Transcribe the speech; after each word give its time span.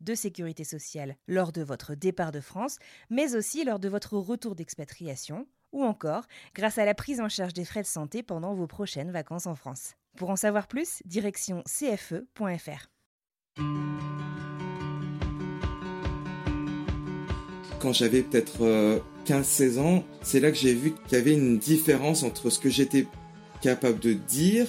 de 0.00 0.14
sécurité 0.14 0.64
sociale 0.64 1.16
lors 1.28 1.52
de 1.52 1.62
votre 1.62 1.94
départ 1.94 2.32
de 2.32 2.40
France, 2.40 2.78
mais 3.10 3.34
aussi 3.34 3.64
lors 3.64 3.78
de 3.78 3.88
votre 3.88 4.16
retour 4.16 4.54
d'expatriation, 4.54 5.46
ou 5.72 5.84
encore 5.84 6.24
grâce 6.54 6.78
à 6.78 6.84
la 6.84 6.94
prise 6.94 7.20
en 7.20 7.28
charge 7.28 7.52
des 7.52 7.64
frais 7.64 7.82
de 7.82 7.86
santé 7.86 8.22
pendant 8.22 8.54
vos 8.54 8.66
prochaines 8.66 9.10
vacances 9.10 9.46
en 9.46 9.54
France. 9.54 9.94
Pour 10.16 10.30
en 10.30 10.36
savoir 10.36 10.66
plus, 10.66 11.02
direction 11.04 11.62
cfe.fr. 11.66 12.90
Quand 17.78 17.92
j'avais 17.92 18.22
peut-être 18.22 19.02
15-16 19.26 19.78
ans, 19.78 20.04
c'est 20.22 20.40
là 20.40 20.50
que 20.50 20.58
j'ai 20.58 20.74
vu 20.74 20.92
qu'il 20.92 21.16
y 21.16 21.20
avait 21.20 21.32
une 21.32 21.58
différence 21.58 22.22
entre 22.22 22.50
ce 22.50 22.58
que 22.58 22.68
j'étais 22.68 23.06
capable 23.62 24.00
de 24.00 24.12
dire 24.12 24.66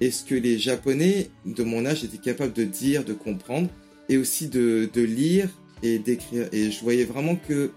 et 0.00 0.10
ce 0.10 0.24
que 0.24 0.34
les 0.34 0.58
Japonais 0.58 1.30
de 1.46 1.62
mon 1.62 1.86
âge 1.86 2.04
étaient 2.04 2.18
capables 2.18 2.52
de 2.52 2.64
dire, 2.64 3.04
de 3.04 3.14
comprendre, 3.14 3.68
et 4.12 4.18
aussi 4.18 4.48
de, 4.48 4.90
lire 4.94 5.48
et 5.82 5.98
d'écrire. 5.98 6.46
Et 6.52 6.70
je 6.70 6.80
voyais 6.82 7.04
vraiment 7.04 7.34
que 7.34 7.70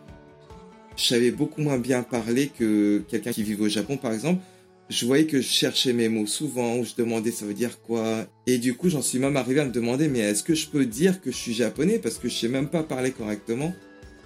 je 0.98 1.04
savais 1.06 1.32
beaucoup 1.32 1.62
moins 1.62 1.78
bien 1.78 2.04
parler 2.04 2.48
que 2.48 3.02
quelqu'un 3.08 3.32
qui 3.32 3.44
vivait 3.44 3.64
au 3.64 3.70
Japon, 3.70 3.96
par 3.96 4.12
exemple. 4.12 4.42
Je 4.90 5.06
voyais 5.06 5.26
que 5.26 5.42
je 5.42 5.48
cherchais 5.48 5.94
mes 5.94 6.10
mots 6.10 6.28
souvent, 6.28 6.78
où 6.78 6.84
je 6.84 6.94
demandais 6.96 7.32
ça 7.32 7.46
veut 7.46 7.54
dire 7.54 7.82
quoi? 7.82 8.28
Et 8.48 8.58
du 8.58 8.76
coup, 8.76 8.90
j'en 8.90 9.02
suis 9.02 9.18
même 9.18 9.38
arrivé 9.38 9.62
à 9.62 9.66
me 9.66 9.72
demander, 9.72 10.10
mais 10.10 10.20
est-ce 10.20 10.44
que 10.44 10.54
je 10.54 10.68
peux 10.68 10.86
dire 10.86 11.22
que 11.22 11.32
je 11.32 11.38
suis 11.38 11.54
japonais? 11.54 12.00
Parce 12.00 12.18
que 12.18 12.28
je 12.28 12.36
sais 12.36 12.50
même 12.50 12.68
pas 12.68 12.84
parler 12.84 13.12
correctement. 13.12 13.74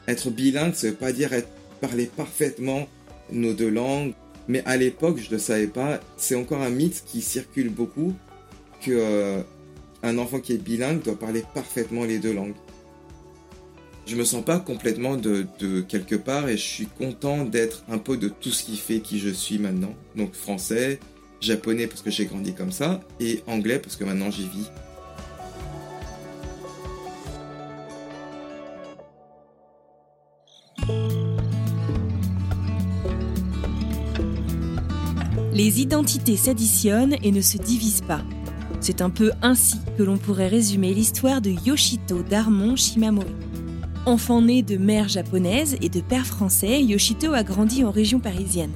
Être 0.07 0.31
bilingue, 0.31 0.73
ça 0.73 0.87
veut 0.87 0.95
pas 0.95 1.13
dire 1.13 1.29
parler 1.79 2.07
parfaitement 2.07 2.89
nos 3.31 3.53
deux 3.53 3.69
langues. 3.69 4.13
Mais 4.47 4.63
à 4.65 4.77
l'époque, 4.77 5.19
je 5.19 5.31
ne 5.31 5.37
savais 5.37 5.67
pas. 5.67 5.99
C'est 6.17 6.35
encore 6.35 6.61
un 6.61 6.71
mythe 6.71 7.03
qui 7.05 7.21
circule 7.21 7.69
beaucoup 7.69 8.13
que 8.81 8.91
euh, 8.91 9.43
un 10.03 10.17
enfant 10.17 10.39
qui 10.39 10.53
est 10.53 10.57
bilingue 10.57 11.01
doit 11.01 11.17
parler 11.17 11.43
parfaitement 11.53 12.03
les 12.05 12.19
deux 12.19 12.33
langues. 12.33 12.55
Je 14.05 14.15
me 14.15 14.23
sens 14.23 14.43
pas 14.43 14.59
complètement 14.59 15.17
de, 15.17 15.45
de 15.59 15.81
quelque 15.81 16.15
part 16.15 16.49
et 16.49 16.57
je 16.57 16.63
suis 16.63 16.87
content 16.87 17.45
d'être 17.45 17.83
un 17.89 17.99
peu 17.99 18.17
de 18.17 18.27
tout 18.27 18.49
ce 18.49 18.63
qui 18.63 18.77
fait 18.77 19.01
qui 19.01 19.19
je 19.19 19.29
suis 19.29 19.59
maintenant. 19.59 19.93
Donc 20.15 20.33
français, 20.33 20.99
japonais 21.41 21.87
parce 21.87 22.01
que 22.01 22.09
j'ai 22.09 22.25
grandi 22.25 22.53
comme 22.53 22.71
ça 22.71 23.01
et 23.19 23.43
anglais 23.47 23.79
parce 23.79 23.95
que 23.95 24.03
maintenant 24.03 24.31
j'y 24.31 24.47
vis. 24.47 24.69
Les 35.53 35.81
identités 35.81 36.37
s'additionnent 36.37 37.17
et 37.21 37.31
ne 37.31 37.41
se 37.41 37.57
divisent 37.57 37.99
pas. 38.07 38.23
C'est 38.81 39.01
un 39.01 39.09
peu 39.09 39.31
ainsi 39.41 39.77
que 39.97 40.03
l'on 40.03 40.17
pourrait 40.17 40.47
résumer 40.47 40.93
l'histoire 40.93 41.41
de 41.41 41.51
Yoshito 41.65 42.23
Darmon 42.23 42.75
Shimamori. 42.75 43.27
Enfant 44.05 44.41
né 44.41 44.61
de 44.61 44.77
mère 44.77 45.09
japonaise 45.09 45.75
et 45.81 45.89
de 45.89 45.99
père 45.99 46.25
français, 46.25 46.81
Yoshito 46.81 47.33
a 47.33 47.43
grandi 47.43 47.83
en 47.83 47.91
région 47.91 48.19
parisienne. 48.19 48.71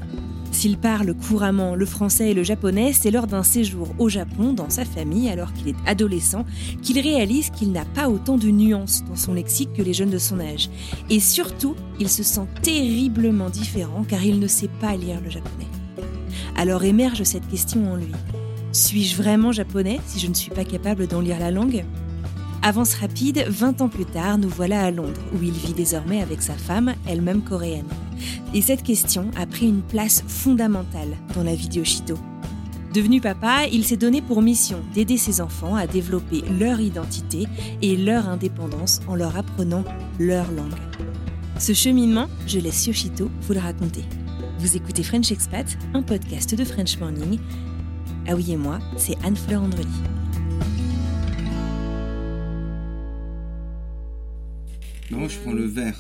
S'il 0.52 0.78
parle 0.78 1.16
couramment 1.16 1.74
le 1.74 1.86
français 1.86 2.30
et 2.30 2.34
le 2.34 2.44
japonais, 2.44 2.94
c'est 2.94 3.10
lors 3.10 3.26
d'un 3.26 3.42
séjour 3.42 3.88
au 3.98 4.08
Japon 4.08 4.54
dans 4.54 4.70
sa 4.70 4.86
famille 4.86 5.30
alors 5.30 5.52
qu'il 5.54 5.70
est 5.70 5.88
adolescent 5.88 6.46
qu'il 6.84 7.00
réalise 7.00 7.50
qu'il 7.50 7.72
n'a 7.72 7.86
pas 7.86 8.10
autant 8.10 8.38
de 8.38 8.50
nuances 8.50 9.04
dans 9.10 9.16
son 9.16 9.34
lexique 9.34 9.74
que 9.74 9.82
les 9.82 9.94
jeunes 9.94 10.12
de 10.12 10.20
son 10.20 10.40
âge. 10.40 10.70
Et 11.10 11.20
surtout, 11.20 11.76
il 12.00 12.10
se 12.10 12.22
sent 12.22 12.48
terriblement 12.62 13.50
différent 13.50 14.06
car 14.08 14.24
il 14.24 14.40
ne 14.40 14.48
sait 14.48 14.70
pas 14.80 14.96
lire 14.96 15.22
le 15.22 15.32
japonais. 15.32 15.68
Alors 16.56 16.84
émerge 16.84 17.24
cette 17.24 17.48
question 17.48 17.92
en 17.92 17.96
lui. 17.96 18.12
Suis-je 18.74 19.16
vraiment 19.16 19.52
japonais 19.52 20.00
si 20.08 20.20
je 20.20 20.26
ne 20.26 20.34
suis 20.34 20.50
pas 20.50 20.66
capable 20.66 21.06
d'en 21.06 21.22
lire 21.22 21.38
la 21.38 21.52
langue? 21.52 21.86
Avance 22.64 22.96
rapide, 22.96 23.46
20 23.48 23.82
ans 23.82 23.88
plus 23.88 24.06
tard, 24.06 24.40
nous 24.40 24.50
voilà 24.50 24.84
à 24.84 24.90
Londres, 24.90 25.22
où 25.32 25.44
il 25.44 25.52
vit 25.52 25.74
désormais 25.74 26.24
avec 26.24 26.42
sa 26.42 26.56
femme, 26.56 26.96
elle-même 27.08 27.44
coréenne. 27.44 27.86
Et 28.56 28.64
cette 28.64 28.82
question 28.82 29.30
a 29.38 29.46
pris 29.46 29.68
une 29.68 29.84
place 29.84 30.24
fondamentale 30.28 31.16
dans 31.36 31.44
la 31.44 31.54
vie 31.54 31.70
de 31.70 31.76
Yoshito. 31.76 32.16
Devenu 32.96 33.22
papa, 33.22 33.68
il 33.72 33.86
s'est 33.86 33.96
donné 33.96 34.24
pour 34.24 34.42
mission 34.42 34.80
d'aider 34.96 35.18
ses 35.18 35.40
enfants 35.40 35.76
à 35.76 35.86
développer 35.86 36.44
leur 36.60 36.80
identité 36.80 37.46
et 37.84 37.96
leur 37.96 38.28
indépendance 38.28 39.02
en 39.08 39.14
leur 39.14 39.38
apprenant 39.38 39.84
leur 40.20 40.52
langue. 40.52 40.74
Ce 41.60 41.74
cheminement, 41.74 42.28
je 42.48 42.58
laisse 42.58 42.88
Yoshito 42.88 43.30
vous 43.42 43.54
le 43.54 43.60
raconter. 43.60 44.04
Vous 44.58 44.76
écoutez 44.76 45.04
French 45.04 45.32
Expat, 45.32 45.78
un 45.94 46.02
podcast 46.02 46.56
de 46.56 46.64
French 46.64 46.98
Morning. 46.98 47.38
Ah 48.27 48.35
oui 48.35 48.53
et 48.53 48.57
moi, 48.57 48.79
c'est 48.97 49.17
Anne-Fleur 49.25 49.63
Andrely. 49.63 49.87
Non, 55.11 55.29
je 55.29 55.39
prends 55.39 55.53
le 55.53 55.65
vert. 55.67 55.97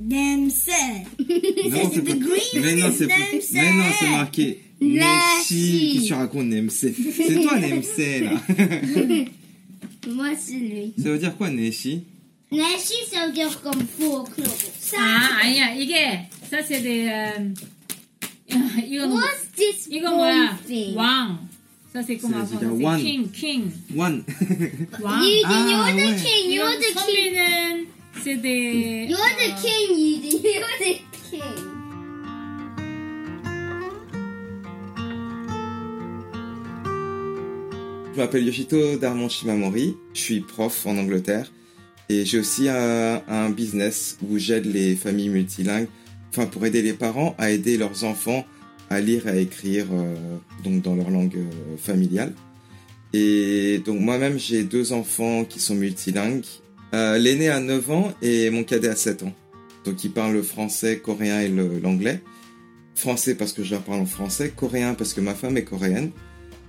Nemse. 0.00 0.68
Non, 1.18 1.90
c'est 1.92 2.02
pas... 2.02 2.14
Mais 2.60 2.74
non, 2.76 2.92
c'est 2.96 3.06
Mais 3.52 3.72
non, 3.72 3.84
c'est 3.98 4.10
marqué. 4.10 4.60
Neshi. 4.80 5.92
Qu'est-ce 5.94 6.02
que 6.02 6.06
tu 6.08 6.14
racontes, 6.14 6.46
Nemse 6.46 6.74
C'est 6.76 7.42
toi, 7.42 7.58
Nemse, 7.58 7.98
là. 7.98 8.40
Moi, 10.08 10.28
c'est 10.36 10.52
lui. 10.54 10.94
Ça 10.98 11.10
veut 11.10 11.18
dire 11.18 11.36
quoi, 11.36 11.50
Neshi 11.50 12.04
Neshi, 12.52 12.94
ça 13.10 13.26
veut 13.26 13.32
dire 13.32 13.60
comme 13.62 13.80
folklore. 13.98 14.54
Ça, 14.78 14.98
아, 15.00 15.40
아니야. 15.42 15.74
이게 15.74 16.28
사실 16.48 16.86
음, 16.86 17.54
이거는 18.86 19.08
뭐- 19.10 19.18
what's 19.18 19.56
this 19.56 19.88
이거 19.90 20.10
뭐야? 20.14 20.58
thing? 20.66 20.94
왕. 20.94 21.47
Ça, 21.91 22.03
c'est 22.05 22.17
comment 22.17 22.45
C'est 22.45 22.65
one. 22.65 23.01
King, 23.01 23.31
king. 23.31 23.71
One. 23.95 24.23
wow. 25.01 25.23
You, 25.23 25.41
ah, 25.43 25.65
you're 25.67 25.91
the 25.91 26.11
ouais. 26.11 26.21
king, 26.21 26.51
you're 26.51 26.77
the 26.77 26.93
king. 27.07 27.87
C'est 28.23 28.35
des... 28.35 29.07
You're 29.09 29.17
the 29.17 29.55
king, 29.59 30.21
You're 30.43 30.67
the 30.79 31.01
king. 31.31 31.41
Je 38.13 38.17
m'appelle 38.21 38.45
Yoshito 38.45 38.97
Darmon 38.97 39.29
Shimamori, 39.29 39.97
je 40.13 40.19
suis 40.19 40.41
prof 40.41 40.85
en 40.85 40.95
Angleterre 40.97 41.51
et 42.09 42.25
j'ai 42.25 42.37
aussi 42.37 42.67
un, 42.69 43.23
un 43.27 43.49
business 43.49 44.17
où 44.21 44.37
j'aide 44.37 44.65
les 44.65 44.95
familles 44.95 45.29
multilingues, 45.29 45.87
enfin 46.29 46.45
pour 46.45 46.65
aider 46.65 46.81
les 46.81 46.93
parents 46.93 47.33
à 47.39 47.49
aider 47.49 47.77
leurs 47.77 48.03
enfants 48.03 48.45
à 48.89 48.99
lire 48.99 49.27
et 49.27 49.31
à 49.31 49.35
écrire 49.35 49.85
euh, 49.91 50.15
donc 50.63 50.81
dans 50.81 50.95
leur 50.95 51.09
langue 51.09 51.37
euh, 51.37 51.77
familiale. 51.77 52.33
Et 53.13 53.81
donc 53.85 53.99
moi-même 53.99 54.37
j'ai 54.37 54.63
deux 54.63 54.93
enfants 54.93 55.45
qui 55.45 55.59
sont 55.59 55.75
multilingues. 55.75 56.45
Euh, 56.93 57.17
L'aîné 57.17 57.49
a 57.49 57.59
9 57.59 57.91
ans 57.91 58.13
et 58.21 58.49
mon 58.49 58.63
cadet 58.63 58.89
a 58.89 58.95
7 58.95 59.23
ans. 59.23 59.33
Donc 59.85 60.03
ils 60.03 60.11
parlent 60.11 60.33
le 60.33 60.43
français, 60.43 60.99
coréen 60.99 61.41
et 61.41 61.49
l'anglais. 61.49 62.21
Français 62.95 63.35
parce 63.35 63.53
que 63.53 63.63
je 63.63 63.71
leur 63.71 63.81
parle 63.81 64.01
en 64.01 64.05
français, 64.05 64.51
coréen 64.55 64.93
parce 64.93 65.13
que 65.13 65.21
ma 65.21 65.33
femme 65.33 65.57
est 65.57 65.63
coréenne 65.63 66.11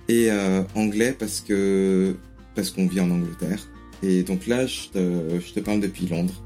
et 0.07 0.29
anglais 0.75 1.13
parce 1.17 1.41
que 1.41 2.15
parce 2.55 2.71
qu'on 2.71 2.87
vit 2.87 3.01
en 3.01 3.11
Angleterre. 3.11 3.67
Et 4.03 4.23
donc 4.23 4.47
là, 4.47 4.65
je 4.65 4.87
te, 4.89 5.39
je 5.45 5.53
te 5.53 5.59
parle 5.59 5.81
depuis 5.81 6.07
Londres. 6.07 6.41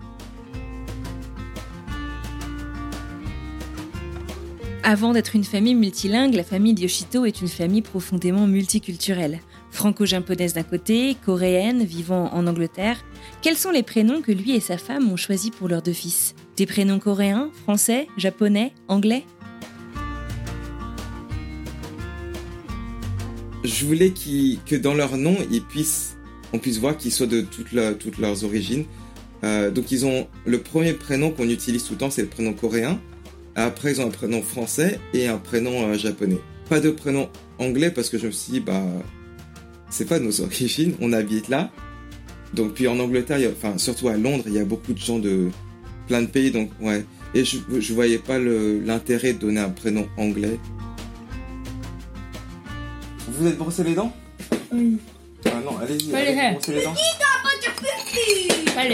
Avant 4.87 5.13
d'être 5.13 5.35
une 5.35 5.43
famille 5.43 5.73
multilingue, 5.73 6.35
la 6.35 6.43
famille 6.43 6.75
Yoshito 6.75 7.25
est 7.25 7.41
une 7.41 7.47
famille 7.47 7.81
profondément 7.81 8.45
multiculturelle. 8.45 9.39
Franco-japonaise 9.71 10.53
d'un 10.53 10.61
côté, 10.61 11.17
coréenne, 11.25 11.83
vivant 11.83 12.31
en 12.31 12.45
Angleterre. 12.45 13.03
Quels 13.41 13.57
sont 13.57 13.71
les 13.71 13.81
prénoms 13.81 14.21
que 14.21 14.31
lui 14.31 14.51
et 14.51 14.59
sa 14.59 14.77
femme 14.77 15.11
ont 15.11 15.15
choisis 15.17 15.49
pour 15.49 15.69
leurs 15.69 15.81
deux 15.81 15.91
fils? 15.91 16.35
Des 16.55 16.67
prénoms 16.67 16.99
coréens, 16.99 17.49
français, 17.63 18.07
japonais, 18.15 18.73
anglais? 18.87 19.23
Je 23.63 23.85
voulais 23.87 24.13
que 24.67 24.75
dans 24.75 24.93
leur 24.93 25.17
nom, 25.17 25.35
on 26.53 26.59
puisse 26.59 26.77
voir 26.77 26.95
qu'ils 26.95 27.11
soient 27.11 27.25
de 27.25 27.41
toutes 27.41 27.71
leurs 28.19 28.43
origines. 28.43 28.85
Euh, 29.43 29.71
donc 29.71 29.91
ils 29.91 30.05
ont 30.05 30.27
le 30.45 30.61
premier 30.61 30.93
prénom 30.93 31.31
qu'on 31.31 31.49
utilise 31.49 31.85
tout 31.85 31.93
le 31.93 31.97
temps, 31.97 32.11
c'est 32.11 32.21
le 32.21 32.27
prénom 32.27 32.53
coréen. 32.53 33.01
Après, 33.55 33.91
ils 33.91 34.01
ont 34.01 34.07
un 34.07 34.11
prénom 34.11 34.41
français 34.41 34.99
et 35.13 35.27
un 35.27 35.37
prénom 35.37 35.87
euh, 35.89 35.97
japonais. 35.97 36.39
Pas 36.69 36.79
de 36.79 36.89
prénom 36.89 37.29
anglais 37.57 37.89
parce 37.91 38.09
que 38.09 38.17
je 38.17 38.27
me 38.27 38.31
suis 38.31 38.51
dit, 38.53 38.59
bah, 38.59 38.81
c'est 39.89 40.05
pas 40.07 40.19
nos 40.19 40.41
origines, 40.47 40.95
on 40.99 41.13
habite 41.13 41.47
là. 41.49 41.71
Donc, 42.53 42.73
puis 42.73 42.87
en 42.87 42.99
Angleterre, 42.99 43.37
il 43.39 43.43
y 43.43 43.47
a- 43.47 43.51
enfin, 43.51 43.77
surtout 43.77 44.07
à 44.09 44.17
Londres, 44.17 44.43
il 44.47 44.53
y 44.53 44.59
a 44.59 44.65
beaucoup 44.65 44.93
de 44.93 44.99
gens 44.99 45.19
de 45.19 45.49
plein 46.07 46.21
de 46.21 46.27
pays, 46.27 46.51
donc 46.51 46.69
ouais. 46.81 47.05
Et 47.33 47.43
je, 47.43 47.57
je 47.79 47.93
voyais 47.93 48.17
pas 48.19 48.39
l'intérêt 48.39 49.33
de 49.33 49.39
donner 49.39 49.59
un 49.59 49.69
prénom 49.69 50.07
anglais. 50.17 50.57
Vous 53.27 53.43
vous 53.43 53.47
êtes 53.47 53.57
brossé 53.57 53.83
les 53.83 53.93
dents? 53.95 54.13
Oui. 54.71 54.97
Ah 55.45 55.61
non, 55.63 55.77
allez-y, 55.77 56.13
Allez, 56.15 56.53
brossez 56.53 56.73
les 56.73 56.83
dents. 56.83 56.93
빨 58.75 58.91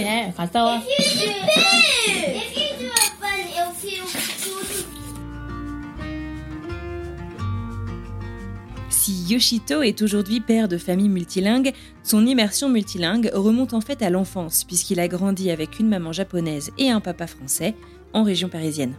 Yoshito 9.32 9.82
est 9.82 10.02
aujourd'hui 10.02 10.42
père 10.42 10.68
de 10.68 10.78
famille 10.78 11.08
multilingue, 11.08 11.72
son 12.04 12.26
immersion 12.26 12.68
multilingue 12.68 13.32
remonte 13.34 13.74
en 13.74 13.80
fait 13.80 14.02
à 14.02 14.10
l'enfance, 14.10 14.66
puisqu'il 14.66 15.00
a 15.00 15.08
grandi 15.08 15.52
avec 15.52 15.80
une 15.80 15.88
maman 15.88 16.12
japonaise 16.12 16.72
et 16.78 16.90
un 16.90 17.00
papa 17.00 17.28
français 17.28 17.74
en 18.12 18.24
région 18.24 18.50
parisienne. 18.50 18.94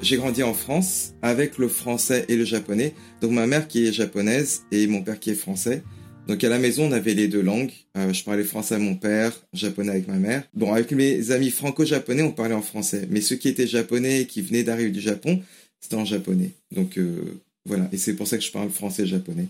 J'ai 0.00 0.16
grandi 0.16 0.44
en 0.44 0.54
France 0.54 1.14
avec 1.22 1.58
le 1.58 1.66
français 1.66 2.24
et 2.28 2.36
le 2.36 2.44
japonais. 2.44 2.94
Donc 3.20 3.32
ma 3.32 3.48
mère 3.48 3.66
qui 3.66 3.84
est 3.84 3.92
japonaise 3.92 4.62
et 4.70 4.86
mon 4.86 5.02
père 5.02 5.18
qui 5.18 5.30
est 5.30 5.34
français. 5.34 5.82
Donc 6.28 6.44
à 6.44 6.48
la 6.48 6.60
maison, 6.60 6.86
on 6.88 6.92
avait 6.92 7.14
les 7.14 7.26
deux 7.26 7.42
langues. 7.42 7.72
Euh, 7.96 8.12
je 8.12 8.22
parlais 8.22 8.44
français 8.44 8.76
avec 8.76 8.86
mon 8.86 8.94
père, 8.94 9.32
japonais 9.52 9.90
avec 9.90 10.06
ma 10.06 10.18
mère. 10.18 10.44
Bon, 10.54 10.72
avec 10.72 10.92
mes 10.92 11.32
amis 11.32 11.50
franco-japonais, 11.50 12.22
on 12.22 12.30
parlait 12.30 12.54
en 12.54 12.62
français. 12.62 13.08
Mais 13.10 13.20
ceux 13.20 13.34
qui 13.34 13.48
étaient 13.48 13.66
japonais 13.66 14.20
et 14.20 14.26
qui 14.26 14.40
venaient 14.40 14.62
d'arriver 14.62 14.90
du 14.90 15.00
Japon, 15.00 15.42
c'était 15.80 15.96
en 15.96 16.04
japonais. 16.04 16.50
Donc 16.70 16.98
euh, 16.98 17.40
voilà, 17.66 17.88
et 17.92 17.98
c'est 17.98 18.14
pour 18.14 18.26
ça 18.26 18.38
que 18.38 18.44
je 18.44 18.52
parle 18.52 18.70
français 18.70 19.02
et 19.02 19.06
japonais. 19.06 19.48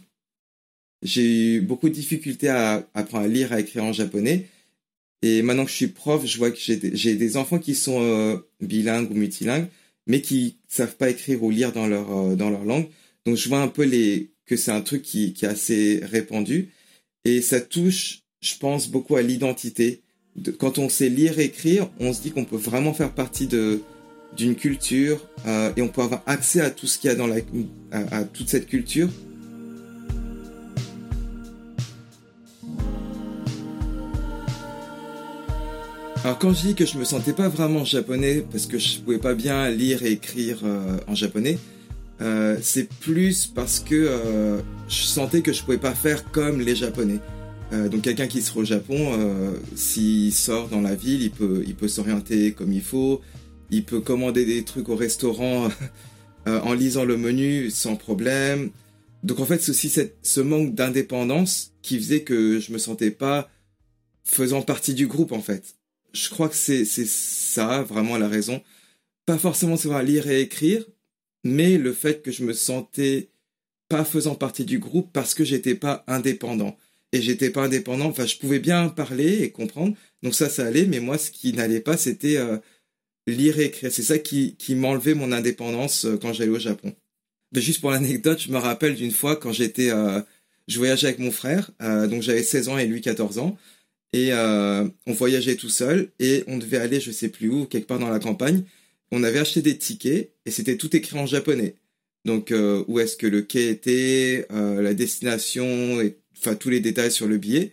J'ai 1.03 1.57
eu 1.57 1.61
beaucoup 1.61 1.89
de 1.89 1.95
difficultés 1.95 2.49
à 2.49 2.89
apprendre 2.95 3.25
à 3.25 3.29
lire, 3.29 3.53
à 3.53 3.61
écrire 3.61 3.85
en 3.85 3.93
japonais. 3.93 4.47
Et 5.23 5.43
maintenant 5.43 5.65
que 5.65 5.71
je 5.71 5.77
suis 5.77 5.89
prof, 5.89 6.25
je 6.27 6.39
vois 6.39 6.51
que 6.51 6.59
j'ai 6.59 6.77
des, 7.15 7.37
enfants 7.37 7.59
qui 7.59 7.75
sont 7.75 8.01
euh, 8.03 8.37
bilingues 8.61 9.11
ou 9.11 9.15
multilingues 9.15 9.69
mais 10.07 10.21
qui 10.21 10.57
savent 10.69 10.97
pas 10.97 11.11
écrire 11.11 11.43
ou 11.43 11.51
lire 11.51 11.73
dans 11.73 11.87
leur 11.87 12.17
euh, 12.17 12.37
dans 12.37 12.51
leur 12.51 12.65
langue. 12.65 12.87
Donc 13.25 13.37
je 13.37 13.49
vois 13.49 13.61
un 13.61 13.69
peu 13.69 13.85
les 13.85 14.31
que 14.47 14.57
c'est 14.57 14.71
un 14.71 14.81
truc 14.81 15.03
qui, 15.03 15.33
qui 15.33 15.45
est 15.45 15.49
assez 15.49 16.01
répandu 16.05 16.69
et 17.25 17.43
ça 17.43 17.61
touche, 17.61 18.21
je 18.41 18.57
pense, 18.57 18.89
beaucoup 18.89 19.17
à 19.17 19.23
l'identité. 19.23 20.03
De- 20.37 20.53
Quand 20.53 20.79
on 20.79 20.89
sait 20.89 21.09
lire 21.09 21.41
et 21.41 21.47
écrire, 21.47 21.91
on 21.99 22.13
se 22.13 22.23
dit 22.23 22.31
qu'on 22.31 22.45
peut 22.45 22.57
vraiment 22.57 22.95
faire 22.95 23.13
partie 23.13 23.49
de 23.49 23.83
d'une 24.37 24.55
culture 24.55 25.19
euh, 25.47 25.73
et 25.77 25.83
on 25.83 25.89
peut 25.89 26.03
avoir 26.03 26.23
accès 26.27 26.61
à 26.61 26.71
tout 26.71 26.87
ce 26.87 26.99
qu'il 26.99 27.11
y 27.11 27.13
a 27.13 27.17
dans 27.17 27.27
la 27.27 27.37
à, 27.91 28.25
toute 28.25 28.49
cette 28.49 28.67
culture. 28.67 29.09
Alors 36.25 36.39
quand 36.39 36.53
je 36.53 36.69
dis 36.69 36.75
que 36.75 36.85
je 36.85 36.99
me 36.99 37.05
sentais 37.05 37.33
pas 37.33 37.49
vraiment 37.49 37.85
japonais 37.85 38.45
parce 38.51 38.67
que 38.67 38.79
je 38.79 38.99
pouvais 38.99 39.19
pas 39.19 39.35
bien 39.35 39.71
lire 39.71 40.03
et 40.03 40.13
écrire 40.13 40.59
euh, 40.65 40.99
en 41.07 41.15
japonais, 41.15 41.59
euh, 42.21 42.57
c'est 42.61 42.89
plus 42.89 43.47
parce 43.47 43.79
que 43.81 44.61
je 44.89 45.03
sentais 45.03 45.43
que 45.43 45.53
je 45.53 45.63
pouvais 45.63 45.79
pas 45.79 45.95
faire 45.95 46.31
comme 46.31 46.61
les 46.61 46.77
japonais. 46.77 47.21
Donc 47.73 48.03
quelqu'un 48.03 48.29
qui 48.29 48.43
sera 48.43 48.61
au 48.61 48.65
Japon, 48.65 49.19
s'il 49.75 50.33
sort 50.33 50.69
dans 50.69 50.81
la 50.81 50.95
ville, 50.95 51.21
il 51.23 51.33
peut, 51.33 51.65
il 51.67 51.75
peut 51.75 51.89
s'orienter 51.89 52.53
comme 52.53 52.73
il 52.73 52.81
faut, 52.81 53.21
il 53.71 53.85
peut 53.85 54.01
commander 54.01 54.45
des 54.45 54.65
trucs 54.65 54.89
au 54.89 54.97
restaurant 54.97 55.69
euh, 56.49 56.61
en 56.61 56.75
lisant 56.75 57.05
le 57.05 57.17
menu 57.17 57.71
sans 57.71 57.97
problème. 57.97 58.71
Donc 59.23 59.41
en 59.41 59.47
fait 59.47 59.61
cette, 59.61 60.17
ce 60.23 60.41
manque 60.41 60.75
d'indépendance 60.75 61.73
qui 61.83 61.99
faisait 61.99 62.23
que 62.23 62.61
je 62.61 62.73
me 62.73 62.79
sentais 62.79 63.11
pas 63.11 63.51
faisant 64.25 64.63
partie 64.63 64.95
du 64.95 65.07
groupe 65.07 65.33
en 65.33 65.41
fait 65.41 65.77
je 66.17 66.31
crois 66.31 66.49
que 66.49 66.57
c'est 66.57 66.85
c'est 66.85 67.07
ça 67.07 67.83
vraiment 67.83 68.19
la 68.19 68.29
raison. 68.29 68.63
Pas 69.27 69.39
forcément 69.39 69.77
savoir 69.77 70.03
lire 70.03 70.29
et 70.29 70.41
écrire, 70.41 70.85
mais 71.45 71.79
le 71.79 71.93
fait 71.93 72.23
que 72.23 72.31
je 72.31 72.45
me 72.45 72.53
sentais 72.53 73.31
pas 73.89 74.05
faisant 74.05 74.35
partie 74.35 74.65
du 74.65 74.79
groupe 74.79 75.11
parce 75.13 75.35
que 75.35 75.45
j'étais 75.45 75.75
pas 75.75 76.05
indépendant. 76.07 76.77
Et 77.13 77.23
j'étais 77.23 77.51
pas 77.51 77.65
indépendant, 77.65 78.07
enfin 78.07 78.27
je 78.27 78.37
pouvais 78.37 78.59
bien 78.59 78.89
parler 78.89 79.43
et 79.43 79.51
comprendre, 79.51 79.97
donc 80.23 80.35
ça 80.35 80.49
ça 80.49 80.67
allait, 80.67 80.87
mais 80.87 81.01
moi 81.01 81.19
ce 81.19 81.31
qui 81.31 81.53
n'allait 81.53 81.81
pas 81.81 81.97
c'était 81.97 82.37
euh, 82.37 82.59
lire 83.33 83.59
et 83.59 83.65
écrire. 83.65 83.93
C'est 83.93 84.03
ça 84.03 84.19
qui, 84.19 84.57
qui 84.57 84.75
m'enlevait 84.75 85.15
mon 85.15 85.33
indépendance 85.33 86.05
euh, 86.05 86.17
quand 86.17 86.33
j'allais 86.33 86.51
au 86.51 86.59
Japon. 86.59 86.95
Mais 87.53 87.61
juste 87.61 87.81
pour 87.81 87.91
l'anecdote, 87.91 88.41
je 88.41 88.51
me 88.51 88.59
rappelle 88.59 88.95
d'une 88.95 89.11
fois 89.11 89.37
quand 89.37 89.53
j'étais, 89.53 89.91
euh, 89.91 90.21
je 90.69 90.79
voyageais 90.79 91.09
avec 91.09 91.19
mon 91.19 91.31
frère, 91.31 91.71
euh, 91.83 92.07
donc 92.07 92.23
j'avais 92.23 92.43
16 92.43 92.69
ans 92.69 92.79
et 92.79 92.87
lui 92.87 93.01
14 93.01 93.39
ans, 93.39 93.57
et 94.13 94.33
on 94.33 95.13
voyageait 95.13 95.57
tout 95.57 95.69
seul 95.69 96.09
et 96.21 96.43
on 96.47 96.57
devait 96.57 96.79
aller 96.79 97.01
je 97.01 97.11
sais 97.11 97.29
plus 97.29 97.51
où 97.51 97.67
quelque 97.67 97.87
part 97.87 97.99
dans 97.99 98.09
la 98.09 98.19
campagne. 98.19 98.63
On 99.13 99.23
avait 99.23 99.41
acheté 99.41 99.61
des 99.61 99.77
tickets 99.77 100.33
et 100.47 100.51
c'était 100.51 100.77
tout 100.79 100.97
écrit 100.97 101.19
en 101.19 101.27
japonais. 101.27 101.75
Donc 102.25 102.51
où 102.89 102.99
est-ce 102.99 103.17
que 103.17 103.27
le 103.27 103.43
quai 103.43 103.69
était 103.69 104.47
la 104.49 104.95
destination 104.95 106.01
et 106.01 106.17
enfin 106.39 106.55
tous 106.55 106.71
les 106.71 106.81
détails 106.81 107.13
sur 107.13 107.27
le 107.27 107.37
billet. 107.37 107.73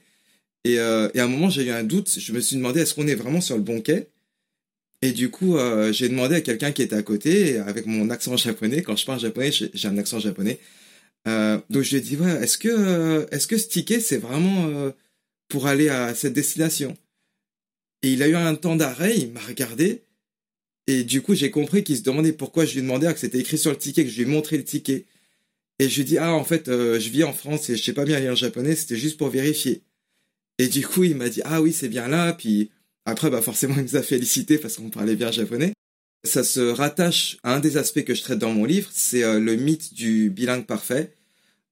Et, 0.66 0.74
et 0.74 0.80
à 0.80 1.24
un 1.24 1.28
moment 1.28 1.50
j'ai 1.50 1.64
eu 1.64 1.70
un 1.70 1.84
doute. 1.84 2.14
Je 2.20 2.34
me 2.34 2.42
suis 2.42 2.58
demandé 2.58 2.82
est-ce 2.82 2.94
qu'on 2.94 3.08
est 3.08 3.16
vraiment 3.16 3.40
sur 3.40 3.56
le 3.56 3.64
bon 3.64 3.80
quai? 3.80 4.10
Et 5.04 5.12
du 5.12 5.30
coup 5.30 5.58
euh, 5.58 5.92
j'ai 5.92 6.10
demandé 6.10 6.36
à 6.36 6.42
quelqu'un 6.42 6.72
qui 6.72 6.82
était 6.82 6.96
à 6.96 7.04
côté 7.04 7.60
avec 7.60 7.86
mon 7.86 8.10
accent 8.10 8.38
japonais 8.38 8.82
quand 8.82 8.96
je 8.96 9.06
parle 9.06 9.20
japonais 9.20 9.52
j'ai 9.52 9.88
un 9.88 9.98
accent 9.98 10.20
japonais 10.20 10.60
euh, 11.28 11.60
donc 11.70 11.84
je 11.84 11.92
lui 11.92 11.98
ai 11.98 12.02
dit 12.02 12.16
ouais 12.18 12.32
est-ce 12.44 12.58
que 12.58 12.70
euh, 12.70 13.26
est-ce 13.32 13.48
que 13.48 13.58
ce 13.58 13.68
ticket 13.68 14.00
c'est 14.00 14.18
vraiment 14.18 14.68
euh, 14.68 14.92
pour 15.54 15.68
aller 15.68 15.90
à 15.90 16.16
cette 16.16 16.34
destination? 16.34 16.98
Et 18.02 18.14
il 18.14 18.24
a 18.24 18.28
eu 18.28 18.36
un 18.36 18.56
temps 18.56 18.76
d'arrêt, 18.76 19.16
il 19.18 19.32
m'a 19.32 19.40
regardé, 19.42 20.04
et 20.88 21.04
du 21.04 21.22
coup 21.22 21.36
j'ai 21.36 21.52
compris 21.52 21.84
qu'il 21.84 21.98
se 21.98 22.04
demandait 22.04 22.34
pourquoi 22.34 22.66
je 22.66 22.74
lui 22.74 22.82
demandais 22.82 23.14
que 23.14 23.20
c'était 23.20 23.40
écrit 23.40 23.58
sur 23.60 23.72
le 23.72 23.78
ticket, 23.78 24.04
que 24.04 24.10
je 24.10 24.16
lui 24.16 24.24
ai 24.24 24.26
montré 24.26 24.58
le 24.58 24.64
ticket. 24.66 25.06
Et 25.80 25.90
je 25.90 25.96
lui 25.96 26.02
ai 26.04 26.06
dit, 26.06 26.18
ah 26.20 26.34
en 26.34 26.44
fait, 26.44 26.70
euh, 26.70 27.00
je 27.00 27.10
vis 27.10 27.24
en 27.24 27.34
France 27.34 27.70
et 27.70 27.76
je 27.76 27.84
sais 27.84 27.94
pas 27.94 28.06
bien 28.06 28.20
lire 28.20 28.36
japonais, 28.36 28.76
c'était 28.76 28.98
juste 28.98 29.18
pour 29.18 29.30
vérifier. 29.30 29.84
Et 30.60 30.68
du 30.68 30.86
coup 30.88 31.04
il 31.04 31.16
m'a 31.16 31.30
dit, 31.30 31.42
ah 31.46 31.62
oui 31.62 31.74
c'est 31.74 31.90
bien 31.90 32.08
là, 32.08 32.34
puis 32.34 32.72
après 33.06 33.30
bah 33.30 33.42
forcément 33.42 33.76
il 33.78 33.84
nous 33.84 33.96
a 33.96 34.02
félicité 34.02 34.58
parce 34.58 34.78
qu'on 34.78 34.90
parlait 34.90 35.16
bien 35.16 35.32
japonais. 35.32 35.74
Ça 36.26 36.44
se 36.44 36.62
rattache 36.62 37.38
à 37.44 37.54
un 37.56 37.60
des 37.60 37.76
aspects 37.76 38.04
que 38.04 38.16
je 38.16 38.22
traite 38.22 38.40
dans 38.40 38.54
mon 38.54 38.64
livre, 38.64 38.90
c'est 38.94 39.24
euh, 39.24 39.40
le 39.40 39.56
mythe 39.56 39.94
du 39.94 40.30
bilingue 40.30 40.66
parfait. 40.66 41.14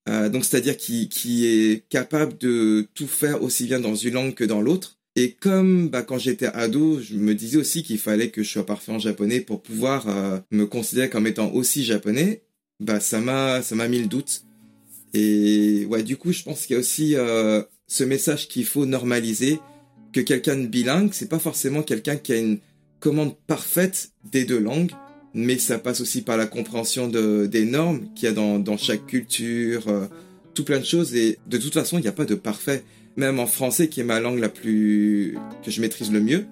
Euh, 0.10 0.30
donc 0.30 0.44
c'est-à-dire 0.44 0.76
qui, 0.76 1.08
qui 1.08 1.46
est 1.46 1.88
capable 1.88 2.38
de 2.38 2.88
tout 2.94 3.08
faire 3.08 3.44
aussi 3.44 3.66
bien 3.66 3.80
dans 3.80 3.96
une 3.96 4.16
langue 4.16 4.34
que 4.34 4.44
dans 4.44 4.62
l'autre. 4.62 4.98
Et 5.16 5.34
comme 5.34 5.90
bah, 5.90 6.02
quand 6.02 6.18
j'étais 6.18 6.48
ado, 6.48 7.00
je 7.00 7.16
me 7.16 7.34
disais 7.34 7.58
aussi 7.58 7.84
qu'il 7.84 8.00
fallait 8.00 8.30
que 8.30 8.44
je 8.44 8.50
sois 8.50 8.66
parfait 8.66 8.92
en 8.92 9.00
japonais 9.00 9.40
pour 9.40 9.62
pouvoir 9.62 10.10
euh, 10.10 10.40
me 10.52 10.66
considérer 10.66 11.10
comme 11.10 11.28
étant 11.28 11.52
aussi 11.52 11.84
japonais, 11.86 12.42
bah 12.82 13.00
ça 13.00 13.20
m'a 13.22 13.62
ça 13.62 13.76
m'a 13.76 13.88
mis 13.88 14.00
le 14.00 14.08
doute. 14.08 14.44
Et 15.14 15.86
ouais, 15.90 16.04
du 16.04 16.18
coup, 16.18 16.32
je 16.32 16.44
pense 16.44 16.66
qu'il 16.66 16.74
y 16.74 16.78
a 16.78 16.80
aussi 16.80 17.16
ce 17.88 18.04
message 18.06 18.48
qu'il 18.48 18.66
faut 18.66 18.86
normaliser 18.86 19.60
que 20.14 20.20
quelqu'un 20.20 20.58
de 20.58 20.68
bilingue, 20.68 21.10
c'est 21.14 21.30
pas 21.30 21.40
forcément 21.40 21.84
quelqu'un 21.84 22.18
qui 22.18 22.34
a 22.34 22.38
une 22.38 22.60
commande 23.00 23.36
parfaite 23.48 24.12
des 24.32 24.46
deux 24.46 24.60
langues, 24.60 24.92
mais 25.34 25.58
ça 25.58 25.80
passe 25.80 26.02
aussi 26.02 26.22
par 26.22 26.38
la 26.38 26.46
compréhension 26.46 27.08
de, 27.08 27.46
des 27.46 27.66
normes 27.66 28.02
qu'il 28.16 28.26
y 28.26 28.32
a 28.32 28.34
dans, 28.34 28.60
dans 28.60 28.78
chaque 28.78 29.06
culture, 29.08 29.88
euh, 29.88 30.06
tout 30.54 30.64
plein 30.64 30.80
de 30.80 30.86
choses. 30.86 31.16
Et 31.16 31.38
de 31.48 31.58
toute 31.58 31.74
façon, 31.74 31.98
il 31.98 32.02
n'y 32.02 32.08
a 32.08 32.14
pas 32.14 32.26
de 32.26 32.36
parfait. 32.36 32.84
Même 33.18 33.40
en 33.40 33.48
français, 33.48 33.88
qui 33.90 34.00
est 34.00 34.06
ma 34.06 34.20
langue 34.20 34.40
la 34.40 34.50
plus 34.50 35.38
que 35.66 35.72
je 35.72 35.82
maîtrise 35.82 36.12
le 36.12 36.22
mieux, 36.22 36.46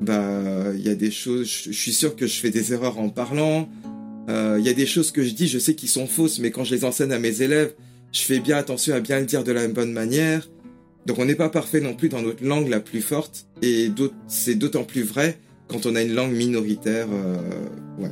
bah 0.00 0.72
il 0.74 0.80
y 0.80 0.88
a 0.88 0.94
des 0.94 1.10
choses. 1.10 1.46
Je, 1.46 1.72
suis 1.72 1.92
sûr 1.92 2.16
que 2.16 2.26
je 2.26 2.34
fais 2.40 2.50
des 2.50 2.72
erreurs 2.72 2.98
en 2.98 3.08
parlant. 3.08 3.68
Euh, 4.28 4.56
Il 4.58 4.64
y 4.64 4.70
a 4.70 4.72
des 4.72 4.86
choses 4.86 5.10
que 5.10 5.22
je 5.22 5.30
dis, 5.34 5.46
je 5.46 5.58
sais 5.58 5.74
qu'ils 5.74 5.90
sont 5.90 6.06
fausses, 6.06 6.38
mais 6.38 6.50
quand 6.50 6.64
je 6.64 6.74
les 6.74 6.84
enseigne 6.84 7.12
à 7.12 7.18
mes 7.18 7.42
élèves, 7.42 7.74
je 8.12 8.22
fais 8.22 8.38
bien 8.38 8.56
attention 8.56 8.94
à 8.94 9.00
bien 9.00 9.20
le 9.20 9.26
dire 9.26 9.44
de 9.44 9.52
la 9.52 9.68
bonne 9.68 9.92
manière. 9.92 10.48
Donc 11.06 11.18
on 11.18 11.24
n'est 11.24 11.34
pas 11.34 11.50
parfait 11.50 11.80
non 11.80 11.94
plus 11.94 12.08
dans 12.08 12.22
notre 12.22 12.44
langue 12.44 12.68
la 12.68 12.80
plus 12.80 13.02
forte, 13.02 13.46
et 13.62 13.90
c'est 14.26 14.54
d'autant 14.54 14.84
plus 14.84 15.02
vrai 15.02 15.38
quand 15.68 15.86
on 15.86 15.94
a 15.94 16.02
une 16.02 16.14
langue 16.14 16.32
minoritaire. 16.32 17.06
euh. 17.12 18.08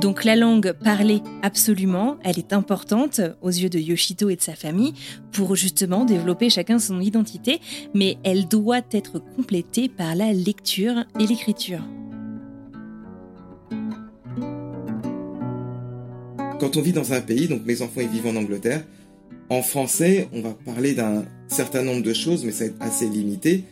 Donc 0.00 0.24
la 0.24 0.36
langue 0.36 0.72
parlée, 0.72 1.22
absolument, 1.42 2.18
elle 2.22 2.38
est 2.38 2.52
importante 2.52 3.20
aux 3.40 3.48
yeux 3.48 3.70
de 3.70 3.78
Yoshito 3.78 4.28
et 4.28 4.36
de 4.36 4.42
sa 4.42 4.54
famille 4.54 4.92
pour 5.32 5.56
justement 5.56 6.04
développer 6.04 6.50
chacun 6.50 6.78
son 6.78 7.00
identité, 7.00 7.60
mais 7.94 8.18
elle 8.22 8.46
doit 8.46 8.82
être 8.92 9.18
complétée 9.18 9.88
par 9.88 10.14
la 10.14 10.32
lecture 10.32 11.04
et 11.18 11.26
l'écriture. 11.26 11.80
Quand 16.58 16.76
on 16.76 16.80
vit 16.80 16.92
dans 16.92 17.12
un 17.12 17.20
pays, 17.20 17.48
donc 17.48 17.64
mes 17.66 17.82
enfants 17.82 18.00
ils 18.00 18.08
vivent 18.08 18.26
en 18.26 18.36
Angleterre, 18.36 18.82
en 19.48 19.62
français, 19.62 20.28
on 20.32 20.40
va 20.40 20.56
parler 20.64 20.94
d'un 20.94 21.24
certain 21.48 21.82
nombre 21.82 22.02
de 22.02 22.12
choses, 22.12 22.44
mais 22.44 22.66
être 22.66 22.74
assez 22.80 23.08
limité 23.08 23.64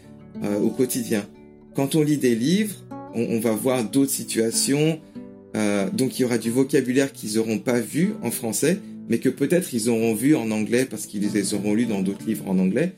euh, 0.42 0.60
au 0.60 0.70
quotidien. 0.70 1.26
Quand 1.74 1.94
on 1.94 2.02
lit 2.02 2.18
des 2.18 2.34
livres, 2.34 2.76
on, 3.14 3.40
va 3.40 3.52
voir 3.52 3.84
d'autres 3.84 4.10
situations, 4.10 5.00
euh, 5.56 5.88
donc 5.90 6.18
il 6.18 6.22
y 6.22 6.24
aura 6.24 6.38
du 6.38 6.50
vocabulaire 6.50 7.12
qu'ils 7.12 7.36
n'auront 7.36 7.58
pas 7.58 7.80
vu 7.80 8.14
en 8.22 8.30
français, 8.30 8.78
mais 9.08 9.18
que 9.18 9.28
peut-être 9.28 9.72
ils 9.74 9.88
auront 9.88 10.14
vu 10.14 10.36
en 10.36 10.50
anglais 10.50 10.84
parce 10.84 11.06
qu'ils 11.06 11.28
les 11.32 11.54
auront 11.54 11.74
lus 11.74 11.86
dans 11.86 12.02
d'autres 12.02 12.26
livres 12.26 12.48
en 12.48 12.58
anglais. 12.58 12.92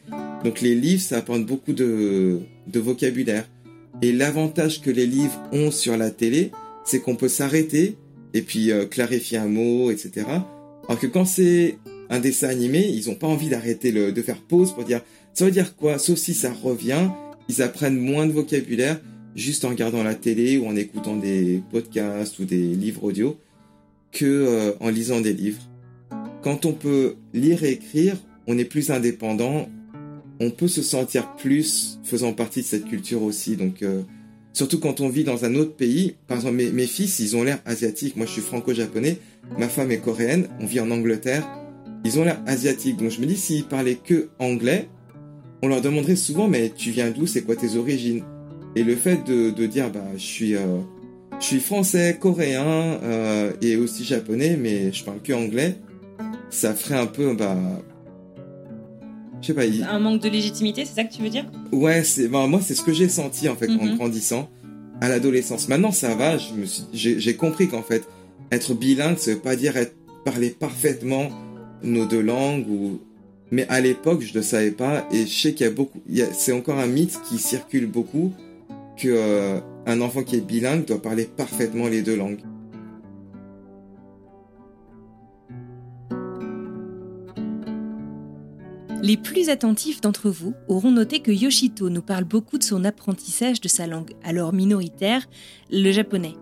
Donc 0.44 0.60
les 0.60 0.74
livres, 0.74 1.02
ça 1.02 1.18
apporte 1.18 1.44
beaucoup 1.44 1.72
de 1.72 2.40
vocabulaire. 2.74 3.48
Et 4.02 4.12
l'avantage 4.12 4.82
que 4.82 4.90
les 4.90 5.06
livres 5.06 5.40
ont 5.52 5.70
sur 5.70 5.96
la 5.96 6.10
télé, 6.10 6.50
c'est 6.84 7.00
qu'on 7.00 7.16
peut 7.16 7.28
s'arrêter 7.28 7.96
et 8.36 8.42
puis 8.42 8.70
euh, 8.70 8.84
clarifier 8.84 9.38
un 9.38 9.48
mot, 9.48 9.90
etc. 9.90 10.26
Alors 10.88 11.00
que 11.00 11.06
quand 11.06 11.24
c'est 11.24 11.78
un 12.10 12.20
dessin 12.20 12.48
animé, 12.48 12.86
ils 12.86 13.08
n'ont 13.08 13.16
pas 13.16 13.26
envie 13.26 13.48
d'arrêter 13.48 13.90
de 13.92 14.22
faire 14.22 14.40
pause 14.40 14.72
pour 14.72 14.84
dire 14.84 15.00
ça 15.32 15.44
veut 15.44 15.50
dire 15.50 15.76
quoi, 15.76 15.98
sauf 15.98 16.18
si 16.18 16.34
ça 16.34 16.52
revient, 16.52 17.08
ils 17.48 17.62
apprennent 17.62 17.98
moins 17.98 18.26
de 18.26 18.32
vocabulaire 18.32 19.00
juste 19.34 19.64
en 19.64 19.70
regardant 19.70 20.02
la 20.02 20.14
télé 20.14 20.56
ou 20.58 20.66
en 20.66 20.76
écoutant 20.76 21.16
des 21.16 21.62
podcasts 21.70 22.38
ou 22.38 22.44
des 22.44 22.74
livres 22.74 23.04
audio 23.04 23.36
que 24.12 24.24
euh, 24.24 24.72
en 24.80 24.88
lisant 24.88 25.20
des 25.20 25.34
livres. 25.34 25.60
Quand 26.42 26.64
on 26.64 26.72
peut 26.72 27.16
lire 27.34 27.64
et 27.64 27.72
écrire, 27.72 28.16
on 28.46 28.56
est 28.56 28.64
plus 28.64 28.90
indépendant, 28.90 29.68
on 30.40 30.50
peut 30.50 30.68
se 30.68 30.82
sentir 30.82 31.34
plus 31.36 31.98
faisant 32.04 32.32
partie 32.32 32.60
de 32.60 32.66
cette 32.66 32.86
culture 32.86 33.22
aussi. 33.22 33.56
Donc 33.56 33.82
euh, 33.82 34.02
surtout 34.56 34.80
quand 34.80 35.02
on 35.02 35.10
vit 35.10 35.22
dans 35.22 35.44
un 35.44 35.54
autre 35.54 35.76
pays, 35.76 36.14
par 36.28 36.38
exemple 36.38 36.56
mes, 36.56 36.86
fils, 36.86 37.18
ils 37.18 37.36
ont 37.36 37.42
l'air 37.42 37.58
asiatiques. 37.66 38.16
Moi, 38.16 38.24
je 38.24 38.32
suis 38.32 38.40
franco-japonais, 38.40 39.18
ma 39.58 39.68
femme 39.68 39.92
est 39.92 39.98
coréenne, 39.98 40.48
on 40.60 40.66
vit 40.66 40.80
en 40.80 40.90
Angleterre. 40.90 41.46
Ils 42.06 42.18
ont 42.18 42.24
l'air 42.24 42.40
asiatiques. 42.46 42.96
Donc 42.96 43.10
je 43.10 43.20
me 43.20 43.26
dis 43.26 43.36
s'ils 43.36 43.64
parlaient 43.64 43.98
que 44.02 44.30
anglais, 44.38 44.88
on 45.62 45.68
leur 45.68 45.82
demanderait 45.82 46.16
souvent 46.16 46.48
mais 46.48 46.72
tu 46.74 46.90
viens 46.90 47.10
d'où, 47.10 47.26
c'est 47.26 47.42
quoi 47.42 47.54
tes 47.54 47.76
origines? 47.76 48.22
Et 48.76 48.82
le 48.82 48.96
fait 48.96 49.22
de, 49.26 49.66
dire 49.66 49.90
bah 49.90 50.04
je 50.16 50.24
suis 50.24 50.56
euh, 50.56 50.80
français, 51.60 52.16
coréen 52.18 52.64
euh, 52.64 53.52
et 53.60 53.76
aussi 53.76 54.04
japonais, 54.04 54.56
mais 54.58 54.90
je 54.90 55.04
parle 55.04 55.20
que 55.20 55.34
anglais, 55.34 55.76
ça 56.48 56.72
ferait 56.72 56.98
un 56.98 57.06
peu 57.06 57.34
bah 57.34 57.58
je 59.40 59.46
sais 59.48 59.54
pas. 59.54 59.64
il- 59.64 59.82
Un 59.84 59.98
manque 59.98 60.22
de 60.22 60.28
légitimité, 60.28 60.84
c'est 60.84 60.94
ça 60.94 61.04
que 61.04 61.12
tu 61.12 61.22
veux 61.22 61.28
dire? 61.28 61.44
Ouais, 61.72 62.02
c'est 62.04 62.28
ben, 62.28 62.46
moi 62.46 62.60
c'est 62.62 62.74
ce 62.74 62.82
que 62.82 62.92
j'ai 62.92 63.08
senti 63.08 63.48
en 63.48 63.56
fait 63.56 63.68
en 63.70 63.84
Mhm. 63.84 63.96
grandissant 63.96 64.48
à 65.00 65.08
l'adolescence. 65.08 65.68
Maintenant 65.68 65.92
ça 65.92 66.14
va, 66.14 66.38
suis 66.38 67.18
j'ai 67.20 67.36
compris 67.36 67.68
qu'en 67.68 67.82
fait 67.82 68.04
être 68.50 68.74
bilingue 68.74 69.18
ça 69.18 69.32
veut 69.32 69.38
pas 69.38 69.56
dire 69.56 69.76
être 69.76 69.94
parler 70.24 70.50
parfaitement 70.50 71.28
nos 71.82 72.06
deux 72.06 72.22
langues 72.22 72.68
ou 72.68 73.00
mais 73.52 73.66
à 73.68 73.80
l'époque 73.80 74.22
je 74.22 74.36
ne 74.36 74.42
savais 74.42 74.70
pas 74.72 75.06
et 75.12 75.26
je 75.26 75.32
sais 75.40 75.52
qu'il 75.54 75.66
y 75.66 75.68
a 75.68 75.72
beaucoup 75.72 76.00
a- 76.20 76.32
c'est 76.32 76.52
encore 76.52 76.78
un 76.78 76.86
mythe 76.86 77.20
qui 77.28 77.38
circule 77.38 77.86
beaucoup 77.86 78.32
que 78.96 79.08
euh, 79.08 79.60
un 79.86 80.00
enfant 80.00 80.22
qui 80.22 80.36
est 80.36 80.40
bilingue 80.40 80.84
doit 80.86 81.00
parler 81.02 81.24
parfaitement 81.24 81.86
les 81.88 82.02
deux 82.02 82.16
langues. 82.16 82.40
Les 89.02 89.16
plus 89.16 89.50
attentifs 89.50 90.00
d'entre 90.00 90.30
vous 90.30 90.54
auront 90.68 90.90
noté 90.90 91.20
que 91.20 91.30
Yoshito 91.30 91.90
nous 91.90 92.02
parle 92.02 92.24
beaucoup 92.24 92.58
de 92.58 92.64
son 92.64 92.84
apprentissage 92.84 93.60
de 93.60 93.68
sa 93.68 93.86
langue, 93.86 94.12
alors 94.24 94.52
minoritaire, 94.52 95.28
le 95.70 95.92
japonais. 95.92 96.34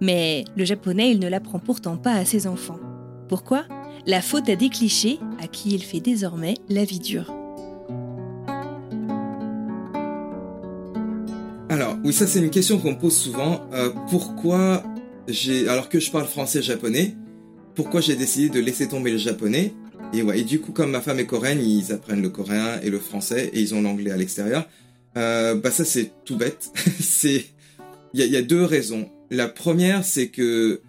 Mais 0.00 0.44
le 0.56 0.64
japonais, 0.64 1.10
il 1.10 1.20
ne 1.20 1.28
l'apprend 1.28 1.58
pourtant 1.58 1.96
pas 1.96 2.12
à 2.12 2.24
ses 2.24 2.46
enfants. 2.46 2.78
Pourquoi? 3.28 3.64
La 4.06 4.22
faute 4.22 4.48
à 4.48 4.56
des 4.56 4.70
clichés 4.70 5.18
à 5.38 5.46
qui 5.46 5.70
il 5.74 5.82
fait 5.82 6.00
désormais 6.00 6.54
la 6.68 6.84
vie 6.84 6.98
dure. 6.98 7.34
Alors, 11.68 11.96
oui, 12.02 12.12
ça 12.14 12.26
c'est 12.26 12.38
une 12.38 12.50
question 12.50 12.78
qu'on 12.78 12.92
me 12.92 12.98
pose 12.98 13.16
souvent. 13.16 13.60
Euh, 13.74 13.90
pourquoi 14.08 14.82
j'ai, 15.28 15.68
alors 15.68 15.88
que 15.90 16.00
je 16.00 16.10
parle 16.10 16.26
français 16.26 16.62
japonais, 16.62 17.16
pourquoi 17.74 18.00
j'ai 18.00 18.16
décidé 18.16 18.48
de 18.48 18.60
laisser 18.60 18.88
tomber 18.88 19.10
le 19.10 19.18
japonais? 19.18 19.74
Et 20.14 20.22
ouais, 20.22 20.40
et 20.40 20.44
du 20.44 20.60
coup, 20.60 20.72
comme 20.72 20.90
ma 20.90 21.00
femme 21.00 21.18
est 21.18 21.26
coréenne, 21.26 21.60
ils 21.62 21.92
apprennent 21.92 22.22
le 22.22 22.30
coréen 22.30 22.80
et 22.82 22.88
le 22.88 22.98
français 22.98 23.50
et 23.52 23.60
ils 23.60 23.74
ont 23.74 23.82
l'anglais 23.82 24.10
à 24.10 24.16
l'extérieur. 24.16 24.66
Euh, 25.16 25.54
bah 25.54 25.70
ça 25.70 25.84
c'est 25.84 26.12
tout 26.24 26.36
bête. 26.36 26.70
c'est, 27.00 27.44
il 28.14 28.24
y 28.24 28.36
a, 28.36 28.42
deux 28.42 28.64
raisons. 28.64 29.10
La 29.30 29.48
première, 29.48 30.04
c'est 30.04 30.28
que 30.28 30.80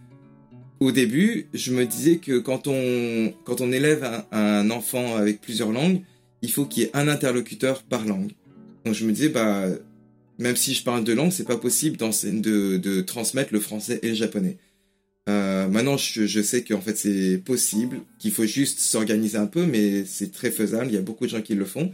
au 0.80 0.94
début, 0.94 1.48
je 1.54 1.74
me 1.74 1.86
disais 1.86 2.18
que 2.18 2.40
quand 2.40 2.68
on 2.68 3.34
quand 3.44 3.60
on 3.60 3.72
élève 3.74 4.08
un, 4.32 4.70
enfant 4.70 5.18
avec 5.18 5.42
plusieurs 5.42 5.72
langues, 5.72 6.02
il 6.42 6.52
faut 6.52 6.66
qu'il 6.66 6.84
y 6.84 6.86
ait 6.86 6.92
un 6.94 7.10
interlocuteur 7.10 7.84
par 7.84 8.06
langue. 8.06 8.32
Donc 8.86 8.96
je 8.96 9.06
me 9.06 9.12
disais 9.12 9.30
bah 9.30 9.66
même 10.38 10.56
si 10.56 10.74
je 10.74 10.84
parle 10.84 11.04
deux 11.04 11.16
langues, 11.16 11.32
c'est 11.32 11.48
pas 11.48 11.58
possible 11.58 11.98
de, 11.98 12.78
de 12.78 13.02
transmettre 13.02 13.52
le 13.52 13.60
français 13.60 14.00
et 14.02 14.10
le 14.10 14.16
japonais. 14.16 14.58
Euh, 15.30 15.68
maintenant, 15.68 15.98
je, 15.98 16.42
sais 16.42 16.64
qu'en 16.64 16.82
fait 16.82 16.98
c'est 16.98 17.38
possible, 17.38 18.02
qu'il 18.18 18.32
faut 18.32 18.46
juste 18.46 18.80
s'organiser 18.80 19.38
un 19.38 19.46
peu, 19.48 19.66
mais 19.66 20.06
c'est 20.06 20.32
très 20.32 20.52
faisable. 20.52 20.88
Il 20.88 20.96
y 20.96 20.98
a 20.98 21.02
beaucoup 21.02 21.26
de 21.26 21.30
gens 21.32 21.42
qui 21.42 21.56
le 21.56 21.66
font. 21.66 21.94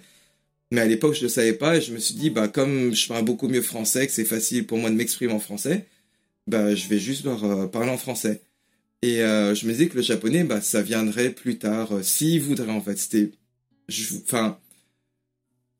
Mais 0.71 0.81
à 0.81 0.85
l'époque, 0.85 1.15
je 1.15 1.23
ne 1.23 1.29
savais 1.29 1.53
pas 1.53 1.77
et 1.77 1.81
je 1.81 1.93
me 1.93 1.99
suis 1.99 2.15
dit, 2.15 2.29
bah 2.29 2.47
comme 2.47 2.93
je 2.93 3.07
parle 3.07 3.25
beaucoup 3.25 3.47
mieux 3.47 3.61
français, 3.61 4.07
que 4.07 4.13
c'est 4.13 4.25
facile 4.25 4.65
pour 4.65 4.77
moi 4.77 4.89
de 4.89 4.95
m'exprimer 4.95 5.33
en 5.33 5.39
français, 5.39 5.85
bah 6.47 6.75
je 6.75 6.87
vais 6.87 6.99
juste 6.99 7.25
leur 7.25 7.43
euh, 7.45 7.67
parler 7.67 7.91
en 7.91 7.97
français. 7.97 8.41
Et 9.01 9.21
euh, 9.23 9.55
je 9.55 9.67
me 9.67 9.73
disais 9.73 9.87
que 9.87 9.97
le 9.97 10.03
japonais, 10.03 10.43
bah 10.43 10.61
ça 10.61 10.81
viendrait 10.81 11.31
plus 11.31 11.57
tard, 11.59 12.03
s'ils 12.03 12.41
voudraient 12.41 12.71
en 12.71 12.81
fait. 12.81 12.97
C'était, 12.97 13.31
enfin, 14.23 14.59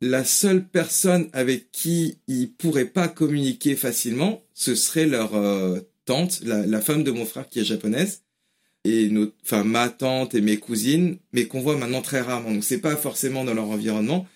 la 0.01 0.23
seule 0.25 0.67
personne 0.67 1.29
avec 1.33 1.71
qui 1.71 2.19
ils 2.27 2.51
pourraient 2.51 2.85
pas 2.85 3.07
communiquer 3.07 3.75
facilement, 3.75 4.43
ce 4.53 4.75
serait 4.75 5.07
leur 5.07 5.33
tante, 6.05 6.41
la, 6.43 6.65
la 6.65 6.81
femme 6.81 7.03
de 7.03 7.11
mon 7.11 7.25
frère 7.25 7.49
qui 7.49 7.59
est 7.59 7.65
japonaise, 7.65 8.23
et 8.83 9.09
notre, 9.09 9.33
enfin 9.43 9.63
ma 9.63 9.89
tante 9.89 10.35
et 10.35 10.41
mes 10.41 10.57
cousines, 10.57 11.17
mais 11.33 11.47
qu'on 11.47 11.61
voit 11.61 11.77
maintenant 11.77 12.01
très 12.01 12.21
rarement. 12.21 12.51
Donc 12.51 12.63
c'est 12.63 12.79
pas 12.79 12.95
forcément 12.95 13.43
dans 13.43 13.53
leur 13.53 13.69
environnement, 13.69 14.27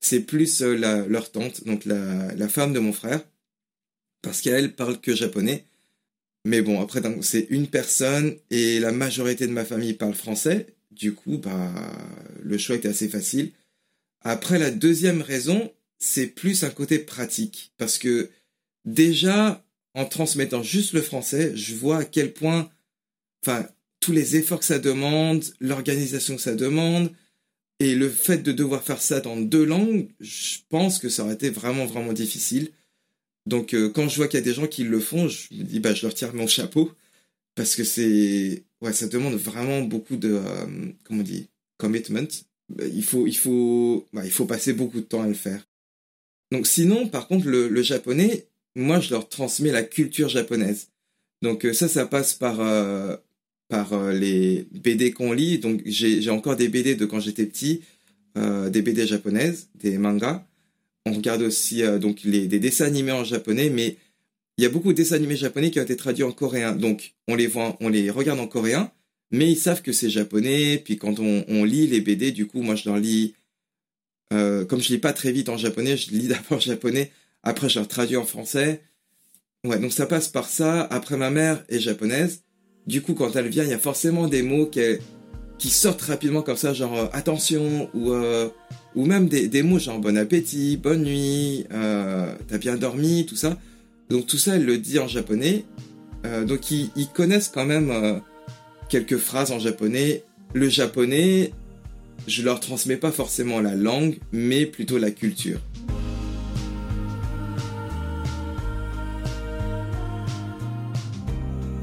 c'est 0.00 0.20
plus 0.20 0.62
euh, 0.62 0.74
la, 0.76 1.06
leur 1.06 1.30
tante, 1.30 1.64
donc 1.64 1.84
la, 1.84 2.34
la 2.34 2.48
femme 2.48 2.72
de 2.72 2.78
mon 2.78 2.92
frère, 2.92 3.22
parce 4.22 4.40
qu'elle 4.40 4.74
parle 4.74 5.00
que 5.00 5.14
japonais. 5.14 5.64
Mais 6.44 6.62
bon, 6.62 6.80
après 6.80 7.02
c'est 7.20 7.46
une 7.50 7.66
personne 7.66 8.36
et 8.50 8.80
la 8.80 8.92
majorité 8.92 9.46
de 9.46 9.52
ma 9.52 9.64
famille 9.64 9.92
parle 9.92 10.14
français. 10.14 10.66
Du 10.90 11.12
coup, 11.12 11.38
bah 11.38 11.72
le 12.42 12.56
choix 12.58 12.76
était 12.76 12.88
assez 12.88 13.08
facile. 13.08 13.52
Après, 14.22 14.58
la 14.58 14.70
deuxième 14.70 15.22
raison, 15.22 15.72
c'est 15.98 16.26
plus 16.26 16.64
un 16.64 16.70
côté 16.70 16.98
pratique. 16.98 17.72
Parce 17.76 17.98
que 17.98 18.30
déjà, 18.84 19.64
en 19.98 20.04
transmettant 20.04 20.62
juste 20.62 20.92
le 20.92 21.02
français, 21.02 21.56
je 21.56 21.74
vois 21.74 21.98
à 21.98 22.04
quel 22.04 22.32
point, 22.32 22.70
enfin, 23.42 23.66
tous 24.00 24.12
les 24.12 24.36
efforts 24.36 24.60
que 24.60 24.64
ça 24.64 24.78
demande, 24.78 25.44
l'organisation 25.60 26.36
que 26.36 26.42
ça 26.42 26.54
demande, 26.54 27.10
et 27.80 27.94
le 27.94 28.08
fait 28.08 28.38
de 28.38 28.52
devoir 28.52 28.82
faire 28.84 29.00
ça 29.00 29.20
dans 29.20 29.36
deux 29.36 29.64
langues, 29.64 30.08
je 30.20 30.58
pense 30.68 31.00
que 31.00 31.08
ça 31.08 31.24
aurait 31.24 31.34
été 31.34 31.50
vraiment, 31.50 31.84
vraiment 31.84 32.12
difficile. 32.12 32.70
Donc, 33.46 33.74
euh, 33.74 33.88
quand 33.88 34.08
je 34.08 34.16
vois 34.16 34.28
qu'il 34.28 34.38
y 34.38 34.42
a 34.42 34.44
des 34.44 34.54
gens 34.54 34.66
qui 34.68 34.84
le 34.84 35.00
font, 35.00 35.28
je 35.28 35.52
me 35.54 35.64
dis, 35.64 35.80
bah, 35.80 35.94
je 35.94 36.02
leur 36.02 36.14
tire 36.14 36.34
mon 36.34 36.46
chapeau. 36.46 36.92
Parce 37.56 37.74
que 37.74 37.82
c'est, 37.82 38.64
ouais, 38.82 38.92
ça 38.92 39.08
demande 39.08 39.34
vraiment 39.34 39.82
beaucoup 39.82 40.16
de, 40.16 40.34
euh, 40.34 40.92
comment 41.02 41.20
on 41.20 41.24
dit, 41.24 41.48
commitment. 41.76 42.28
Bah, 42.68 42.84
il 42.86 43.02
faut, 43.02 43.26
il 43.26 43.36
faut, 43.36 44.06
bah, 44.12 44.24
il 44.24 44.30
faut 44.30 44.44
passer 44.46 44.74
beaucoup 44.74 45.00
de 45.00 45.06
temps 45.06 45.22
à 45.22 45.26
le 45.28 45.34
faire. 45.34 45.66
Donc 46.52 46.66
sinon, 46.66 47.08
par 47.08 47.26
contre, 47.26 47.48
le, 47.48 47.68
le 47.68 47.82
japonais, 47.82 48.47
moi, 48.78 49.00
je 49.00 49.10
leur 49.10 49.28
transmets 49.28 49.72
la 49.72 49.82
culture 49.82 50.28
japonaise. 50.28 50.88
Donc 51.42 51.64
euh, 51.64 51.72
ça, 51.72 51.88
ça 51.88 52.06
passe 52.06 52.34
par 52.34 52.60
euh, 52.60 53.16
par 53.68 53.92
euh, 53.92 54.12
les 54.12 54.66
BD 54.72 55.12
qu'on 55.12 55.32
lit. 55.32 55.58
Donc 55.58 55.82
j'ai 55.84 56.30
encore 56.30 56.56
des 56.56 56.68
BD 56.68 56.94
de 56.94 57.04
quand 57.04 57.20
j'étais 57.20 57.46
petit, 57.46 57.82
des 58.36 58.82
BD 58.82 59.04
japonaises, 59.04 59.68
des 59.74 59.98
mangas. 59.98 60.46
On 61.06 61.12
regarde 61.12 61.42
aussi 61.42 61.82
donc 62.00 62.22
les 62.22 62.46
des 62.46 62.60
dessins 62.60 62.84
animés 62.84 63.10
en 63.10 63.24
japonais, 63.24 63.68
mais 63.68 63.96
il 64.58 64.62
y 64.62 64.66
a 64.66 64.70
beaucoup 64.70 64.92
de 64.92 64.96
dessins 64.96 65.16
animés 65.16 65.36
japonais 65.36 65.72
qui 65.72 65.80
ont 65.80 65.82
été 65.82 65.96
traduits 65.96 66.22
en 66.22 66.30
coréen. 66.30 66.76
Donc 66.76 67.14
on 67.26 67.34
les 67.34 67.48
voit, 67.48 67.76
on 67.80 67.88
les 67.88 68.10
regarde 68.10 68.38
en 68.38 68.46
coréen, 68.46 68.92
mais 69.32 69.50
ils 69.50 69.56
savent 69.56 69.82
que 69.82 69.90
c'est 69.90 70.08
japonais. 70.08 70.78
Puis 70.78 70.98
quand 70.98 71.18
on, 71.18 71.44
on 71.48 71.64
lit 71.64 71.88
les 71.88 72.00
BD, 72.00 72.30
du 72.30 72.46
coup, 72.46 72.62
moi 72.62 72.76
je 72.76 72.88
leur 72.88 72.98
lis. 72.98 73.34
comme 74.30 74.80
je 74.80 74.90
lis 74.90 74.98
pas 74.98 75.12
très 75.12 75.32
vite 75.32 75.48
en 75.48 75.56
japonais, 75.56 75.96
je 75.96 76.12
lis 76.12 76.28
d'abord 76.28 76.60
japonais, 76.60 77.10
après 77.42 77.68
je 77.68 77.78
leur 77.78 77.88
traduis 77.88 78.16
en 78.16 78.24
français. 78.24 78.82
Ouais, 79.64 79.78
donc 79.78 79.92
ça 79.92 80.06
passe 80.06 80.28
par 80.28 80.48
ça. 80.48 80.82
Après, 80.90 81.16
ma 81.16 81.30
mère 81.30 81.64
est 81.68 81.80
japonaise. 81.80 82.42
Du 82.86 83.02
coup, 83.02 83.14
quand 83.14 83.34
elle 83.36 83.48
vient, 83.48 83.64
il 83.64 83.70
y 83.70 83.74
a 83.74 83.78
forcément 83.78 84.28
des 84.28 84.42
mots 84.42 84.70
qui 85.58 85.68
sortent 85.68 86.02
rapidement 86.02 86.42
comme 86.42 86.56
ça, 86.56 86.72
genre 86.72 86.96
euh, 86.96 87.06
attention, 87.12 87.90
ou, 87.92 88.12
euh, 88.12 88.48
ou 88.94 89.04
même 89.04 89.28
des, 89.28 89.62
mots 89.62 89.78
genre 89.78 89.98
bon 89.98 90.16
appétit, 90.16 90.76
bonne 90.76 91.02
nuit, 91.02 91.66
euh, 91.72 92.32
t'as 92.46 92.58
bien 92.58 92.76
dormi, 92.76 93.26
tout 93.26 93.36
ça. 93.36 93.58
Donc 94.10 94.26
tout 94.26 94.38
ça, 94.38 94.56
elle 94.56 94.64
le 94.64 94.78
dit 94.78 94.98
en 94.98 95.08
japonais. 95.08 95.64
Donc 96.46 96.70
ils, 96.70 96.90
ils 96.96 97.08
connaissent 97.08 97.48
quand 97.48 97.64
même 97.64 98.20
quelques 98.88 99.18
phrases 99.18 99.50
en 99.52 99.58
japonais. 99.58 100.24
Le 100.52 100.68
japonais, 100.68 101.52
je 102.26 102.42
leur 102.42 102.60
transmets 102.60 102.96
pas 102.96 103.12
forcément 103.12 103.60
la 103.60 103.74
langue, 103.74 104.18
mais 104.32 104.66
plutôt 104.66 104.98
la 104.98 105.10
culture. 105.10 105.60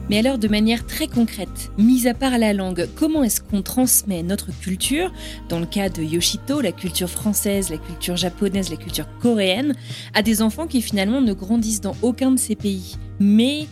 Mais 0.08 0.20
alors, 0.20 0.38
de 0.38 0.48
manière 0.48 0.86
très 0.86 1.08
concrète, 1.08 1.72
mis 1.80 2.08
à 2.08 2.14
part 2.14 2.38
la 2.38 2.54
langue, 2.54 2.88
comment 2.96 3.24
est-ce 3.24 3.42
qu'on 3.42 3.64
transmet 3.64 4.22
notre 4.22 4.52
culture, 4.60 5.12
dans 5.50 5.60
le 5.60 5.66
cas 5.66 5.90
de 5.90 6.04
Yoshito, 6.04 6.62
la 6.62 6.72
culture 6.72 7.10
française, 7.10 7.72
la 7.72 7.78
culture 7.78 8.16
japonaise, 8.16 8.70
la 8.70 8.78
culture 8.78 9.08
coréenne, 9.20 9.74
à 10.14 10.22
des 10.22 10.44
enfants 10.44 10.68
qui 10.68 10.84
finalement 10.84 11.22
ne 11.22 11.34
grandissent 11.34 11.82
dans 11.82 11.96
aucun 12.04 12.30
de 12.30 12.40
ces 12.40 12.56
pays, 12.56 12.98
mais 13.20 13.66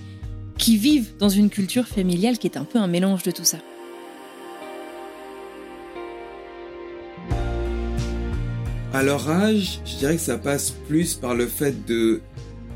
qui 0.58 0.75
vivent 0.78 1.12
dans 1.20 1.30
une 1.30 1.52
culture 1.52 1.88
familiale 1.88 2.40
qui 2.40 2.48
est 2.48 2.58
un 2.58 2.66
peu 2.66 2.80
un 2.80 2.88
mélange 2.88 3.22
de 3.22 3.32
tout 3.32 3.46
ça. 3.46 3.58
À 8.92 9.04
leur 9.04 9.30
âge, 9.30 9.82
je 9.86 9.98
dirais 9.98 10.16
que 10.16 10.22
ça 10.22 10.38
passe 10.40 10.72
plus 10.88 11.13
par 11.13 11.36
le 11.36 11.46
fait 11.46 11.86
de 11.86 12.22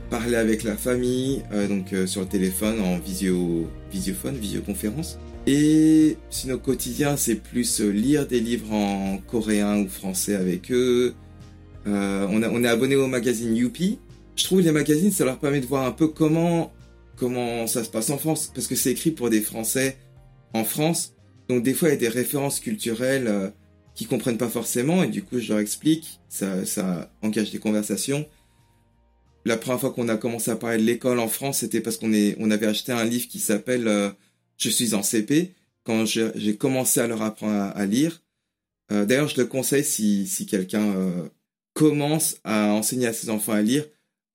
parler 0.10 0.36
avec 0.36 0.64
la 0.64 0.76
famille, 0.76 1.44
euh, 1.52 1.68
donc 1.68 1.94
euh, 1.94 2.08
sur 2.08 2.22
le 2.22 2.28
téléphone, 2.28 2.80
en 2.82 2.98
visio, 2.98 3.70
visiophone, 3.92 4.36
visioconférence. 4.36 5.20
Et 5.46 6.18
sinon, 6.30 6.58
quotidien, 6.58 7.18
c'est 7.18 7.36
plus 7.36 7.82
euh, 7.82 7.90
lire 7.90 8.28
des 8.28 8.40
livres 8.40 8.74
en 8.74 9.18
coréen 9.18 9.80
ou 9.80 9.88
français 9.88 10.36
avec 10.36 10.72
eux. 10.72 11.14
on, 11.86 12.44
a, 12.44 12.50
on 12.50 12.64
est 12.64 12.68
abonné 12.68 12.96
au 12.96 13.08
magazine 13.08 13.56
Youpi. 13.56 14.00
Je 14.36 14.44
trouve 14.44 14.62
les 14.62 14.72
magazines, 14.72 15.12
ça 15.12 15.26
leur 15.26 15.40
permet 15.40 15.62
de 15.62 15.66
voir 15.66 15.86
un 15.86 15.92
peu 15.92 16.08
comment, 16.08 16.72
comment 17.16 17.66
ça 17.66 17.84
se 17.84 17.90
passe 17.90 18.10
en 18.10 18.18
France, 18.18 18.52
parce 18.54 18.68
que 18.68 18.76
c'est 18.76 18.92
écrit 18.92 19.12
pour 19.12 19.30
des 19.30 19.42
Français 19.42 19.98
en 20.54 20.64
France. 20.64 21.14
Donc 21.50 21.64
des 21.64 21.74
fois, 21.74 21.90
il 21.90 21.92
y 21.92 21.96
a 21.96 22.00
des 22.00 22.08
références 22.08 22.60
culturelles 22.60 23.28
euh, 23.28 23.50
qui 23.96 24.06
comprennent 24.06 24.38
pas 24.38 24.50
forcément, 24.50 25.04
et 25.04 25.08
du 25.08 25.24
coup, 25.24 25.40
je 25.40 25.50
leur 25.50 25.60
explique. 25.60 26.20
Ça, 26.30 26.66
ça 26.66 27.10
engage 27.22 27.52
des 27.52 27.60
conversations 27.60 28.26
la 29.48 29.58
première 29.58 29.80
fois 29.80 29.92
qu'on 29.92 30.10
a 30.10 30.18
commencé 30.18 30.52
à 30.52 30.56
parler 30.56 30.78
de 30.78 30.84
l'école 30.84 31.20
en 31.20 31.28
France, 31.28 31.60
c'était 31.60 31.82
parce 31.82 31.98
qu'on 31.98 32.12
on 32.38 32.52
avait 32.52 32.68
acheté 32.68 32.92
un 32.92 33.06
livre 33.06 33.28
qui 33.28 33.40
s'appelle 33.40 33.88
euh, 33.88 34.10
Je 34.58 34.70
suis 34.70 34.94
en 34.94 35.02
CP. 35.02 35.54
Quand 35.84 36.06
j'ai 36.06 36.58
commencé 36.58 37.00
à 37.00 37.08
leur 37.08 37.22
apprendre 37.22 37.72
à, 37.74 37.86
lire, 37.86 38.22
euh, 38.92 39.06
d'ailleurs, 39.06 39.30
je 39.30 39.38
le 39.38 39.46
conseille 39.46 39.86
si, 39.86 40.28
si 40.28 40.46
quelqu'un 40.46 40.84
euh, 40.84 41.30
commence 41.74 42.38
à 42.44 42.74
enseigner 42.74 43.08
à 43.08 43.14
ses 43.14 43.30
enfants 43.30 43.54
à 43.54 43.62
lire. 43.62 43.86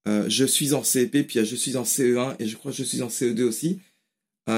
je 0.07 0.45
suis 0.47 0.73
en 0.73 0.83
CP, 0.83 1.25
puis 1.25 1.45
je 1.45 1.57
suis 1.57 1.76
en 1.76 1.83
CE1 1.83 2.37
et 2.38 2.47
je 2.47 2.57
crois 2.57 2.73
que 2.73 2.78
je 2.78 2.85
suis 2.85 3.02
en 3.02 3.09
CE2 3.09 3.42
aussi. 3.42 3.81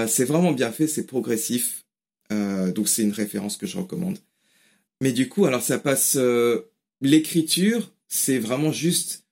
c'est 0.06 0.24
vraiment 0.24 0.52
bien 0.52 0.70
fait, 0.70 0.86
c'est 0.86 1.06
progressif. 1.06 1.84
donc 2.30 2.86
c'est 2.86 3.02
une 3.02 3.12
référence 3.12 3.56
que 3.56 3.66
je 3.66 3.76
recommande. 3.76 4.18
Mais 5.00 5.10
du 5.10 5.28
coup, 5.28 5.46
alors 5.46 5.62
ça 5.62 5.78
passe 5.80 6.16
l'écriture, 7.00 7.92
c'est 8.06 8.38
vraiment 8.38 8.70
juste 8.70 9.23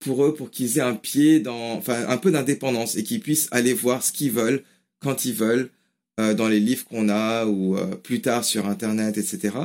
pour 0.00 0.24
eux, 0.24 0.34
pour 0.34 0.50
qu'ils 0.50 0.78
aient 0.78 0.82
un 0.82 0.96
pied 0.96 1.40
dans, 1.40 1.74
enfin, 1.74 2.08
un 2.08 2.16
peu 2.16 2.30
d'indépendance 2.30 2.96
et 2.96 3.04
qu'ils 3.04 3.20
puissent 3.20 3.48
aller 3.52 3.74
voir 3.74 4.02
ce 4.02 4.12
qu'ils 4.12 4.32
veulent 4.32 4.64
quand 5.00 5.24
ils 5.24 5.34
veulent 5.34 5.70
euh, 6.18 6.34
dans 6.34 6.48
les 6.48 6.60
livres 6.60 6.84
qu'on 6.86 7.08
a 7.08 7.46
ou 7.46 7.76
euh, 7.76 7.96
plus 7.96 8.20
tard 8.20 8.44
sur 8.44 8.66
Internet, 8.66 9.18
etc. 9.18 9.56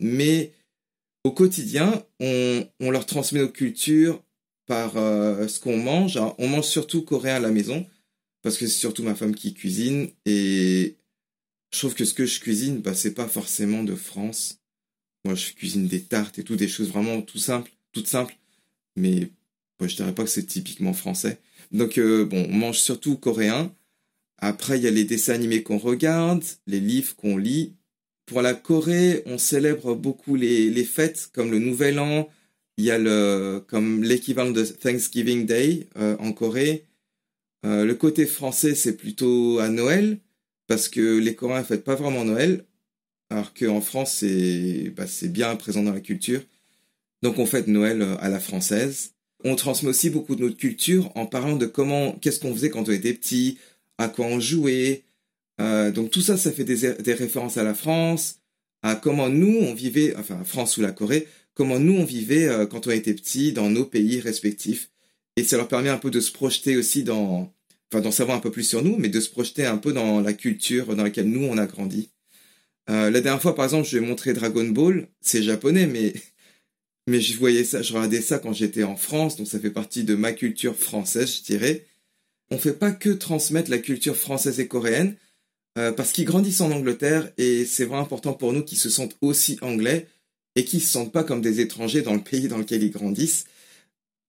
Mais 0.00 0.52
au 1.24 1.32
quotidien, 1.32 2.04
on, 2.20 2.66
on 2.80 2.90
leur 2.90 3.06
transmet 3.06 3.40
nos 3.40 3.48
cultures 3.48 4.22
par 4.66 4.96
euh, 4.96 5.48
ce 5.48 5.60
qu'on 5.60 5.78
mange. 5.78 6.18
on 6.38 6.48
mange 6.48 6.66
surtout 6.66 7.02
coréen 7.02 7.36
à 7.36 7.40
la 7.40 7.50
maison 7.50 7.86
parce 8.42 8.58
que 8.58 8.66
c'est 8.66 8.78
surtout 8.78 9.02
ma 9.02 9.14
femme 9.14 9.34
qui 9.34 9.54
cuisine 9.54 10.10
et 10.26 10.96
je 11.72 11.78
trouve 11.78 11.94
que 11.94 12.04
ce 12.04 12.14
que 12.14 12.26
je 12.26 12.40
cuisine, 12.40 12.80
bah, 12.80 12.94
c'est 12.94 13.14
pas 13.14 13.28
forcément 13.28 13.82
de 13.82 13.94
France. 13.94 14.60
Moi, 15.24 15.34
je 15.34 15.52
cuisine 15.52 15.86
des 15.86 16.02
tartes 16.02 16.38
et 16.38 16.44
tout, 16.44 16.56
des 16.56 16.68
choses 16.68 16.88
vraiment 16.88 17.20
tout 17.22 17.38
simples, 17.38 17.70
toutes 17.92 18.06
simples, 18.06 18.36
mais 18.96 19.30
je 19.86 19.96
dirais 19.96 20.14
pas 20.14 20.24
que 20.24 20.30
c'est 20.30 20.46
typiquement 20.46 20.92
français. 20.92 21.38
Donc 21.72 21.98
euh, 21.98 22.24
bon, 22.24 22.46
on 22.50 22.54
mange 22.54 22.78
surtout 22.78 23.16
coréen. 23.16 23.72
Après, 24.38 24.78
il 24.78 24.84
y 24.84 24.88
a 24.88 24.90
les 24.90 25.04
dessins 25.04 25.34
animés 25.34 25.62
qu'on 25.62 25.78
regarde, 25.78 26.44
les 26.66 26.80
livres 26.80 27.14
qu'on 27.16 27.36
lit. 27.36 27.74
Pour 28.26 28.42
la 28.42 28.54
Corée, 28.54 29.22
on 29.26 29.38
célèbre 29.38 29.94
beaucoup 29.94 30.36
les, 30.36 30.70
les 30.70 30.84
fêtes 30.84 31.30
comme 31.32 31.50
le 31.50 31.58
Nouvel 31.58 31.98
An. 31.98 32.28
Il 32.76 32.84
y 32.84 32.90
a 32.90 32.98
le 32.98 33.64
comme 33.66 34.02
l'équivalent 34.04 34.50
de 34.50 34.64
Thanksgiving 34.64 35.46
Day 35.46 35.88
euh, 35.96 36.16
en 36.18 36.32
Corée. 36.32 36.84
Euh, 37.66 37.84
le 37.84 37.94
côté 37.94 38.26
français, 38.26 38.74
c'est 38.74 38.96
plutôt 38.96 39.58
à 39.58 39.68
Noël 39.68 40.18
parce 40.68 40.88
que 40.88 41.18
les 41.18 41.34
Coréens 41.34 41.60
ne 41.60 41.64
fêtent 41.64 41.84
pas 41.84 41.96
vraiment 41.96 42.24
Noël, 42.24 42.64
alors 43.30 43.54
qu'en 43.54 43.80
France, 43.80 44.12
c'est 44.18 44.92
bah, 44.94 45.06
bien 45.24 45.56
présent 45.56 45.82
dans 45.82 45.94
la 45.94 46.00
culture. 46.00 46.42
Donc 47.22 47.38
on 47.38 47.46
fête 47.46 47.66
Noël 47.66 48.02
à 48.20 48.28
la 48.28 48.38
française. 48.38 49.14
On 49.44 49.54
transmet 49.54 49.90
aussi 49.90 50.10
beaucoup 50.10 50.34
de 50.34 50.42
notre 50.42 50.56
culture 50.56 51.10
en 51.16 51.26
parlant 51.26 51.56
de 51.56 51.66
comment, 51.66 52.12
qu'est-ce 52.20 52.40
qu'on 52.40 52.52
faisait 52.52 52.70
quand 52.70 52.88
on 52.88 52.92
était 52.92 53.14
petit, 53.14 53.58
à 53.98 54.08
quoi 54.08 54.26
on 54.26 54.40
jouait. 54.40 55.04
Euh, 55.60 55.90
donc 55.90 56.10
tout 56.10 56.20
ça, 56.20 56.36
ça 56.36 56.52
fait 56.52 56.64
des, 56.64 57.12
références 57.12 57.56
à 57.56 57.64
la 57.64 57.74
France, 57.74 58.40
à 58.82 58.94
comment 58.94 59.28
nous 59.28 59.58
on 59.60 59.74
vivait, 59.74 60.14
enfin 60.16 60.42
France 60.44 60.76
ou 60.76 60.82
la 60.82 60.92
Corée, 60.92 61.28
comment 61.54 61.78
nous 61.78 61.94
on 61.94 62.04
vivait 62.04 62.48
euh, 62.48 62.66
quand 62.66 62.86
on 62.86 62.90
était 62.90 63.14
petit 63.14 63.52
dans 63.52 63.70
nos 63.70 63.84
pays 63.84 64.20
respectifs. 64.20 64.90
Et 65.36 65.44
ça 65.44 65.56
leur 65.56 65.68
permet 65.68 65.88
un 65.88 65.98
peu 65.98 66.10
de 66.10 66.20
se 66.20 66.32
projeter 66.32 66.76
aussi 66.76 67.04
dans, 67.04 67.52
enfin 67.92 68.02
d'en 68.02 68.10
savoir 68.10 68.36
un 68.36 68.40
peu 68.40 68.50
plus 68.50 68.64
sur 68.64 68.82
nous, 68.82 68.96
mais 68.98 69.08
de 69.08 69.20
se 69.20 69.30
projeter 69.30 69.66
un 69.66 69.78
peu 69.78 69.92
dans 69.92 70.20
la 70.20 70.32
culture 70.32 70.96
dans 70.96 71.04
laquelle 71.04 71.28
nous 71.28 71.44
on 71.44 71.58
a 71.58 71.66
grandi. 71.66 72.10
Euh, 72.90 73.10
la 73.10 73.20
dernière 73.20 73.42
fois, 73.42 73.54
par 73.54 73.64
exemple, 73.64 73.86
je 73.88 73.98
vais 73.98 74.06
montrer 74.06 74.32
Dragon 74.32 74.64
Ball. 74.68 75.08
C'est 75.20 75.42
japonais, 75.42 75.86
mais 75.86 76.14
mais 77.08 77.20
je 77.20 77.38
voyais 77.38 77.64
ça, 77.64 77.80
je 77.80 77.92
regardais 77.94 78.20
ça 78.20 78.38
quand 78.38 78.52
j'étais 78.52 78.84
en 78.84 78.96
France, 78.96 79.36
donc 79.36 79.48
ça 79.48 79.58
fait 79.58 79.70
partie 79.70 80.04
de 80.04 80.14
ma 80.14 80.32
culture 80.32 80.76
française, 80.76 81.38
je 81.38 81.42
dirais. 81.42 81.86
On 82.50 82.58
fait 82.58 82.74
pas 82.74 82.92
que 82.92 83.10
transmettre 83.10 83.70
la 83.70 83.78
culture 83.78 84.16
française 84.16 84.60
et 84.60 84.68
coréenne, 84.68 85.16
euh, 85.78 85.90
parce 85.90 86.12
qu'ils 86.12 86.26
grandissent 86.26 86.60
en 86.60 86.70
Angleterre 86.70 87.30
et 87.38 87.64
c'est 87.64 87.86
vraiment 87.86 88.02
important 88.02 88.34
pour 88.34 88.52
nous 88.52 88.62
qu'ils 88.62 88.78
se 88.78 88.90
sentent 88.90 89.16
aussi 89.22 89.58
anglais 89.62 90.06
et 90.54 90.64
qu'ils 90.64 90.82
se 90.82 90.88
sentent 90.88 91.12
pas 91.12 91.24
comme 91.24 91.40
des 91.40 91.60
étrangers 91.60 92.02
dans 92.02 92.14
le 92.14 92.22
pays 92.22 92.48
dans 92.48 92.58
lequel 92.58 92.82
ils 92.82 92.90
grandissent. 92.90 93.46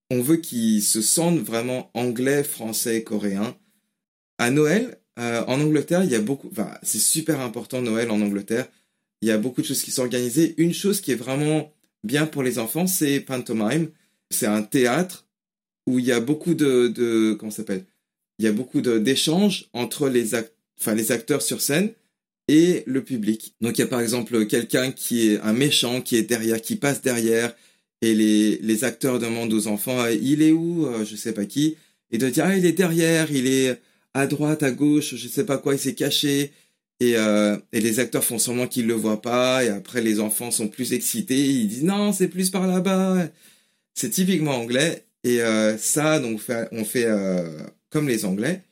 On 0.10 0.22
veut 0.22 0.38
qu'ils 0.38 0.82
se 0.82 1.02
sentent 1.02 1.40
vraiment 1.40 1.92
anglais, 1.94 2.44
français, 2.44 3.04
coréens. 3.04 3.58
À 4.38 4.52
Noël, 4.52 5.00
euh, 5.20 5.44
en 5.48 5.60
Angleterre, 5.60 6.04
il 6.06 6.12
y 6.12 6.16
a 6.16 6.22
beaucoup, 6.22 6.50
c'est 6.82 7.00
super 7.00 7.42
important 7.42 7.82
Noël 7.82 8.10
en 8.10 8.22
Angleterre. 8.22 8.70
Il 9.22 9.28
y 9.28 9.32
a 9.32 9.38
beaucoup 9.38 9.62
de 9.62 9.68
choses 9.68 9.82
qui 9.82 9.92
sont 9.92 10.04
organisées. 10.04 10.54
Une 10.58 10.74
chose 10.74 11.02
qui 11.02 11.12
est 11.12 11.16
vraiment 11.16 11.74
bien 12.04 12.26
pour 12.26 12.44
les 12.44 12.60
enfants, 12.60 12.88
c'est 12.88 13.20
Pantomime. 13.20 13.90
C'est 14.30 14.48
un 14.48 14.62
théâtre 14.62 15.28
où 15.88 16.00
il 16.00 16.06
y 16.06 16.12
a 16.12 16.20
beaucoup 16.20 16.54
de, 16.54 16.88
de 16.88 17.34
comment 17.34 17.52
s'appelle? 17.52 17.86
Il 18.38 18.46
y 18.46 18.48
a 18.48 18.52
beaucoup 18.52 18.82
d'échanges 18.82 19.70
entre 19.74 20.08
les, 20.08 20.36
enfin, 20.80 20.96
les 20.96 21.12
acteurs 21.12 21.42
sur 21.42 21.62
scène 21.62 21.92
et 22.48 22.84
le 22.86 23.04
public. 23.04 23.54
Donc 23.62 23.78
il 23.78 23.82
y 23.82 23.84
a 23.84 23.88
par 23.88 24.00
exemple 24.00 24.46
quelqu'un 24.46 24.92
qui 24.92 25.30
est 25.30 25.40
un 25.42 25.54
méchant 25.54 26.02
qui 26.02 26.16
est 26.16 26.24
derrière, 26.24 26.62
qui 26.62 26.76
passe 26.76 27.02
derrière, 27.02 27.54
et 28.02 28.16
les, 28.16 28.58
les 28.60 28.84
acteurs 28.84 29.20
demandent 29.20 29.54
aux 29.54 29.68
enfants 29.68 30.06
il 30.08 30.42
est 30.42 30.54
où 30.54 30.86
euh, 30.86 31.04
Je 31.04 31.16
sais 31.16 31.34
pas 31.34 31.46
qui, 31.46 31.76
et 32.12 32.18
de 32.18 32.30
dire 32.30 32.46
ah 32.48 32.56
il 32.56 32.66
est 32.66 32.72
derrière, 32.72 33.32
il 33.32 33.48
est 33.48 33.80
à 34.14 34.26
droite, 34.26 34.64
à 34.64 34.72
gauche, 34.72 35.16
je 35.16 35.28
sais 35.28 35.46
pas 35.46 35.58
quoi, 35.58 35.74
il 35.76 35.80
s'est 35.80 35.96
caché. 35.96 36.52
Et, 37.02 37.16
euh, 37.16 37.58
et, 37.72 37.80
les 37.80 38.00
acteurs 38.00 38.24
font 38.24 38.40
semblant 38.40 38.68
qu'ils 38.68 38.88
le 38.88 38.94
voient 38.94 39.22
pas, 39.22 39.64
et 39.64 39.70
après 39.70 40.02
les 40.02 40.20
enfants 40.20 40.52
sont 40.52 40.68
plus 40.68 40.94
excités, 40.94 41.38
ils 41.38 41.68
disent 41.68 41.84
non, 41.84 42.12
c'est 42.12 42.28
plus 42.28 42.50
par 42.50 42.68
là-bas. 42.68 43.30
C'est 43.94 44.10
typiquement 44.10 44.56
anglais, 44.58 45.06
et 45.24 45.42
euh, 45.42 45.78
ça, 45.78 46.20
donc 46.20 46.42
on 46.72 46.86
fait 46.86 47.06
euh, 47.06 47.64
comme 47.90 48.08
les 48.08 48.26
Anglais. 48.26 48.64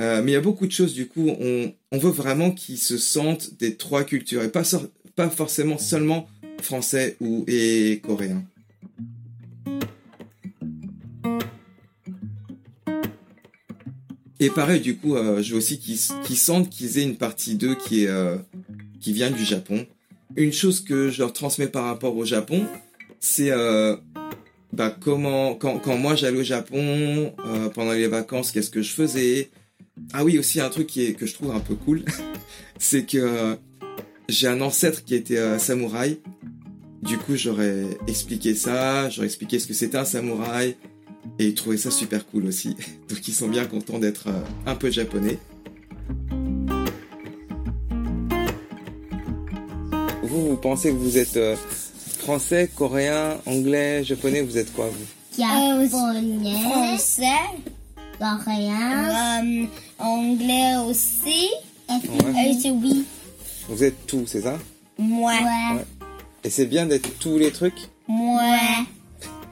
Euh, 0.00 0.22
mais 0.22 0.32
il 0.32 0.34
y 0.34 0.36
a 0.38 0.40
beaucoup 0.40 0.66
de 0.66 0.72
choses, 0.72 0.94
du 0.94 1.06
coup, 1.06 1.28
on, 1.28 1.72
on 1.92 1.98
veut 1.98 2.10
vraiment 2.10 2.50
qu'ils 2.50 2.78
se 2.78 2.98
sentent 2.98 3.56
des 3.58 3.76
trois 3.76 4.04
cultures, 4.04 4.42
et 4.42 4.50
pas, 4.50 4.62
pas 5.14 5.30
forcément 5.30 5.78
seulement 5.78 6.28
français 6.60 7.16
ou 7.20 7.44
et 7.46 8.00
coréen. 8.02 8.44
Et 14.40 14.50
pareil, 14.50 14.80
du 14.80 14.96
coup, 14.96 15.16
euh, 15.16 15.42
je 15.42 15.52
veux 15.52 15.58
aussi 15.58 15.78
qu'ils 15.78 15.98
sentent 15.98 16.68
qu'ils 16.68 16.98
aient 16.98 17.04
une 17.04 17.16
partie 17.16 17.54
d'eux 17.54 17.76
qui 17.76 18.04
est 18.04 18.08
euh, 18.08 18.36
qui 19.00 19.12
vient 19.12 19.30
du 19.30 19.44
Japon. 19.44 19.86
Une 20.36 20.52
chose 20.52 20.80
que 20.80 21.10
je 21.10 21.20
leur 21.20 21.32
transmets 21.32 21.68
par 21.68 21.84
rapport 21.84 22.16
au 22.16 22.24
Japon, 22.24 22.66
c'est 23.20 23.52
euh, 23.52 23.96
bah, 24.72 24.94
comment 24.98 25.54
quand, 25.54 25.78
quand 25.78 25.96
moi 25.96 26.16
j'allais 26.16 26.40
au 26.40 26.44
Japon 26.44 27.32
pendant 27.74 27.92
les 27.92 28.08
vacances, 28.08 28.50
qu'est-ce 28.50 28.70
que 28.70 28.82
je 28.82 28.90
faisais? 28.90 29.50
Ah 30.12 30.24
oui, 30.24 30.38
aussi 30.38 30.60
un 30.60 30.70
truc 30.70 30.88
qui 30.88 31.04
est 31.04 31.14
que 31.14 31.26
je 31.26 31.34
trouve 31.34 31.52
un 31.52 31.60
peu 31.60 31.76
cool, 31.76 32.04
c'est 32.78 33.04
que 33.04 33.56
j'ai 34.28 34.48
un 34.48 34.60
ancêtre 34.60 35.04
qui 35.04 35.14
était 35.14 35.58
samouraï. 35.60 36.18
Du 37.02 37.18
coup, 37.18 37.36
j'aurais 37.36 37.84
expliqué 38.08 38.54
ça, 38.54 39.08
j'aurais 39.10 39.26
expliqué 39.26 39.58
ce 39.60 39.68
que 39.68 39.74
c'était 39.74 39.98
un 39.98 40.06
samouraï, 40.06 40.74
et 41.38 41.46
ils 41.46 41.54
trouvaient 41.54 41.76
ça 41.76 41.90
super 41.90 42.26
cool 42.26 42.46
aussi. 42.46 42.76
Donc 43.08 43.26
ils 43.26 43.34
sont 43.34 43.48
bien 43.48 43.66
contents 43.66 43.98
d'être 43.98 44.28
euh, 44.28 44.42
un 44.66 44.74
peu 44.74 44.90
japonais. 44.90 45.38
pensez 50.64 50.92
que 50.92 50.96
vous 50.96 51.18
êtes 51.18 51.36
euh, 51.36 51.56
français, 52.20 52.70
coréen, 52.74 53.36
anglais, 53.44 54.02
japonais 54.02 54.40
Vous 54.40 54.56
êtes 54.56 54.72
quoi 54.72 54.88
vous? 54.88 55.04
Japonais, 55.38 56.56
français, 56.62 57.26
coréen, 58.18 59.42
euh, 59.44 59.66
anglais 59.98 60.76
aussi. 60.86 61.50
Ouais. 61.90 62.56
Et 62.64 62.70
oui. 62.70 63.04
Vous 63.68 63.84
êtes 63.84 64.06
tout, 64.06 64.24
c'est 64.26 64.40
ça? 64.40 64.58
Moi. 64.96 65.32
Ouais. 65.32 65.84
Et 66.44 66.48
c'est 66.48 66.66
bien 66.66 66.86
d'être 66.86 67.10
tous 67.18 67.36
les 67.36 67.50
trucs? 67.50 67.88
Moi. 68.08 68.40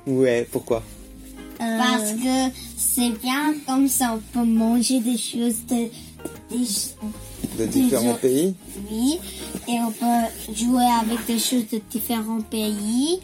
Ouais, 0.06 0.48
pourquoi? 0.50 0.82
Parce 1.58 2.12
que 2.12 2.52
c'est 2.76 3.10
bien 3.22 3.54
comme 3.66 3.88
ça, 3.88 4.14
on 4.14 4.38
peut 4.38 4.46
manger 4.46 5.00
des 5.00 5.16
choses 5.16 5.64
de, 5.68 5.88
des, 6.50 6.66
De 7.58 7.66
différents 7.66 8.14
pays 8.14 8.54
oui, 8.90 9.18
et 9.68 9.78
on 9.80 9.90
peut 9.90 10.54
jouer 10.54 10.86
avec 11.00 11.24
des 11.26 11.38
choses 11.38 11.68
de 11.72 11.80
différents 11.90 12.40
pays. 12.40 13.20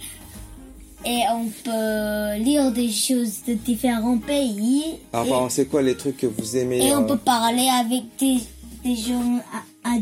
Et 1.04 1.22
on 1.32 1.46
peut 1.62 2.42
lire 2.42 2.72
des 2.72 2.90
choses 2.90 3.42
de 3.46 3.54
différents 3.54 4.18
pays. 4.18 4.82
Alors, 5.12 5.46
et, 5.46 5.50
c'est 5.50 5.66
quoi 5.66 5.80
les 5.80 5.96
trucs 5.96 6.16
que 6.16 6.26
vous 6.26 6.56
aimez 6.56 6.84
et 6.84 6.94
on 6.94 7.04
euh, 7.04 7.06
peut 7.06 7.18
parler 7.18 7.68
avec 7.68 8.02
des, 8.18 8.38
des 8.82 8.96
gens 8.96 9.38
à, 9.84 9.94
à 9.94 9.98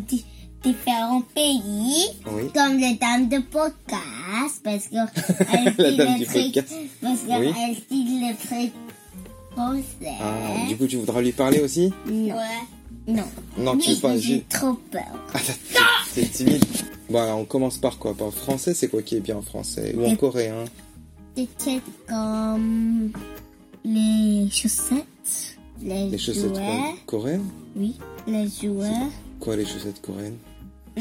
différents 0.67 1.23
pays. 1.35 2.07
Oui. 2.33 2.51
Comme 2.55 2.79
les 2.79 2.95
dames 2.95 3.29
de 3.29 3.39
podcast, 3.39 4.61
parce 4.63 4.89
que 4.89 4.95
La 5.77 5.87
elles 5.89 5.97
dame 5.97 6.17
disent 6.19 6.29
du 6.29 6.35
les 6.35 6.51
trucs, 6.53 6.55
podcast. 6.55 6.75
parce 7.03 7.21
qu'elles 7.23 7.55
Oui. 7.59 7.85
disent 7.91 8.21
les 8.29 8.35
trucs 8.35 8.73
français. 9.53 10.17
Ah, 10.21 10.69
du 10.69 10.77
coup, 10.77 10.87
tu 10.87 10.97
voudras 10.97 11.21
lui 11.23 11.33
parler 11.33 11.61
aussi? 11.61 11.93
Non. 12.07 12.35
Non. 13.09 13.23
Non, 13.59 13.77
tu 13.77 13.91
veux 13.93 14.01
pas. 14.01 14.17
j'ai 14.19 14.43
trop 14.49 14.75
peur. 14.91 15.03
Ah, 15.35 15.39
t'es- 16.15 16.23
T'es 16.23 16.29
timide. 16.29 16.65
Bon, 17.11 17.23
alors, 17.23 17.39
on 17.39 17.45
commence 17.45 17.79
par 17.79 17.99
quoi? 17.99 18.15
Par 18.15 18.33
français, 18.33 18.75
c'est 18.75 18.89
quoi 18.89 19.03
qui 19.03 19.17
est 19.17 19.21
bien 19.21 19.37
en 19.37 19.43
français? 19.43 19.95
Ou 19.97 20.05
en 20.07 20.13
Et- 20.13 20.17
coréen? 20.17 20.65
Des 21.37 21.47
trucs 21.59 21.83
comme 22.09 23.13
les 23.85 24.49
chaussettes, 24.51 25.59
les, 25.83 26.09
Les 26.11 26.19
chaussettes 26.19 26.55
jouets. 26.57 26.95
coréennes? 27.05 27.45
Oui, 27.77 27.95
les 28.27 28.49
jouets. 28.49 28.89
Quoi, 29.39 29.55
les 29.57 29.67
chaussettes 29.67 30.01
coréennes? 30.01 30.39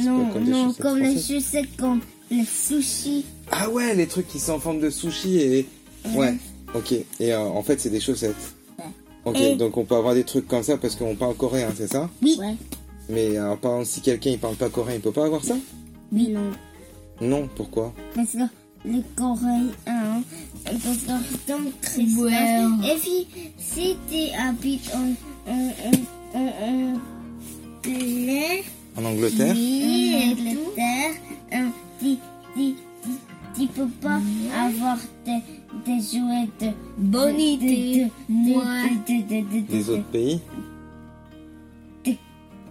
Non, 0.04 0.30
comme 0.32 0.44
non, 0.44 0.74
comme 0.74 0.98
les 1.00 1.20
chaussettes 1.22 1.76
comme 1.78 2.02
les 2.30 2.44
sushis. 2.46 3.26
Ah 3.52 3.70
ouais, 3.70 3.94
les 3.96 4.08
trucs 4.08 4.28
qui 4.28 4.40
sont 4.40 4.54
en 4.54 4.60
forme 4.60 4.80
de 4.80 4.90
sushi 4.90 5.38
et... 5.40 5.68
Ouais, 6.16 6.36
ok. 6.74 6.94
Et 7.20 7.34
euh, 7.34 7.40
en 7.40 7.62
fait, 7.64 7.80
c'est 7.80 7.90
des 7.90 8.00
chaussettes. 8.00 8.36
Ouais. 8.78 8.86
Ok, 9.26 9.40
Et- 9.40 9.56
donc 9.56 9.78
on 9.78 9.86
peut 9.86 9.96
avoir 9.96 10.14
des 10.14 10.24
trucs 10.24 10.48
comme 10.48 10.64
ça 10.64 10.78
parce 10.78 10.96
qu'on 10.96 11.16
parle 11.16 11.36
coréen, 11.36 11.70
c'est 11.76 11.88
ça 11.92 12.10
Oui. 12.22 12.36
Ouais. 12.40 12.56
Mais 13.10 13.38
euh, 13.38 13.56
par 13.56 13.72
exemple, 13.80 13.86
si 13.88 14.02
quelqu'un 14.02 14.32
il 14.32 14.40
parle 14.40 14.56
pas 14.56 14.70
coréen, 14.70 14.96
il 14.96 15.02
peut 15.02 15.12
pas 15.12 15.26
avoir 15.26 15.44
ça 15.44 15.56
Oui. 16.12 16.30
Non. 16.30 16.52
Non, 17.22 17.50
pourquoi 17.56 17.94
Parce 18.16 18.32
que 18.34 18.40
les 18.88 19.02
Coréens, 19.16 19.68
parce 20.66 20.78
que 20.78 21.48
dans 21.48 21.58
le 21.60 21.72
Christmas, 21.82 22.86
et 22.86 22.98
puis 23.00 23.28
si 23.58 23.96
tu 24.12 24.36
habites 24.38 24.92
en, 24.94 25.52
en, 25.52 25.72
en, 26.36 26.40
en, 26.40 26.94
en 26.94 27.00
plein 27.82 28.62
En 28.98 29.04
Angleterre 29.06 29.54
pays, 29.54 30.16
Angleterre, 30.32 31.12
hein, 31.52 31.72
tu, 32.00 32.18
tu, 33.56 33.68
peux 33.68 33.88
pas 34.02 34.22
avoir 34.58 34.98
des, 35.26 35.42
des 35.86 36.00
jouets 36.02 36.48
de 36.62 36.72
bonne 36.98 37.40
idée, 37.40 38.08
moi, 38.30 38.64
de, 39.08 39.14
de, 39.14 39.42
de, 39.42 39.60
de, 39.60 39.68
Des 39.68 39.84
de, 39.84 39.92
autres 39.92 40.04
pays 40.12 40.40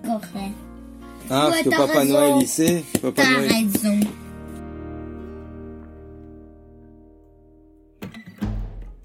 Corée. 0.05 0.53
Ah, 1.31 1.49
parce 1.51 1.63
que 1.63 1.71
Papa 1.71 2.01
raison. 2.01 2.13
Noël, 2.13 2.35
il 2.41 2.49
sait 2.49 2.85
Papa 3.01 3.23
T'as 3.23 3.31
Noël... 3.31 3.51
raison. 3.51 4.01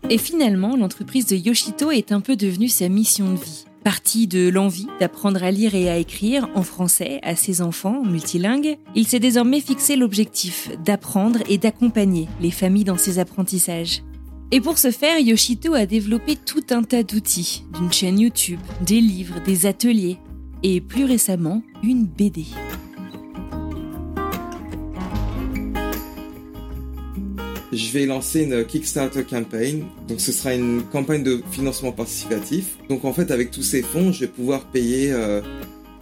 Et 0.10 0.18
finalement, 0.18 0.76
l'entreprise 0.76 1.28
de 1.28 1.36
Yoshito 1.36 1.92
est 1.92 2.12
un 2.12 2.20
peu 2.20 2.36
devenue 2.36 2.68
sa 2.68 2.90
mission 2.90 3.32
de 3.32 3.40
vie. 3.40 3.66
Parti 3.84 4.28
de 4.28 4.50
l'envie 4.50 4.88
d'apprendre 5.00 5.42
à 5.44 5.52
lire 5.52 5.74
et 5.74 5.89
à 5.89 5.98
écrire 5.98 6.50
en 6.54 6.63
français 6.63 7.20
à 7.24 7.36
ses 7.36 7.62
enfants 7.62 8.04
multilingues, 8.04 8.78
il 8.94 9.08
s'est 9.08 9.20
désormais 9.20 9.62
fixé 9.62 9.96
l'objectif 9.96 10.70
d'apprendre 10.84 11.39
et 11.48 11.58
d'accompagner 11.58 12.28
les 12.42 12.52
familles 12.52 12.84
dans 12.84 12.98
ces 12.98 13.20
apprentissages. 13.20 14.04
Et 14.52 14.60
pour 14.60 14.78
ce 14.78 14.92
faire, 14.92 15.20
Yoshito 15.20 15.76
a 15.76 15.86
développé 15.86 16.36
tout 16.36 16.63
un 16.72 16.84
tas 16.84 17.04
d'outils, 17.04 17.63
d'une 17.78 17.92
chaîne 17.92 18.20
YouTube, 18.20 18.60
des 18.86 19.00
livres, 19.00 19.39
des 19.46 19.65
ateliers 19.65 20.18
et 20.63 20.82
plus 20.82 21.06
récemment, 21.06 21.62
une 21.82 22.06
BD. 22.06 22.46
Je 27.72 27.92
vais 27.92 28.06
lancer 28.06 28.44
une 28.44 28.66
Kickstarter 28.66 29.24
campaign. 29.24 29.86
Donc 30.08 30.20
ce 30.20 30.32
sera 30.32 30.54
une 30.56 30.84
campagne 30.84 31.24
de 31.24 31.42
financement 31.52 31.92
participatif. 31.92 32.78
Donc 32.90 33.06
en 33.06 33.14
fait 33.14 33.32
avec 33.32 33.52
tous 33.52 33.64
ces 33.64 33.82
fonds, 33.82 34.12
je 34.12 34.22
vais 34.22 34.28
pouvoir 34.28 34.66
payer 34.66 35.12
euh, 35.12 35.42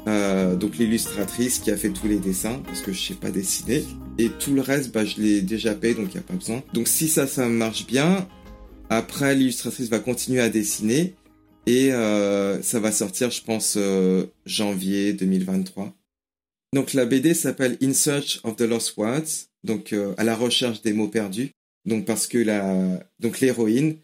euh, 0.07 0.55
donc 0.55 0.77
l'illustratrice 0.77 1.59
qui 1.59 1.71
a 1.71 1.77
fait 1.77 1.89
tous 1.89 2.07
les 2.07 2.17
dessins 2.17 2.61
parce 2.65 2.81
que 2.81 2.93
je 2.93 3.01
sais 3.01 3.13
pas 3.15 3.29
dessiner 3.29 3.83
et 4.17 4.29
tout 4.29 4.53
le 4.53 4.61
reste 4.61 4.93
bah 4.93 5.03
je 5.03 5.21
l'ai 5.21 5.41
déjà 5.41 5.75
payé 5.75 5.93
donc 5.93 6.07
il 6.11 6.15
y 6.15 6.19
a 6.19 6.23
pas 6.23 6.35
besoin. 6.35 6.63
Donc 6.73 6.87
si 6.87 7.09
ça 7.09 7.27
ça 7.27 7.47
marche 7.47 7.85
bien, 7.85 8.25
après 8.89 9.35
l'illustratrice 9.35 9.89
va 9.89 9.99
continuer 9.99 10.39
à 10.39 10.49
dessiner 10.49 11.15
et 11.65 11.91
euh, 11.91 12.61
ça 12.61 12.79
va 12.79 12.93
sortir 12.93 13.29
je 13.29 13.43
pense 13.43 13.75
euh, 13.77 14.25
janvier 14.45 15.11
2023. 15.13 15.93
Donc 16.73 16.93
la 16.93 17.05
BD 17.05 17.33
s'appelle 17.33 17.77
In 17.81 17.93
Search 17.93 18.39
of 18.43 18.55
the 18.55 18.61
Lost 18.61 18.95
Words, 18.97 19.49
donc 19.63 19.93
euh, 19.93 20.13
à 20.17 20.23
la 20.23 20.35
recherche 20.35 20.81
des 20.81 20.93
mots 20.93 21.07
perdus. 21.09 21.51
Donc 21.87 22.05
parce 22.05 22.27
que 22.27 22.37
la 22.37 22.99
donc 23.19 23.39
l'héroïne 23.39 23.95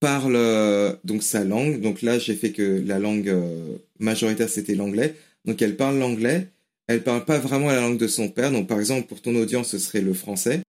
parle 0.00 0.36
euh, 0.36 0.94
donc 1.04 1.22
sa 1.22 1.44
langue. 1.44 1.80
Donc 1.80 2.02
là 2.02 2.18
j'ai 2.18 2.34
fait 2.34 2.50
que 2.50 2.82
la 2.84 2.98
langue 2.98 3.28
euh, 3.28 3.76
majoritaire 4.00 4.48
c'était 4.48 4.74
l'anglais. 4.74 5.14
Donc 5.44 5.62
elle 5.62 5.76
parle 5.76 5.98
l'anglais. 5.98 6.48
Elle 6.88 7.04
parle 7.04 7.24
pas 7.24 7.38
vraiment 7.38 7.68
la 7.68 7.80
langue 7.80 7.98
de 7.98 8.08
son 8.08 8.28
père. 8.30 8.50
Donc 8.50 8.66
par 8.66 8.80
exemple 8.80 9.06
pour 9.06 9.20
ton 9.20 9.36
audience 9.36 9.68
ce 9.68 9.78
serait 9.78 10.00
le 10.00 10.14
français. 10.14 10.62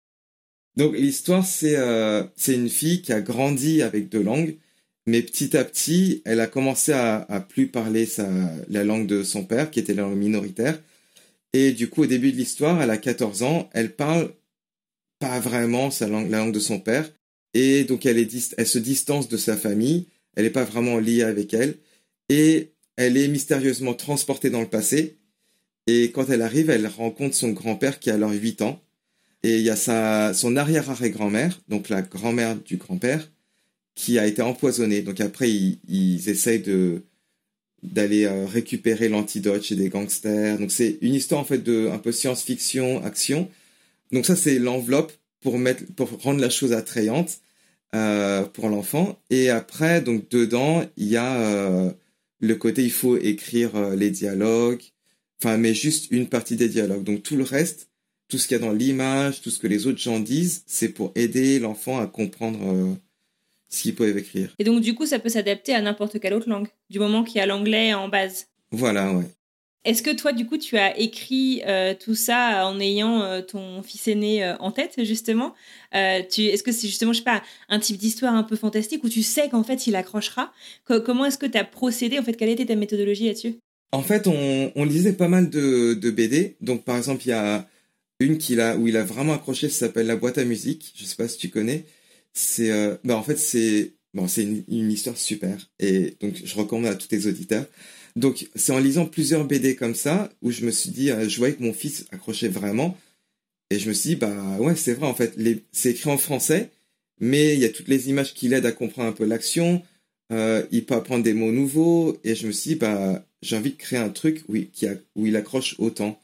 Donc 0.77 0.97
l'histoire 0.97 1.47
c'est 1.47 1.77
euh, 1.77 2.25
c'est 2.35 2.55
une 2.55 2.71
fille 2.71 3.03
qui 3.03 3.13
a 3.13 3.21
grandi 3.21 3.83
avec 3.83 4.09
deux 4.09 4.23
langues, 4.23 4.57
mais 5.07 5.23
petit 5.23 5.55
à 5.57 5.65
petit 5.65 6.23
elle 6.25 6.41
a 6.41 6.47
commencé 6.47 6.93
à, 6.93 7.27
à 7.29 7.41
plus 7.41 7.67
parler 7.69 8.07
sa 8.07 8.27
la 8.71 8.85
langue 8.85 9.07
de 9.07 9.23
son 9.23 9.45
père 9.45 9.71
qui 9.71 9.81
était 9.81 9.95
la 9.95 10.03
langue 10.03 10.17
minoritaire. 10.17 10.81
Et 11.53 11.73
du 11.73 11.89
coup, 11.89 12.03
au 12.03 12.07
début 12.07 12.33
de 12.33 12.37
l'histoire, 12.37 12.81
elle 12.83 12.91
a 12.91 12.99
14 12.99 13.43
ans, 13.43 13.71
elle 13.73 13.95
parle 13.95 14.31
pas 15.19 15.41
vraiment 15.41 15.91
sa 15.91 16.09
langue, 16.09 16.31
la 16.31 16.39
langue 16.39 16.55
de 16.55 16.61
son 16.61 16.81
père. 16.81 17.11
Et 17.55 17.85
donc, 17.85 18.07
elle, 18.07 18.19
est 18.19 18.55
elle 18.57 18.67
se 18.67 18.79
distance 18.79 19.29
de 19.29 19.37
sa 19.37 19.57
famille, 19.57 20.07
elle 20.37 20.45
n'est 20.45 20.51
pas 20.51 20.65
vraiment 20.65 20.99
liée 20.99 21.23
avec 21.23 21.55
elle. 21.55 21.77
Et 22.29 22.73
elle 22.97 23.17
est 23.17 23.29
mystérieusement 23.29 23.95
transportée 23.95 24.51
dans 24.51 24.61
le 24.61 24.69
passé. 24.69 25.17
Et 25.87 26.11
quand 26.11 26.29
elle 26.29 26.43
arrive, 26.43 26.71
elle 26.71 26.87
rencontre 26.87 27.35
son 27.35 27.51
grand-père 27.51 27.99
qui 27.99 28.11
a 28.11 28.15
alors 28.15 28.33
8 28.33 28.63
ans. 28.63 28.83
Et 29.43 29.57
il 29.57 29.63
y 29.63 29.71
a 29.71 29.77
sa, 29.77 30.35
son 30.35 30.57
arrière-arrière-grand-mère, 30.57 31.61
donc 31.69 31.89
la 31.89 32.03
grand-mère 32.03 32.57
du 32.57 32.77
grand-père, 32.77 33.31
qui 33.95 34.19
a 34.19 34.27
été 34.27 34.43
empoisonnée. 34.43 35.01
Donc 35.03 35.21
après, 35.21 35.51
ils, 35.51 35.79
ils 35.89 36.29
essayent 36.29 36.61
de, 36.61 37.03
d'aller 37.83 38.25
euh, 38.25 38.47
récupérer 38.47 39.09
l'antidote 39.09 39.63
chez 39.63 39.77
des 39.77 39.89
gangsters. 39.89 40.59
Donc 40.59 40.71
c'est 40.71 40.99
une 41.01 41.15
histoire 41.15 41.41
en 41.41 41.45
fait 41.45 41.59
de 41.59 41.89
un 41.93 41.99
peu 41.99 42.13
science-fiction, 42.13 43.05
action. 43.05 43.49
Donc 44.13 44.27
ça 44.27 44.37
c'est 44.37 44.59
l'enveloppe 44.59 45.13
pour 45.41 45.59
mettre 45.59 45.85
pour 45.95 46.11
rendre 46.23 46.41
la 46.41 46.51
chose 46.51 46.73
attrayante 46.73 47.39
euh, 47.95 48.43
pour 48.45 48.69
l'enfant. 48.69 49.21
Et 49.31 49.51
après 49.51 50.01
donc 50.01 50.29
dedans 50.31 50.85
il 50.97 51.09
y 51.09 51.17
a 51.17 51.37
euh, 51.41 51.91
le 52.41 52.55
côté 52.55 52.85
il 52.85 52.93
faut 52.93 53.17
écrire 53.17 53.77
euh, 53.77 53.97
les 53.97 54.11
dialogues. 54.11 54.83
Enfin 55.43 55.57
mais 55.57 55.75
juste 55.75 56.11
une 56.11 56.29
partie 56.29 56.57
des 56.57 56.69
dialogues. 56.69 57.05
Donc 57.05 57.23
tout 57.23 57.37
le 57.37 57.45
reste, 57.45 57.89
tout 58.29 58.39
ce 58.39 58.47
qu'il 58.47 58.57
y 58.57 58.61
a 58.61 58.65
dans 58.65 58.73
l'image, 58.73 59.41
tout 59.41 59.51
ce 59.51 59.59
que 59.59 59.67
les 59.67 59.87
autres 59.87 59.99
gens 59.99 60.21
disent, 60.21 60.63
c'est 60.67 60.91
pour 60.91 61.13
aider 61.15 61.59
l'enfant 61.59 61.99
à 61.99 62.07
comprendre 62.07 62.61
euh, 62.63 62.95
ce 63.69 63.83
qu'ils 63.83 63.95
peuvent 63.95 64.17
écrire. 64.17 64.55
Et 64.59 64.65
donc, 64.65 64.83
du 64.83 64.95
coup, 64.95 65.07
ça 65.07 65.19
peut 65.19 65.31
s'adapter 65.31 65.75
à 65.75 65.81
n'importe 65.81 66.21
quelle 66.21 66.35
autre 66.35 66.49
langue, 66.49 66.69
du 66.91 66.99
moment 66.99 67.25
qu'il 67.25 67.37
y 67.37 67.41
a 67.41 67.47
l'anglais 67.47 67.95
en 67.95 68.09
base. 68.09 68.47
Voilà 68.71 69.13
ouais. 69.13 69.25
Est-ce 69.85 70.03
que 70.03 70.15
toi, 70.15 70.33
du 70.33 70.45
coup, 70.45 70.59
tu 70.59 70.77
as 70.77 70.99
écrit 70.99 71.63
euh, 71.67 71.95
tout 71.99 72.15
ça 72.15 72.67
en 72.67 72.81
ayant 72.81 73.23
euh, 73.23 73.41
ton 73.43 73.83
fils 73.83 74.09
aîné 74.09 74.45
euh, 74.45 74.57
en 74.59 74.73
tête, 74.73 75.03
justement? 75.05 75.55
Est-ce 75.93 76.63
que 76.63 76.73
c'est 76.73 76.89
justement, 76.89 77.13
je 77.13 77.19
sais 77.19 77.25
pas, 77.25 77.43
un 77.69 77.79
type 77.79 77.97
d'histoire 77.97 78.35
un 78.35 78.43
peu 78.43 78.57
fantastique 78.57 79.05
où 79.05 79.09
tu 79.09 79.23
sais 79.23 79.49
qu'en 79.49 79.63
fait, 79.63 79.87
il 79.87 79.97
accrochera? 79.97 80.53
Co- 80.85 81.01
Comment 81.01 81.25
est-ce 81.25 81.39
que 81.39 81.47
tu 81.47 81.57
as 81.57 81.65
procédé 81.65 82.19
En 82.19 82.23
fait, 82.23 82.35
quelle 82.35 82.51
était 82.51 82.67
ta 82.67 82.77
méthodologie 82.77 83.27
là-dessus? 83.27 83.57
En 83.93 84.03
fait, 84.03 84.27
on, 84.27 84.85
lisait 84.85 85.15
pas 85.15 85.29
mal 85.29 85.49
de, 85.49 85.95
de 85.95 86.11
BD. 86.11 86.57
Donc, 86.61 86.85
par 86.85 86.97
exemple, 86.97 87.23
il 87.25 87.29
y 87.29 87.33
a 87.33 87.67
une 88.21 88.37
qu'il 88.37 88.61
a, 88.61 88.77
où 88.77 88.89
il 88.89 88.97
a 88.97 89.05
vraiment 89.05 89.33
accroché, 89.33 89.69
ça 89.69 89.87
s'appelle 89.87 90.07
La 90.09 90.17
boîte 90.17 90.39
à 90.39 90.45
musique. 90.45 90.93
Je 90.97 91.05
sais 91.05 91.17
pas 91.17 91.29
si 91.29 91.39
tu 91.39 91.49
connais. 91.49 91.87
C'est, 92.35 92.99
bah, 93.05 93.17
en 93.17 93.23
fait, 93.23 93.39
c'est, 93.39 93.95
bon, 94.13 94.27
une 94.27 94.93
histoire 94.93 95.17
super. 95.17 95.57
Et 95.79 96.17
donc, 96.21 96.35
je 96.45 96.55
recommande 96.57 96.87
à 96.87 96.95
tous 96.97 97.09
les 97.11 97.27
auditeurs. 97.29 97.65
Donc, 98.19 98.49
c'est 98.57 98.73
en 98.73 98.81
lisant 98.81 99.07
plusieurs 99.07 99.45
BD 99.45 99.77
comme 99.77 99.95
ça, 99.95 100.29
où 100.43 100.51
je 100.51 100.67
me 100.67 100.73
suis 100.73 100.91
dit, 100.91 101.13
euh, 101.13 101.29
je 101.29 101.39
voyais 101.39 101.55
que 101.55 101.63
mon 101.63 101.73
fils 101.73 102.05
accrochait 102.11 102.49
vraiment. 102.49 102.99
Et 103.71 103.79
je 103.79 103.89
me 103.89 103.95
suis 103.95 104.11
dit, 104.11 104.17
bah 104.17 104.57
ouais, 104.59 104.75
c'est 104.75 104.95
vrai, 104.95 105.07
en 105.07 105.15
fait, 105.15 105.35
c'est 105.71 105.91
écrit 105.91 106.11
en 106.11 106.19
français, 106.19 106.71
mais 107.21 107.55
il 107.55 107.61
y 107.61 107.65
a 107.65 107.69
toutes 107.69 107.87
les 107.87 108.09
images 108.09 108.35
qui 108.35 108.49
l'aident 108.49 108.67
à 108.67 108.73
comprendre 108.73 109.09
un 109.09 109.13
peu 109.13 109.25
l'action. 109.25 109.83
Euh, 110.33 110.67
il 110.73 110.85
peut 110.85 110.97
apprendre 110.97 111.23
des 111.23 111.33
mots 111.33 111.53
nouveaux. 111.53 112.19
Et 112.25 112.35
je 112.35 112.49
me 112.49 112.53
suis 112.53 112.71
dit, 112.71 112.75
bah, 112.75 113.25
j'ai 113.41 113.57
envie 113.57 113.71
de 113.71 113.77
créer 113.77 114.01
un 114.01 114.09
truc 114.09 114.43
où, 114.49 114.57
qui 114.73 114.89
a, 114.89 114.95
où 115.15 115.27
il 115.27 115.37
accroche 115.37 115.77
autant. 115.79 116.21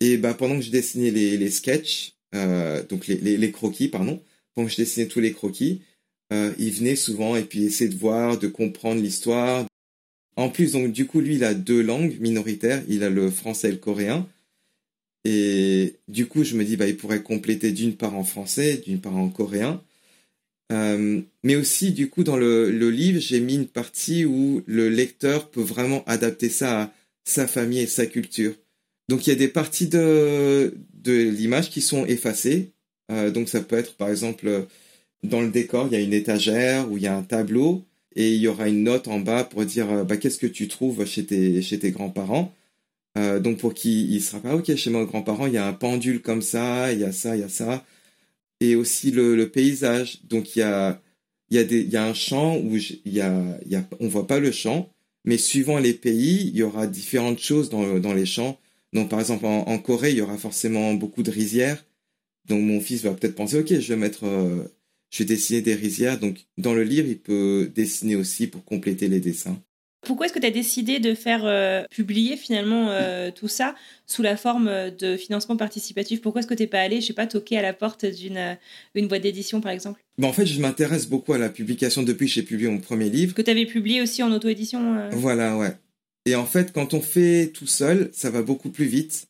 Et 0.00 0.16
bah, 0.16 0.32
pendant 0.32 0.56
que 0.56 0.62
je 0.62 0.70
dessinais 0.70 1.10
les, 1.10 1.36
les 1.36 1.50
sketchs, 1.50 2.14
euh, 2.34 2.82
donc 2.84 3.06
les, 3.06 3.16
les, 3.16 3.36
les, 3.36 3.52
croquis, 3.52 3.88
pardon, 3.88 4.22
pendant 4.54 4.66
que 4.66 4.72
je 4.72 4.78
dessinais 4.78 5.08
tous 5.08 5.20
les 5.20 5.32
croquis, 5.32 5.82
il 6.30 6.72
venait 6.72 6.96
souvent 6.96 7.36
et 7.36 7.42
puis 7.42 7.64
essayer 7.64 7.90
de 7.90 7.96
voir, 7.96 8.38
de 8.38 8.48
comprendre 8.48 9.00
l'histoire. 9.00 9.66
En 10.38 10.50
plus, 10.50 10.70
donc, 10.70 10.92
du 10.92 11.04
coup, 11.04 11.20
lui, 11.20 11.34
il 11.34 11.42
a 11.42 11.52
deux 11.52 11.82
langues 11.82 12.16
minoritaires. 12.20 12.84
Il 12.88 13.02
a 13.02 13.10
le 13.10 13.28
français 13.28 13.70
et 13.70 13.72
le 13.72 13.78
coréen. 13.78 14.28
Et 15.24 15.96
du 16.06 16.26
coup, 16.26 16.44
je 16.44 16.56
me 16.56 16.64
dis, 16.64 16.76
bah, 16.76 16.86
il 16.86 16.96
pourrait 16.96 17.24
compléter 17.24 17.72
d'une 17.72 17.96
part 17.96 18.14
en 18.14 18.22
français, 18.22 18.76
d'une 18.76 19.00
part 19.00 19.16
en 19.16 19.30
coréen. 19.30 19.82
Euh, 20.72 21.20
mais 21.42 21.56
aussi, 21.56 21.90
du 21.92 22.08
coup, 22.08 22.22
dans 22.22 22.36
le, 22.36 22.70
livre, 22.70 23.18
j'ai 23.20 23.40
mis 23.40 23.56
une 23.56 23.66
partie 23.66 24.24
où 24.24 24.62
le 24.66 24.88
lecteur 24.88 25.50
peut 25.50 25.60
vraiment 25.60 26.04
adapter 26.04 26.48
ça 26.50 26.82
à 26.82 26.92
sa 27.24 27.48
famille 27.48 27.80
et 27.80 27.88
sa 27.88 28.06
culture. 28.06 28.54
Donc, 29.08 29.26
il 29.26 29.30
y 29.30 29.32
a 29.32 29.36
des 29.36 29.48
parties 29.48 29.88
de, 29.88 30.72
l'image 31.04 31.68
qui 31.68 31.80
sont 31.80 32.06
effacées. 32.06 32.70
Euh, 33.10 33.32
donc, 33.32 33.48
ça 33.48 33.60
peut 33.60 33.76
être, 33.76 33.96
par 33.96 34.08
exemple, 34.08 34.68
dans 35.24 35.40
le 35.40 35.50
décor, 35.50 35.88
il 35.88 35.94
y 35.94 35.96
a 35.96 36.00
une 36.00 36.12
étagère 36.12 36.88
où 36.92 36.96
il 36.96 37.02
y 37.02 37.08
a 37.08 37.16
un 37.16 37.24
tableau 37.24 37.87
et 38.18 38.34
il 38.34 38.40
y 38.40 38.48
aura 38.48 38.68
une 38.68 38.82
note 38.84 39.08
en 39.08 39.20
bas 39.20 39.44
pour 39.44 39.64
dire 39.64 39.90
euh, 39.90 40.04
bah, 40.04 40.16
qu'est-ce 40.18 40.38
que 40.38 40.46
tu 40.46 40.68
trouves 40.68 41.06
chez 41.06 41.24
tes, 41.24 41.62
chez 41.62 41.78
tes 41.78 41.92
grands-parents. 41.92 42.54
Euh, 43.16 43.40
donc, 43.40 43.58
pour 43.58 43.74
qu'il 43.74 44.12
ne 44.14 44.20
sera 44.20 44.40
pas, 44.40 44.54
ok, 44.56 44.74
chez 44.76 44.90
mes 44.90 45.04
grands-parents, 45.06 45.46
il 45.46 45.54
y 45.54 45.58
a 45.58 45.66
un 45.66 45.72
pendule 45.72 46.20
comme 46.22 46.42
ça, 46.42 46.92
il 46.92 47.00
y 47.00 47.04
a 47.04 47.12
ça, 47.12 47.36
il 47.36 47.40
y 47.40 47.44
a 47.44 47.48
ça 47.48 47.84
et 48.60 48.76
aussi 48.76 49.10
le, 49.10 49.48
paysage. 49.50 50.20
Donc 50.28 50.56
il 50.56 50.60
y 50.60 50.62
a 50.62 51.00
y 51.50 51.58
a 51.58 51.64
des 51.64 51.82
y 51.84 51.96
a 51.96 52.04
un 52.04 52.14
champ 52.14 52.56
où 52.58 52.76
il 52.76 53.12
y 53.12 53.20
a 53.20 53.58
y 53.66 53.76
a 53.76 53.88
on 54.00 54.08
voit 54.08 54.26
pas 54.26 54.40
le 54.40 54.52
champ, 54.52 54.92
mais 55.24 55.38
suivant 55.38 55.78
les 55.78 55.94
pays, 55.94 56.48
il 56.48 56.56
y 56.56 56.62
aura 56.62 56.86
différentes 56.86 57.40
choses 57.40 57.70
dans 57.70 57.98
dans 57.98 58.14
les 58.14 58.26
champs. 58.26 58.58
Donc 58.92 59.10
par 59.10 59.20
exemple 59.20 59.46
en, 59.46 59.78
Corée, 59.78 60.10
il 60.10 60.18
y 60.18 60.22
aura 60.22 60.38
forcément 60.38 60.94
beaucoup 60.94 61.22
de 61.22 61.30
rizières. 61.30 61.84
Donc 62.46 62.62
mon 62.62 62.80
fils 62.80 63.02
va 63.02 63.12
peut-être 63.12 63.34
penser 63.34 63.58
ok, 63.58 63.68
je 63.80 63.88
vais 63.94 63.96
mettre 63.96 64.24
euh, 64.24 64.64
je 65.10 65.18
vais 65.18 65.24
dessiner 65.24 65.62
des 65.62 65.74
rizières. 65.74 66.18
Donc 66.18 66.46
dans 66.56 66.74
le 66.74 66.82
livre, 66.82 67.08
il 67.08 67.18
peut 67.18 67.70
dessiner 67.74 68.16
aussi 68.16 68.46
pour 68.46 68.64
compléter 68.64 69.08
les 69.08 69.20
dessins. 69.20 69.60
Pourquoi 70.02 70.26
est-ce 70.26 70.32
que 70.32 70.38
tu 70.38 70.46
as 70.46 70.52
décidé 70.52 71.00
de 71.00 71.14
faire 71.14 71.44
euh, 71.44 71.84
publier 71.90 72.36
finalement 72.36 72.88
euh, 72.90 73.30
tout 73.32 73.48
ça 73.48 73.74
sous 74.06 74.22
la 74.22 74.36
forme 74.36 74.90
de 74.90 75.16
financement 75.16 75.56
participatif? 75.56 76.22
Pourquoi 76.22 76.40
est-ce 76.40 76.46
que 76.46 76.54
tu 76.54 76.62
n'es 76.62 76.68
pas 76.68 76.80
allé, 76.80 77.00
je 77.00 77.06
sais 77.06 77.12
pas, 77.14 77.26
toquer 77.26 77.58
à 77.58 77.62
la 77.62 77.72
porte 77.72 78.06
d'une 78.06 78.36
euh, 78.36 78.54
une 78.94 79.08
boîte 79.08 79.22
d'édition 79.22 79.60
par 79.60 79.72
exemple? 79.72 80.00
Bah, 80.16 80.28
En 80.28 80.32
fait, 80.32 80.46
je 80.46 80.60
m'intéresse 80.60 81.08
beaucoup 81.08 81.32
à 81.32 81.38
la 81.38 81.48
publication 81.48 82.04
depuis 82.04 82.26
que 82.26 82.32
j'ai 82.32 82.42
publié 82.42 82.70
mon 82.70 82.78
premier 82.78 83.10
livre. 83.10 83.34
Que 83.34 83.42
tu 83.42 83.50
avais 83.50 83.66
publié 83.66 84.00
aussi 84.00 84.22
en 84.22 84.30
auto-édition 84.32 85.10
Voilà, 85.10 85.56
ouais. 85.56 85.76
Et 86.26 86.36
en 86.36 86.46
fait, 86.46 86.72
quand 86.72 86.94
on 86.94 87.00
fait 87.00 87.50
tout 87.52 87.66
seul, 87.66 88.10
ça 88.12 88.30
va 88.30 88.42
beaucoup 88.42 88.70
plus 88.70 88.86
vite. 88.86 89.26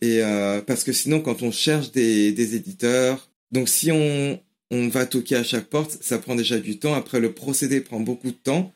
Et 0.00 0.20
parce 0.66 0.84
que 0.84 0.92
sinon, 0.92 1.20
quand 1.20 1.42
on 1.42 1.50
cherche 1.50 1.92
des, 1.92 2.32
des 2.32 2.56
éditeurs, 2.56 3.30
donc 3.52 3.68
si 3.68 3.90
on, 3.92 4.40
on 4.70 4.88
va 4.88 5.06
toquer 5.06 5.36
à 5.36 5.44
chaque 5.44 5.68
porte, 5.68 5.98
ça 6.02 6.18
prend 6.18 6.34
déjà 6.34 6.58
du 6.58 6.78
temps. 6.78 6.94
Après, 6.94 7.20
le 7.20 7.32
procédé 7.32 7.80
prend 7.80 8.00
beaucoup 8.00 8.30
de 8.30 8.36
temps. 8.36 8.72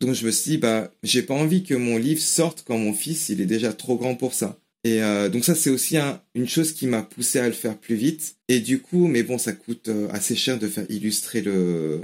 Donc 0.00 0.14
je 0.14 0.26
me 0.26 0.30
suis 0.30 0.52
dit, 0.52 0.58
bah, 0.58 0.92
j'ai 1.02 1.22
pas 1.22 1.34
envie 1.34 1.62
que 1.64 1.74
mon 1.74 1.96
livre 1.96 2.20
sorte 2.20 2.64
quand 2.66 2.78
mon 2.78 2.92
fils, 2.92 3.28
il 3.28 3.40
est 3.40 3.46
déjà 3.46 3.72
trop 3.72 3.96
grand 3.96 4.14
pour 4.14 4.34
ça. 4.34 4.58
Et 4.84 5.02
euh, 5.02 5.28
donc 5.28 5.44
ça, 5.44 5.54
c'est 5.54 5.70
aussi 5.70 5.96
une 6.34 6.48
chose 6.48 6.72
qui 6.72 6.86
m'a 6.86 7.02
poussé 7.02 7.38
à 7.38 7.46
le 7.48 7.54
faire 7.54 7.76
plus 7.78 7.96
vite. 7.96 8.36
Et 8.48 8.60
du 8.60 8.80
coup, 8.80 9.08
mais 9.08 9.22
bon, 9.22 9.38
ça 9.38 9.52
coûte 9.52 9.88
euh, 9.88 10.08
assez 10.10 10.36
cher 10.36 10.58
de 10.58 10.68
faire 10.68 10.86
illustrer 10.90 11.40
le 11.42 12.02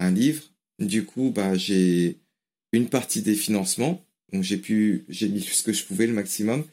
un 0.00 0.10
livre. 0.10 0.42
Du 0.78 1.04
coup, 1.04 1.30
bah, 1.34 1.56
j'ai 1.56 2.18
une 2.72 2.88
partie 2.88 3.22
des 3.22 3.34
financements. 3.34 4.04
Donc 4.32 4.42
j'ai 4.42 4.58
pu, 4.58 5.04
j'ai 5.08 5.28
mis 5.28 5.40
ce 5.40 5.62
que 5.62 5.72
je 5.72 5.84
pouvais 5.84 6.06
le 6.06 6.12
maximum. 6.12 6.64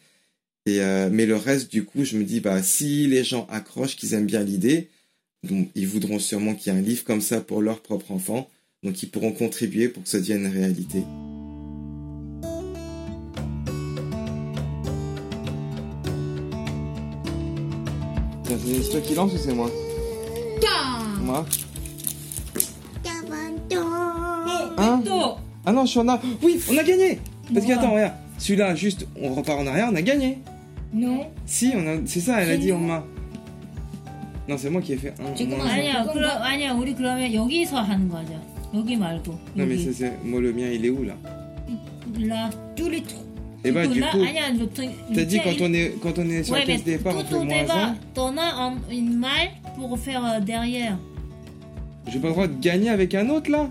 Et 0.66 0.82
euh, 0.82 1.10
mais 1.12 1.26
le 1.26 1.36
reste, 1.36 1.72
du 1.72 1.86
coup, 1.86 2.06
je 2.06 2.18
me 2.18 2.24
dis, 2.24 2.40
bah, 2.40 2.62
si 2.62 3.08
les 3.08 3.24
gens 3.24 3.48
accrochent, 3.50 3.96
qu'ils 3.96 4.14
aiment 4.14 4.28
bien 4.28 4.44
l'idée, 4.44 4.90
donc 5.44 5.70
ils 5.76 5.88
voudront 5.88 6.20
sûrement 6.20 6.54
qu'il 6.54 6.72
y 6.72 6.76
ait 6.76 6.80
un 6.80 6.82
livre 6.82 7.04
comme 7.04 7.22
ça 7.22 7.42
pour 7.42 7.62
leur 7.62 7.82
propre 7.82 8.12
enfant. 8.12 8.50
Donc 8.84 9.02
ils 9.04 9.10
pourront 9.10 9.32
contribuer 9.32 9.90
pour 9.90 10.04
que 10.04 10.10
ça 10.10 10.20
devienne 10.20 10.46
une 10.46 10.52
réalité. 10.52 11.04
C'est 18.46 18.90
toi 18.92 19.02
qui 19.02 19.16
lance 19.16 19.34
ou 19.34 19.38
c'est 19.38 19.54
moi 19.54 19.72
Moi 21.22 21.46
hein 24.78 25.02
Ah 25.66 25.72
non, 25.72 25.86
je 25.86 25.92
suis 25.92 26.00
en 26.00 26.08
arrière. 26.08 26.26
Oui, 26.42 26.60
on 26.70 26.78
a 26.78 26.84
gagné 26.84 27.20
Parce 27.54 27.66
que 27.66 27.72
attends, 27.72 27.94
regarde. 27.94 28.14
Celui-là, 28.38 28.76
juste, 28.76 29.08
on 29.22 29.36
repart 29.36 29.60
en 29.60 29.68
arrière, 29.68 29.90
on 29.92 29.96
a 29.96 30.02
gagné. 30.02 30.40
Non. 30.94 31.28
Si, 31.46 31.72
on 31.76 31.88
a... 31.88 31.98
c'est 32.06 32.20
ça, 32.20 32.42
elle 32.42 32.52
a 32.52 32.58
dit, 32.58 32.72
on 32.72 32.80
m'a... 32.80 33.06
Non, 34.51 34.57
c'est 34.59 34.71
moi 34.71 34.81
qui 34.81 34.93
ai 34.93 34.97
fait 34.97 35.15
un. 35.19 35.35
아니야, 35.67 36.05
그럼 36.05 36.31
아니야. 36.43 36.73
우리 36.73 36.95
그러면 36.95 37.33
여기서 37.33 37.81
하는 37.81 38.09
거죠. 38.09 38.33
여기 38.75 38.97
말고. 38.97 39.39
Non, 39.57 39.67
mais 39.67 39.77
c'est, 39.79 39.93
c'est... 39.93 40.13
moi 40.25 40.41
le 40.41 40.53
mien, 40.53 40.69
il 40.71 40.85
est 40.85 40.91
où 40.91 41.03
là 41.05 41.15
Là, 42.19 42.51
tous 42.77 42.89
les 42.89 43.03
trous. 43.03 43.25
Et 43.65 43.73
bah, 43.73 43.87
du 43.87 43.99
là, 43.99 44.11
coup, 44.13 44.23
아니야, 44.23 44.53
저, 44.57 44.67
저, 44.75 44.83
t'as 45.15 45.25
dit 45.25 45.41
quand 45.43 45.61
on 45.61 45.73
est, 45.75 45.95
quand 46.01 46.17
on 46.19 46.29
est 46.31 46.45
sur 46.45 46.55
Ouais, 46.55 46.61
la 46.61 46.67
mais 46.67 46.73
caisse 46.75 46.85
départ, 46.85 47.15
on 47.17 47.25
fait 47.25 47.31
tout 47.35 47.43
moins 47.43 47.63
débat, 47.63 47.87
1. 47.87 47.97
t'en 48.15 48.37
as 48.37 48.53
un- 48.55 48.79
une 48.93 49.17
malle 49.17 49.51
pour 49.75 49.99
faire 49.99 50.25
euh, 50.25 50.41
derrière. 50.41 50.97
J'ai 52.07 52.21
pas 52.21 52.29
le 52.29 52.33
droit 52.35 52.47
de 52.47 52.61
gagner 52.61 52.91
avec 52.91 53.15
un 53.17 53.29
autre 53.31 53.51
là 53.51 53.69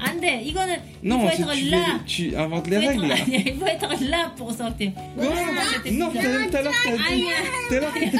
안 0.00 0.20
돼. 0.20 0.42
이거는 0.46 0.78
Non, 1.02 1.20
il 1.24 1.30
c'est 1.36 1.42
faut 1.42 1.50
être 1.50 1.58
tu, 1.58 1.70
là. 1.70 1.78
tu 2.06 2.36
inventes 2.36 2.68
les 2.68 2.76
Il 2.76 2.82
faut 2.82 2.88
règles 2.88 3.06
là. 3.08 3.14
être, 3.18 3.28
il 3.28 3.54
faut 3.58 3.66
être 3.66 4.04
là 4.10 4.32
pour 4.36 4.52
sortir. 4.52 4.92
Quoi 5.16 5.24
Non, 5.92 6.08
tout 6.10 6.18
à 6.18 6.22
l'heure 6.22 6.48
t'as 6.50 6.62
dit. 6.62 7.24
Tout 7.68 7.74
à 7.74 7.80
l'heure 7.80 7.92
t'as 7.94 8.06
dit 8.06 8.12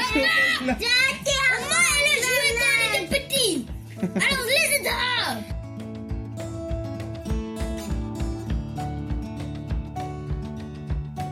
Alors, 4.14 4.44
laissez-la. 4.46 5.40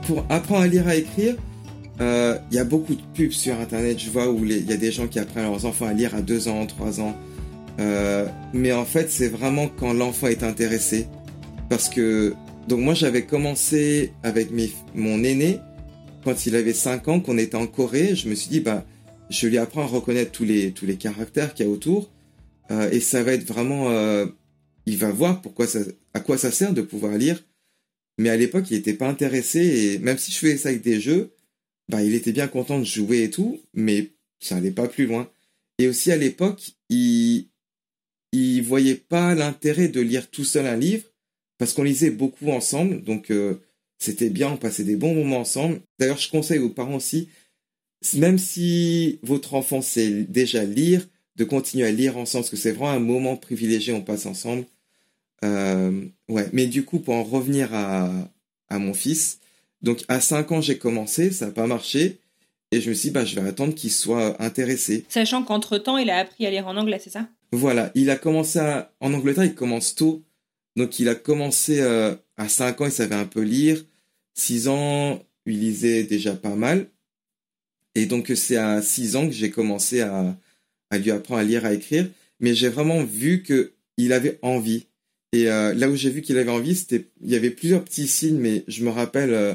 Pour 0.07 0.25
apprendre 0.29 0.63
à 0.63 0.67
lire 0.67 0.89
à 0.89 0.97
écrire, 0.97 1.37
euh, 2.01 2.37
il 2.51 2.57
y 2.57 2.59
a 2.59 2.65
beaucoup 2.65 2.95
de 2.95 3.03
pubs 3.15 3.31
sur 3.31 3.59
internet. 3.61 3.99
Je 3.99 4.11
vois 4.11 4.29
où 4.31 4.45
il 4.45 4.69
y 4.69 4.73
a 4.73 4.77
des 4.77 4.91
gens 4.91 5.07
qui 5.07 5.19
apprennent 5.19 5.45
leurs 5.45 5.67
enfants 5.67 5.87
à 5.87 5.93
lire 5.93 6.15
à 6.15 6.23
2 6.23 6.49
ans, 6.49 6.67
3 6.67 7.01
ans. 7.01 7.15
Euh, 7.81 8.27
mais 8.53 8.73
en 8.73 8.85
fait, 8.85 9.11
c'est 9.11 9.29
vraiment 9.29 9.69
quand 9.69 9.93
l'enfant 9.93 10.27
est 10.27 10.43
intéressé. 10.43 11.07
Parce 11.69 11.89
que, 11.89 12.35
donc 12.69 12.81
moi 12.81 12.95
j'avais 12.95 13.23
commencé 13.23 14.13
avec 14.23 14.51
mes, 14.51 14.71
mon 14.95 15.25
aîné 15.25 15.59
quand 16.25 16.47
il 16.47 16.55
avait 16.55 16.73
5 16.73 17.09
ans, 17.09 17.21
qu'on 17.21 17.39
était 17.39 17.57
en 17.57 17.67
Corée. 17.67 18.15
Je 18.15 18.29
me 18.29 18.35
suis 18.35 18.51
dit, 18.51 18.61
bah, 18.61 18.85
je 19.31 19.47
lui 19.47 19.59
apprends 19.59 19.83
à 19.83 19.87
reconnaître 19.87 20.33
tous 20.33 20.45
les, 20.45 20.73
tous 20.73 20.87
les 20.87 20.97
caractères 20.97 21.55
qu'il 21.55 21.67
y 21.67 21.69
a 21.69 21.73
autour. 21.73 22.11
Euh, 22.71 22.91
et 22.91 23.01
ça 23.01 23.23
va 23.23 23.33
être 23.33 23.47
vraiment, 23.47 23.91
euh, 23.91 24.27
il 24.87 24.97
va 24.97 25.11
voir 25.11 25.43
pourquoi 25.43 25.67
ça, 25.67 25.81
à 26.15 26.21
quoi 26.21 26.39
ça 26.39 26.51
sert 26.51 26.73
de 26.73 26.83
pouvoir 26.83 27.17
lire. 27.19 27.43
Mais 28.19 28.31
à 28.31 28.37
l'époque, 28.37 28.71
il 28.71 28.77
n'était 28.77 28.95
pas 28.95 29.09
intéressé 29.09 29.61
et 29.61 29.99
même 29.99 30.19
si 30.19 30.31
je 30.31 30.39
faisais 30.39 30.57
ça 30.57 30.69
avec 30.69 30.83
des 30.83 31.01
jeux, 31.01 31.33
bah, 31.89 32.03
il 32.03 32.15
était 32.15 32.33
bien 32.33 32.49
content 32.49 32.79
de 32.79 32.85
jouer 32.85 33.25
et 33.25 33.31
tout, 33.31 33.61
mais 33.75 34.13
ça 34.39 34.57
allait 34.57 34.71
pas 34.71 34.89
plus 34.89 35.07
loin. 35.07 35.31
Et 35.79 35.89
aussi 35.89 36.13
à 36.13 36.17
l'époque, 36.17 36.73
il, 36.89 37.49
il 38.33 38.63
voyait 38.63 38.95
pas 38.95 39.35
l'intérêt 39.35 39.89
de 39.89 40.01
lire 40.01 40.31
tout 40.31 40.45
seul 40.45 40.67
un 40.67 40.77
livre 40.77 41.05
parce 41.59 41.75
qu'on 41.75 41.85
lisait 41.85 42.11
beaucoup 42.11 42.51
ensemble, 42.51 43.03
donc 43.05 43.31
euh, 43.31 43.61
c'était 43.99 44.31
bien, 44.31 44.51
on 44.51 44.57
passait 44.57 44.85
des 44.85 44.97
bons 44.97 45.15
moments 45.15 45.39
ensemble. 45.41 45.81
D'ailleurs, 45.99 46.19
je 46.19 46.29
conseille 46.29 46.59
aux 46.59 46.71
parents 46.71 46.97
aussi, 46.97 47.29
même 48.15 48.39
si 48.39 49.21
votre 49.23 49.55
enfant 49.55 49.81
sait 49.81 50.25
déjà 50.25 50.65
lire, 50.65 51.07
de 51.37 51.45
continuer 51.45 51.87
à 51.87 51.91
lire 51.91 52.17
ensemble, 52.17 52.45
parce 52.45 52.51
que 52.51 52.57
c'est 52.57 52.73
vraiment 52.73 52.91
un 52.91 52.99
moment 52.99 53.37
privilégié, 53.37 53.93
on 53.93 54.03
passe 54.03 54.27
ensemble. 54.27 54.65
Euh, 55.45 56.05
ouais, 56.29 56.49
mais 56.53 56.67
du 56.67 56.85
coup, 56.85 56.99
pour 56.99 57.15
en 57.15 57.25
revenir 57.25 57.75
à, 57.75 58.11
à 58.69 58.79
mon 58.79 58.95
fils, 58.95 59.41
donc 59.81 60.05
à 60.09 60.21
5 60.21 60.53
ans, 60.53 60.61
j'ai 60.61 60.79
commencé, 60.79 61.31
ça 61.31 61.47
n'a 61.47 61.53
pas 61.53 61.67
marché, 61.67 62.19
et 62.71 62.81
je 62.81 62.89
me 62.89 62.95
suis 62.95 63.09
dit, 63.09 63.13
bah, 63.13 63.25
je 63.25 63.39
vais 63.39 63.47
attendre 63.47 63.75
qu'il 63.75 63.91
soit 63.91 64.41
intéressé. 64.43 65.05
Sachant 65.09 65.43
qu'entre-temps, 65.43 65.99
il 65.99 66.09
a 66.11 66.19
appris 66.19 66.47
à 66.47 66.51
lire 66.51 66.67
en 66.67 66.77
anglais, 66.77 67.01
c'est 67.03 67.11
ça? 67.11 67.29
Voilà, 67.53 67.91
il 67.95 68.09
a 68.09 68.17
commencé 68.17 68.59
à... 68.59 68.93
En 69.01 69.13
Angleterre, 69.13 69.45
il 69.45 69.55
commence 69.55 69.95
tôt. 69.95 70.23
Donc 70.75 70.99
il 70.99 71.09
a 71.11 71.15
commencé 71.15 71.81
euh, 71.81 72.15
à 72.39 72.49
5 72.49 72.81
ans, 72.81 72.87
il 72.87 72.93
savait 72.93 73.15
un 73.15 73.27
peu 73.27 73.43
lire. 73.43 73.85
6 74.35 74.69
ans, 74.69 75.23
il 75.45 75.61
lisait 75.61 76.05
déjà 76.05 76.35
pas 76.35 76.55
mal. 76.55 76.87
Et 77.95 78.07
donc 78.07 78.33
c'est 78.35 78.57
à 78.57 78.81
6 78.81 79.17
ans 79.17 79.27
que 79.27 79.35
j'ai 79.35 79.51
commencé 79.51 80.01
à, 80.01 80.35
à 80.93 80.99
lui 80.99 81.11
apprendre 81.11 81.41
à 81.41 81.45
lire, 81.45 81.65
à 81.65 81.73
écrire. 81.73 82.09
Mais 82.39 82.55
j'ai 82.55 82.69
vraiment 82.69 83.03
vu 83.03 83.43
que 83.43 83.73
il 83.97 84.13
avait 84.13 84.39
envie. 84.43 84.87
Et 85.33 85.49
euh, 85.49 85.73
là 85.75 85.89
où 85.89 85.97
j'ai 85.97 86.11
vu 86.11 86.21
qu'il 86.21 86.39
avait 86.39 86.51
envie, 86.51 86.77
c'était 86.77 87.07
il 87.23 87.31
y 87.31 87.37
avait 87.37 87.51
plusieurs 87.51 87.85
petits 87.85 88.07
signes, 88.07 88.39
mais 88.39 88.65
je 88.69 88.85
me 88.85 88.91
rappelle, 88.91 89.33
euh, 89.33 89.55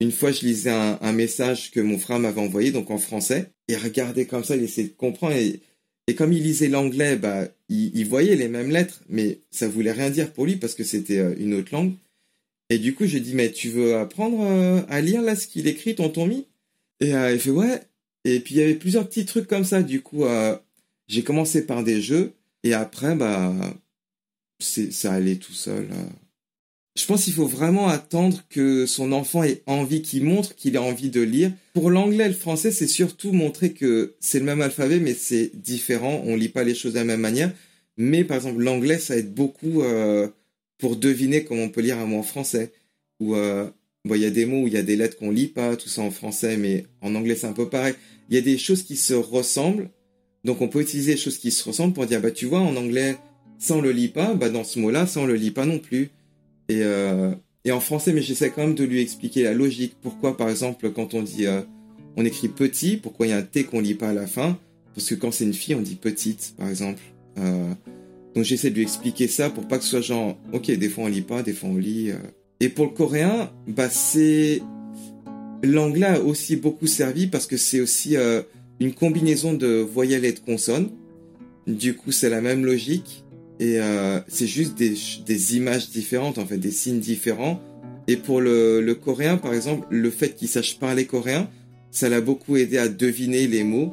une 0.00 0.12
fois, 0.12 0.32
je 0.32 0.40
lisais 0.40 0.70
un, 0.70 1.12
message 1.12 1.70
que 1.70 1.80
mon 1.80 1.98
frère 1.98 2.18
m'avait 2.18 2.40
envoyé, 2.40 2.72
donc 2.72 2.90
en 2.90 2.96
français, 2.96 3.50
et 3.68 3.76
regardait 3.76 4.24
comme 4.24 4.44
ça, 4.44 4.56
il 4.56 4.62
essayait 4.62 4.88
de 4.88 4.94
comprendre. 4.94 5.34
Et, 5.34 5.60
et 6.06 6.14
comme 6.14 6.32
il 6.32 6.42
lisait 6.42 6.68
l'anglais, 6.68 7.16
bah, 7.16 7.48
il, 7.68 8.04
voyait 8.04 8.36
les 8.36 8.48
mêmes 8.48 8.70
lettres, 8.70 9.02
mais 9.10 9.40
ça 9.50 9.68
voulait 9.68 9.92
rien 9.92 10.08
dire 10.08 10.32
pour 10.32 10.46
lui 10.46 10.56
parce 10.56 10.74
que 10.74 10.84
c'était 10.84 11.18
euh, 11.18 11.34
une 11.38 11.52
autre 11.52 11.74
langue. 11.74 11.92
Et 12.70 12.78
du 12.78 12.94
coup, 12.94 13.04
je 13.06 13.18
dis, 13.18 13.34
mais 13.34 13.50
tu 13.50 13.68
veux 13.68 13.96
apprendre 13.96 14.84
à 14.88 15.00
lire 15.00 15.22
là 15.22 15.34
ce 15.34 15.48
qu'il 15.48 15.66
écrit, 15.66 15.96
tonton 15.96 16.26
Mi? 16.26 16.46
Et 17.00 17.10
il 17.10 17.40
fait, 17.40 17.50
ouais. 17.50 17.80
Et 18.24 18.38
puis 18.38 18.54
il 18.54 18.58
y 18.58 18.62
avait 18.62 18.76
plusieurs 18.76 19.08
petits 19.08 19.24
trucs 19.24 19.48
comme 19.48 19.64
ça. 19.64 19.82
Du 19.82 20.02
coup, 20.02 20.24
j'ai 21.10 21.22
commencé 21.22 21.66
par 21.66 21.82
des 21.82 22.00
jeux, 22.00 22.32
et 22.62 22.72
après, 22.72 23.14
bah, 23.14 23.52
ça 24.60 25.12
allait 25.12 25.36
tout 25.36 25.52
seul. 25.52 25.88
Je 26.96 27.04
pense 27.06 27.24
qu'il 27.24 27.32
faut 27.32 27.46
vraiment 27.46 27.88
attendre 27.88 28.42
que 28.48 28.86
son 28.86 29.12
enfant 29.12 29.42
ait 29.42 29.62
envie, 29.66 30.02
qu'il 30.02 30.24
montre 30.24 30.54
qu'il 30.54 30.76
a 30.76 30.82
envie 30.82 31.10
de 31.10 31.20
lire. 31.20 31.52
Pour 31.72 31.90
l'anglais 31.90 32.28
le 32.28 32.34
français, 32.34 32.70
c'est 32.70 32.86
surtout 32.86 33.32
montrer 33.32 33.72
que 33.72 34.14
c'est 34.20 34.38
le 34.38 34.44
même 34.44 34.60
alphabet, 34.60 35.00
mais 35.00 35.14
c'est 35.14 35.50
différent. 35.54 36.22
On 36.26 36.36
lit 36.36 36.48
pas 36.48 36.64
les 36.64 36.74
choses 36.74 36.92
de 36.92 36.98
la 36.98 37.04
même 37.04 37.20
manière. 37.20 37.52
Mais 37.96 38.24
par 38.24 38.36
exemple, 38.36 38.62
l'anglais, 38.62 38.98
ça 38.98 39.16
aide 39.16 39.32
beaucoup 39.32 39.82
euh, 39.82 40.28
pour 40.78 40.96
deviner 40.96 41.44
comment 41.44 41.64
on 41.64 41.68
peut 41.70 41.80
lire 41.80 41.98
un 41.98 42.06
mot 42.06 42.18
en 42.18 42.22
français. 42.22 42.72
Ou 43.20 43.34
euh, 43.34 43.68
il 44.04 44.16
y 44.16 44.24
a 44.24 44.30
des 44.30 44.46
mots 44.46 44.62
où 44.62 44.66
il 44.66 44.74
y 44.74 44.78
a 44.78 44.82
des 44.82 44.96
lettres 44.96 45.16
qu'on 45.16 45.30
lit 45.30 45.48
pas, 45.48 45.76
tout 45.76 45.88
ça 45.88 46.02
en 46.02 46.10
français, 46.10 46.56
mais 46.56 46.86
en 47.00 47.14
anglais 47.14 47.36
c'est 47.36 47.46
un 47.46 47.52
peu 47.52 47.68
pareil. 47.68 47.94
Il 48.28 48.34
y 48.34 48.38
a 48.38 48.42
des 48.42 48.58
choses 48.58 48.82
qui 48.82 48.96
se 48.96 49.14
ressemblent, 49.14 49.90
donc 50.44 50.60
on 50.60 50.68
peut 50.68 50.80
utiliser 50.80 51.12
des 51.12 51.20
choses 51.20 51.38
qui 51.38 51.50
se 51.50 51.62
ressemblent 51.68 51.94
pour 51.94 52.06
dire 52.06 52.20
bah 52.20 52.30
tu 52.30 52.46
vois 52.46 52.60
en 52.60 52.76
anglais 52.76 53.16
ça 53.58 53.74
on 53.74 53.80
le 53.80 53.92
lit 53.92 54.08
pas, 54.08 54.34
bah 54.34 54.48
dans 54.48 54.64
ce 54.64 54.78
mot-là 54.78 55.06
ça 55.06 55.20
on 55.20 55.26
le 55.26 55.34
lit 55.34 55.50
pas 55.50 55.66
non 55.66 55.78
plus. 55.78 56.10
Euh, 56.78 57.34
et, 57.64 57.72
en 57.72 57.80
français, 57.80 58.12
mais 58.12 58.22
j'essaie 58.22 58.50
quand 58.50 58.62
même 58.62 58.74
de 58.74 58.84
lui 58.84 59.00
expliquer 59.00 59.42
la 59.42 59.54
logique. 59.54 59.96
Pourquoi, 60.00 60.36
par 60.36 60.48
exemple, 60.48 60.90
quand 60.90 61.14
on 61.14 61.22
dit, 61.22 61.46
euh, 61.46 61.62
on 62.16 62.24
écrit 62.24 62.48
petit, 62.48 62.96
pourquoi 62.96 63.26
il 63.26 63.30
y 63.30 63.32
a 63.32 63.38
un 63.38 63.42
T 63.42 63.64
qu'on 63.64 63.80
lit 63.80 63.94
pas 63.94 64.10
à 64.10 64.12
la 64.12 64.26
fin? 64.26 64.58
Parce 64.94 65.08
que 65.08 65.14
quand 65.14 65.30
c'est 65.30 65.44
une 65.44 65.54
fille, 65.54 65.74
on 65.74 65.80
dit 65.80 65.96
petite, 65.96 66.54
par 66.56 66.68
exemple. 66.68 67.02
Euh, 67.38 67.72
donc 68.34 68.44
j'essaie 68.44 68.70
de 68.70 68.76
lui 68.76 68.82
expliquer 68.82 69.28
ça 69.28 69.50
pour 69.50 69.66
pas 69.66 69.78
que 69.78 69.84
ce 69.84 69.90
soit 69.90 70.00
genre, 70.00 70.36
ok, 70.52 70.70
des 70.70 70.88
fois 70.88 71.04
on 71.04 71.08
lit 71.08 71.22
pas, 71.22 71.42
des 71.42 71.52
fois 71.52 71.68
on 71.68 71.76
lit. 71.76 72.10
Et 72.60 72.68
pour 72.68 72.86
le 72.86 72.92
coréen, 72.92 73.50
bah 73.66 73.88
c'est 73.88 74.62
l'anglais 75.62 76.06
a 76.06 76.20
aussi 76.20 76.56
beaucoup 76.56 76.86
servi 76.86 77.26
parce 77.26 77.46
que 77.46 77.56
c'est 77.56 77.80
aussi 77.80 78.16
une 78.80 78.94
combinaison 78.94 79.52
de 79.52 79.78
voyelles 79.78 80.24
et 80.24 80.32
de 80.32 80.38
consonnes. 80.38 80.90
Du 81.66 81.94
coup, 81.94 82.12
c'est 82.12 82.30
la 82.30 82.40
même 82.40 82.64
logique. 82.64 83.24
Et 83.60 83.78
euh, 83.78 84.20
c'est 84.26 84.46
juste 84.46 84.74
des, 84.74 85.56
images 85.56 85.90
différentes, 85.90 86.38
en 86.38 86.46
fait, 86.46 86.56
des 86.56 86.70
signes 86.70 86.98
différents. 86.98 87.60
Et 88.08 88.16
pour 88.16 88.40
le, 88.40 88.92
coréen, 88.94 89.36
par 89.36 89.52
exemple, 89.52 89.86
le 89.90 90.10
fait 90.10 90.34
qu'il 90.34 90.48
sache 90.48 90.78
parler 90.78 91.04
coréen, 91.04 91.48
ça 91.90 92.08
l'a 92.08 92.22
beaucoup 92.22 92.56
aidé 92.56 92.78
à 92.78 92.88
deviner 92.88 93.46
les 93.46 93.62
mots. 93.62 93.92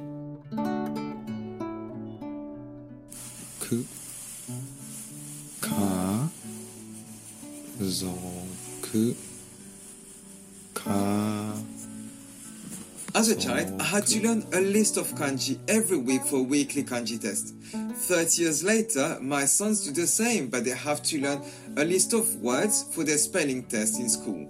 As 13.17 13.29
a 13.29 13.35
child, 13.35 13.81
I 13.81 13.83
had 13.83 14.05
to 14.05 14.21
learn 14.21 14.45
a 14.53 14.61
list 14.61 14.95
of 14.95 15.07
kanji 15.15 15.57
every 15.67 15.97
week 15.97 16.21
for 16.21 16.35
a 16.35 16.43
weekly 16.43 16.83
kanji 16.83 17.19
test. 17.19 17.55
30 17.71 18.43
years 18.43 18.63
later, 18.63 19.17
my 19.19 19.45
sons 19.45 19.83
do 19.83 19.91
the 19.91 20.05
same, 20.05 20.49
but 20.49 20.63
they 20.63 20.69
have 20.69 21.01
to 21.01 21.19
learn 21.19 21.41
a 21.77 21.83
list 21.83 22.13
of 22.13 22.35
words 22.35 22.85
for 22.91 23.03
their 23.03 23.17
spelling 23.17 23.63
test 23.63 23.99
in 23.99 24.07
school. 24.07 24.47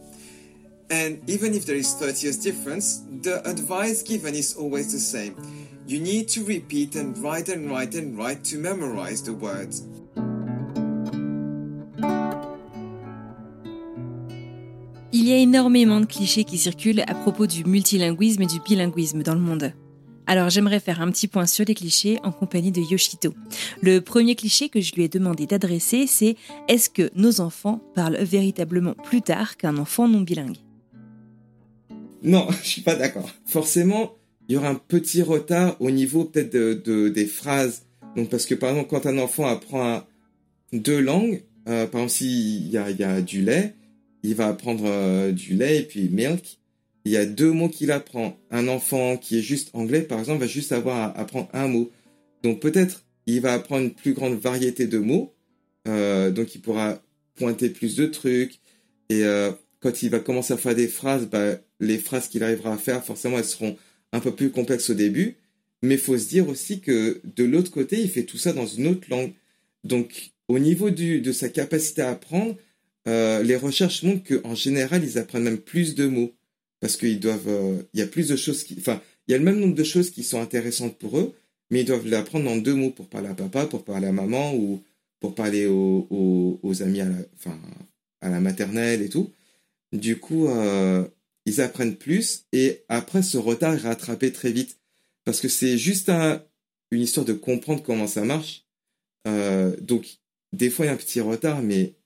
And 0.90 1.22
even 1.30 1.54
if 1.54 1.66
there 1.66 1.78
is 1.78 1.94
30 1.94 2.26
years 2.26 2.38
difference, 2.40 3.04
the 3.22 3.42
advice 3.50 4.04
given 4.04 4.36
is 4.36 4.54
always 4.58 4.92
the 4.92 5.00
same. 5.00 5.38
You 5.88 6.02
need 6.02 6.28
to 6.30 6.44
repeat 6.44 6.98
and 6.98 7.18
write 7.20 7.48
and 7.48 7.72
write 7.72 7.96
and 7.96 8.18
write 8.18 8.44
to 8.52 8.58
memorize 8.58 9.24
the 9.24 9.34
words. 9.34 9.88
Y 15.28 15.34
a 15.34 15.38
énormément 15.38 16.00
de 16.00 16.06
clichés 16.06 16.44
qui 16.44 16.58
circulent 16.58 17.04
à 17.08 17.14
propos 17.14 17.48
du 17.48 17.66
multilinguisme 17.66 18.44
et 18.44 18.46
du 18.46 18.60
bilinguisme 18.60 19.24
dans 19.24 19.34
le 19.34 19.42
monde. 19.42 19.74
Alors 20.26 20.50
j'aimerais 20.50 20.80
faire 20.80 21.02
un 21.02 21.10
petit 21.10 21.28
point 21.28 21.46
sur 21.46 21.66
les 21.66 21.74
clichés 21.74 22.20
en 22.24 22.32
compagnie 22.32 22.72
de 22.72 22.82
Yoshito. 22.82 23.34
Le 23.82 24.00
premier 24.00 24.36
cliché 24.36 24.70
que 24.70 24.80
je 24.80 24.94
lui 24.94 25.04
ai 25.04 25.10
demandé 25.10 25.46
d'adresser, 25.46 26.06
c'est 26.08 26.36
est-ce 26.68 26.90
que 26.90 27.10
nos 27.16 27.42
enfants 27.42 27.82
parlent 27.96 28.18
véritablement 28.18 28.94
plus 28.94 29.22
tard 29.22 29.58
qu'un 29.58 29.78
enfant 29.78 30.08
non 30.08 30.22
bilingue? 30.22 30.58
Non, 32.24 32.48
je 32.64 32.68
suis 32.68 32.82
pas 32.82 32.96
d'accord. 32.96 33.30
Forcément, 33.46 34.14
il 34.48 34.56
y 34.56 34.58
aura 34.58 34.70
un 34.70 34.76
petit 34.76 35.22
retard 35.22 35.76
au 35.80 35.92
niveau 35.92 36.26
peut-être 36.26 36.54
de, 36.54 37.10
des 37.10 37.26
phrases. 37.26 37.84
Donc 38.16 38.30
parce 38.30 38.46
que 38.46 38.56
par 38.56 38.70
exemple, 38.70 38.90
quand 38.90 39.06
un 39.06 39.18
enfant 39.18 39.46
apprend 39.46 40.04
deux 40.74 41.00
langues, 41.00 41.44
euh, 41.68 41.86
par 41.86 42.02
exemple 42.02 42.14
s'il 42.14 42.68
y 42.68 42.72
y 42.72 43.04
a 43.04 43.22
du 43.22 43.42
lait, 43.42 43.76
il 44.28 44.36
va 44.36 44.48
apprendre 44.48 44.84
euh, 44.86 45.32
du 45.32 45.56
lait 45.56 45.80
et 45.80 45.84
puis 45.84 46.10
milk. 46.10 46.60
Il 47.06 47.14
y 47.14 47.18
a 47.18 47.26
deux 47.26 47.52
mots 47.52 47.70
qu'il 47.70 47.92
apprend. 47.92 48.38
Un 48.52 48.68
enfant 48.68 49.16
qui 49.16 49.40
est 49.40 49.42
juste 49.42 49.70
anglais, 49.74 50.02
par 50.02 50.20
exemple, 50.20 50.42
va 50.42 50.48
juste 50.48 50.74
avoir 50.74 50.98
à 50.98 51.18
apprendre 51.18 51.48
un 51.54 51.70
mot. 51.70 51.90
Donc 52.44 52.60
peut-être 52.60 53.06
il 53.26 53.40
va 53.40 53.54
apprendre 53.54 53.86
une 53.86 53.94
plus 53.94 54.14
grande 54.14 54.38
variété 54.38 54.86
de 54.86 54.98
mots. 54.98 55.34
Euh, 55.88 56.30
donc 56.30 56.56
il 56.56 56.62
pourra 56.62 57.02
pointer 57.36 57.70
plus 57.70 57.96
de 57.96 58.06
trucs. 58.06 58.60
Et 59.10 59.24
euh, 59.24 59.52
quand 59.80 60.04
il 60.04 60.10
va 60.10 60.20
commencer 60.20 60.54
à 60.54 60.58
faire 60.58 60.76
des 60.76 60.90
phrases, 60.90 61.28
bah, 61.28 61.56
les 61.80 61.98
phrases 61.98 62.28
qu'il 62.28 62.44
arrivera 62.44 62.74
à 62.74 62.78
faire, 62.78 63.06
forcément, 63.06 63.38
elles 63.38 63.46
seront 63.46 63.78
un 64.12 64.20
peu 64.20 64.36
plus 64.36 64.52
complexes 64.52 64.90
au 64.90 64.94
début. 64.94 65.38
Mais 65.82 65.96
il 65.96 66.02
faut 66.02 66.18
se 66.18 66.28
dire 66.28 66.50
aussi 66.50 66.82
que 66.82 67.22
de 67.24 67.46
l'autre 67.46 67.72
côté, 67.72 68.02
il 68.02 68.10
fait 68.10 68.24
tout 68.24 68.38
ça 68.38 68.52
dans 68.52 68.66
une 68.66 68.88
autre 68.88 69.08
langue. 69.10 69.32
Donc 69.86 70.32
au 70.50 70.60
niveau 70.60 70.90
du, 70.90 71.22
de 71.22 71.32
sa 71.32 71.48
capacité 71.48 72.02
à 72.02 72.10
apprendre, 72.10 72.58
euh, 73.08 73.42
les 73.42 73.56
recherches 73.56 74.04
montrent 74.04 74.24
qu'en 74.24 74.56
général, 74.56 75.04
ils 75.04 75.18
apprennent 75.18 75.44
même 75.44 75.60
plus 75.60 75.96
de 75.96 76.08
mots 76.08 76.34
parce 76.80 76.98
qu'ils 76.98 77.20
doivent. 77.20 77.48
Euh, 77.48 77.82
il 77.94 78.00
y 78.00 78.04
a 78.04 78.08
plus 78.08 78.28
de 78.28 78.36
choses 78.36 78.64
qui. 78.64 78.76
Enfin, 78.78 79.02
il 79.28 79.32
y 79.32 79.36
a 79.36 79.38
le 79.38 79.44
même 79.44 79.60
nombre 79.60 79.76
de 79.76 79.84
choses 79.84 80.12
qui 80.12 80.24
sont 80.24 80.42
intéressantes 80.42 80.98
pour 80.98 81.18
eux, 81.18 81.34
mais 81.70 81.82
ils 81.82 81.86
doivent 81.86 82.08
l'apprendre 82.08 82.50
en 82.50 82.58
deux 82.58 82.76
mots 82.76 82.92
pour 82.92 83.08
parler 83.08 83.30
à 83.30 83.34
papa, 83.34 83.66
pour 83.66 83.84
parler 83.84 84.08
à 84.08 84.12
maman 84.12 84.56
ou 84.56 84.84
pour 85.20 85.36
parler 85.36 85.66
aux, 85.68 86.60
aux, 86.62 86.84
amis 86.84 87.02
à 87.02 87.06
la, 87.06 87.16
enfin, 87.36 87.60
à 88.22 88.30
la 88.30 88.40
maternelle 88.40 89.02
et 89.02 89.10
tout. 89.10 89.32
Du 89.94 90.18
coup, 90.20 90.48
euh, 90.48 91.08
ils 91.46 91.62
apprennent 91.62 91.96
plus 91.96 92.46
et 92.52 92.84
après, 92.90 93.24
ce 93.24 93.38
retard 93.38 93.74
est 93.74 93.78
rattrapé 93.78 94.32
très 94.32 94.52
vite 94.52 94.78
parce 95.26 95.42
que 95.42 95.48
c'est 95.48 95.78
juste 95.78 96.10
une 96.10 97.02
histoire 97.02 97.26
de 97.26 97.34
comprendre 97.34 97.84
comment 97.84 98.08
ça 98.08 98.24
marche. 98.24 98.66
donc, 99.82 100.20
des 100.54 100.70
fois, 100.70 100.86
il 100.86 100.90
y 100.90 100.92
a 100.92 100.94
un 100.94 100.98
petit 100.98 101.20
retard, 101.20 101.62
mais 101.62 101.97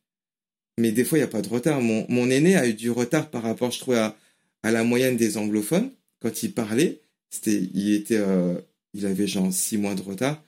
mais 0.77 0.91
des 0.91 1.03
fois, 1.03 1.17
il 1.17 1.21
n'y 1.21 1.25
a 1.25 1.31
pas 1.31 1.41
de 1.41 1.49
retard. 1.49 1.81
Mon, 1.81 2.05
mon, 2.09 2.29
aîné 2.29 2.55
a 2.55 2.67
eu 2.67 2.73
du 2.73 2.91
retard 2.91 3.29
par 3.29 3.43
rapport, 3.43 3.71
je 3.71 3.79
trouve, 3.79 3.95
à, 3.95 4.15
à 4.63 4.71
la 4.71 4.83
moyenne 4.83 5.17
des 5.17 5.37
anglophones. 5.37 5.91
Quand 6.21 6.43
il 6.43 6.53
parlait, 6.53 7.01
c'était, 7.29 7.69
il 7.73 7.93
était, 7.93 8.17
euh, 8.17 8.55
il 8.93 9.05
avait 9.05 9.27
genre 9.27 9.51
six 9.51 9.77
mois 9.77 9.95
de 9.95 10.01
retard. 10.01 10.43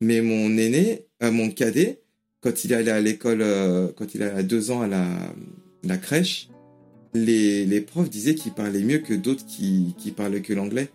Mais 0.00 0.20
mon 0.20 0.56
aîné, 0.56 1.06
euh, 1.22 1.30
mon 1.30 1.50
cadet, 1.50 2.00
quand 2.40 2.64
il 2.64 2.74
allait 2.74 2.90
à 2.90 3.00
l'école, 3.00 3.42
euh, 3.42 3.88
quand 3.96 4.14
il 4.14 4.22
avait 4.22 4.44
deux 4.44 4.70
ans 4.70 4.82
à 4.82 4.86
la, 4.86 5.06
la 5.82 5.96
crèche, 5.96 6.48
les, 7.14 7.64
les 7.64 7.80
profs 7.80 8.10
disaient 8.10 8.34
qu'il 8.34 8.52
parlait 8.52 8.82
mieux 8.82 8.98
que 8.98 9.14
d'autres 9.14 9.46
qui, 9.46 9.94
qui 9.98 10.10
parlaient 10.10 10.42
que 10.42 10.52
l'anglais. 10.52 10.88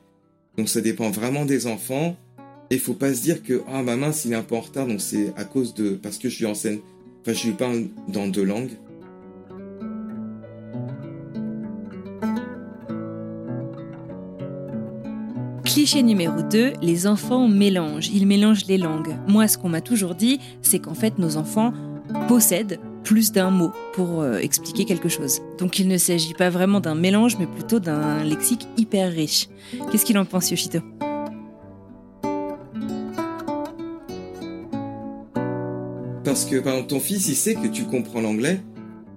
Donc 0.57 0.69
ça 0.69 0.81
dépend 0.81 1.09
vraiment 1.09 1.45
des 1.45 1.67
enfants. 1.67 2.17
Et 2.69 2.77
faut 2.77 2.93
pas 2.93 3.13
se 3.13 3.21
dire 3.21 3.43
que 3.43 3.61
ah 3.67 3.83
ma 3.83 3.97
main 3.97 4.13
s'il 4.13 4.31
est 4.31 4.35
un 4.35 4.43
peu 4.43 4.55
en 4.55 4.61
retard 4.61 4.87
donc 4.87 5.01
c'est 5.01 5.33
à 5.35 5.43
cause 5.43 5.73
de 5.73 5.89
parce 5.89 6.17
que 6.17 6.29
je 6.29 6.35
suis 6.35 6.45
en 6.45 6.55
scène 6.55 6.79
Enfin, 7.21 7.33
je 7.33 7.47
lui 7.47 7.53
parle 7.53 7.83
dans 8.07 8.27
deux 8.27 8.43
langues. 8.43 8.71
Cliché 15.63 16.03
numéro 16.03 16.41
2, 16.41 16.73
les 16.81 17.07
enfants 17.07 17.47
mélangent, 17.47 18.09
ils 18.09 18.27
mélangent 18.27 18.65
les 18.65 18.77
langues. 18.77 19.15
Moi, 19.27 19.47
ce 19.47 19.57
qu'on 19.57 19.69
m'a 19.69 19.81
toujours 19.81 20.15
dit, 20.15 20.39
c'est 20.61 20.79
qu'en 20.79 20.95
fait, 20.95 21.17
nos 21.17 21.37
enfants 21.37 21.73
possèdent 22.27 22.79
plus 23.03 23.31
d'un 23.31 23.51
mot 23.51 23.71
pour 23.93 24.21
euh, 24.21 24.37
expliquer 24.39 24.85
quelque 24.85 25.09
chose. 25.09 25.39
Donc 25.59 25.79
il 25.79 25.87
ne 25.87 25.97
s'agit 25.97 26.33
pas 26.33 26.49
vraiment 26.49 26.79
d'un 26.79 26.95
mélange, 26.95 27.37
mais 27.39 27.47
plutôt 27.47 27.79
d'un 27.79 28.23
lexique 28.23 28.67
hyper 28.77 29.11
riche. 29.11 29.47
Qu'est-ce 29.91 30.05
qu'il 30.05 30.17
en 30.17 30.25
pense, 30.25 30.51
Yoshito? 30.51 30.79
Parce 36.31 36.45
que 36.45 36.55
par 36.61 36.87
ton 36.87 37.01
fils, 37.01 37.27
il 37.27 37.35
sait 37.35 37.55
que 37.55 37.67
tu 37.67 37.83
comprends 37.83 38.21
l'anglais. 38.21 38.61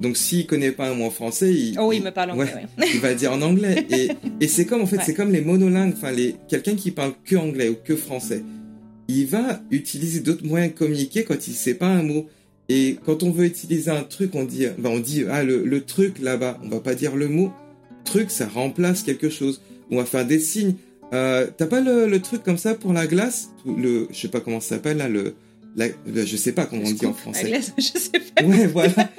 Donc 0.00 0.16
s'il 0.16 0.48
connaît 0.48 0.72
pas 0.72 0.88
un 0.88 0.94
mot 0.94 1.10
français, 1.10 1.54
il, 1.54 1.78
oh, 1.78 1.92
il, 1.92 2.02
me 2.02 2.10
parle 2.10 2.32
anglais. 2.32 2.66
il 2.92 2.98
va 2.98 3.14
dire 3.14 3.30
en 3.30 3.40
anglais. 3.40 3.86
Et, 3.90 4.08
et 4.40 4.48
c'est 4.48 4.66
comme 4.66 4.80
en 4.82 4.86
fait, 4.86 4.98
c'est 5.04 5.14
comme 5.14 5.30
les 5.30 5.40
monolingues. 5.40 5.92
Enfin, 5.96 6.10
les 6.10 6.34
quelqu'un 6.48 6.74
qui 6.74 6.90
parle 6.90 7.12
que 7.24 7.36
anglais 7.36 7.68
ou 7.68 7.76
que 7.76 7.94
français, 7.94 8.42
il 9.06 9.26
va 9.26 9.60
utiliser 9.70 10.18
d'autres 10.18 10.44
moyens 10.44 10.72
de 10.72 10.76
communiquer 10.76 11.22
quand 11.22 11.46
il 11.46 11.52
sait 11.52 11.74
pas 11.74 11.86
un 11.86 12.02
mot. 12.02 12.26
Et 12.68 12.96
quand 13.06 13.22
on 13.22 13.30
veut 13.30 13.44
utiliser 13.44 13.92
un 13.92 14.02
truc, 14.02 14.34
on 14.34 14.42
dit, 14.42 14.66
ben 14.76 14.90
on 14.90 14.98
dit 14.98 15.24
ah 15.30 15.44
le, 15.44 15.64
le 15.64 15.84
truc 15.84 16.18
là-bas. 16.18 16.58
On 16.64 16.68
va 16.68 16.80
pas 16.80 16.96
dire 16.96 17.14
le 17.14 17.28
mot 17.28 17.52
truc, 18.04 18.32
ça 18.32 18.48
remplace 18.48 19.04
quelque 19.04 19.28
chose. 19.30 19.62
On 19.92 19.98
va 19.98 20.04
faire 20.04 20.26
des 20.26 20.40
signes. 20.40 20.74
Euh, 21.12 21.46
T'as 21.56 21.66
pas 21.66 21.80
le, 21.80 22.08
le, 22.08 22.20
truc 22.20 22.42
comme 22.42 22.58
ça 22.58 22.74
pour 22.74 22.92
la 22.92 23.06
glace? 23.06 23.50
Le, 23.64 24.08
je 24.10 24.18
sais 24.18 24.26
pas 24.26 24.40
comment 24.40 24.58
ça 24.58 24.70
s'appelle 24.70 24.96
là. 24.96 25.08
Le, 25.08 25.36
la, 25.76 25.88
je 26.06 26.36
sais 26.36 26.52
pas 26.52 26.66
comment 26.66 26.82
on 26.84 26.92
dit 26.92 27.06
en 27.06 27.14
français. 27.14 27.44
La 27.44 27.48
glace, 27.58 27.72
je 27.76 27.82
sais 27.82 28.20
pas. 28.34 28.44
Ouais, 28.44 28.66
voilà. 28.66 29.10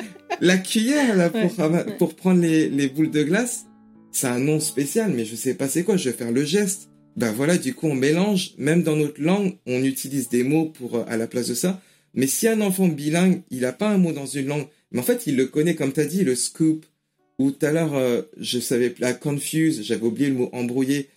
la 0.41 0.57
cuillère 0.57 1.15
là 1.15 1.29
pour, 1.29 1.59
ouais, 1.59 1.85
pour 1.97 2.15
prendre 2.15 2.41
les, 2.41 2.69
les 2.69 2.87
boules 2.87 3.11
de 3.11 3.23
glace. 3.23 3.65
C'est 4.11 4.27
un 4.27 4.39
nom 4.39 4.59
spécial, 4.59 5.11
mais 5.13 5.25
je 5.25 5.35
sais 5.35 5.53
pas 5.53 5.67
c'est 5.67 5.83
quoi. 5.83 5.97
Je 5.97 6.09
vais 6.09 6.15
faire 6.15 6.31
le 6.31 6.45
geste. 6.45 6.89
Ben 7.17 7.31
voilà, 7.31 7.57
du 7.57 7.73
coup 7.73 7.87
on 7.87 7.95
mélange. 7.95 8.53
Même 8.57 8.83
dans 8.83 8.95
notre 8.95 9.21
langue, 9.21 9.57
on 9.65 9.83
utilise 9.83 10.29
des 10.29 10.43
mots 10.43 10.65
pour 10.65 10.95
euh, 10.95 11.05
à 11.07 11.17
la 11.17 11.27
place 11.27 11.47
de 11.47 11.53
ça. 11.53 11.81
Mais 12.13 12.27
si 12.27 12.47
un 12.47 12.61
enfant 12.61 12.87
bilingue, 12.87 13.41
il 13.51 13.65
a 13.65 13.73
pas 13.73 13.89
un 13.89 13.97
mot 13.97 14.13
dans 14.13 14.25
une 14.25 14.47
langue, 14.47 14.67
mais 14.91 14.99
en 14.99 15.03
fait 15.03 15.27
il 15.27 15.35
le 15.35 15.47
connaît 15.47 15.75
comme 15.75 15.91
t'as 15.91 16.05
dit, 16.05 16.23
le 16.23 16.35
scoop. 16.35 16.85
Ou 17.37 17.51
tout 17.51 17.65
à 17.65 17.73
l'heure, 17.73 17.95
euh, 17.95 18.21
je 18.39 18.59
savais 18.59 18.95
la 18.99 19.13
confuse, 19.13 19.83
j'avais 19.83 20.05
oublié 20.05 20.29
le 20.29 20.35
mot 20.35 20.49
embrouillé 20.53 21.09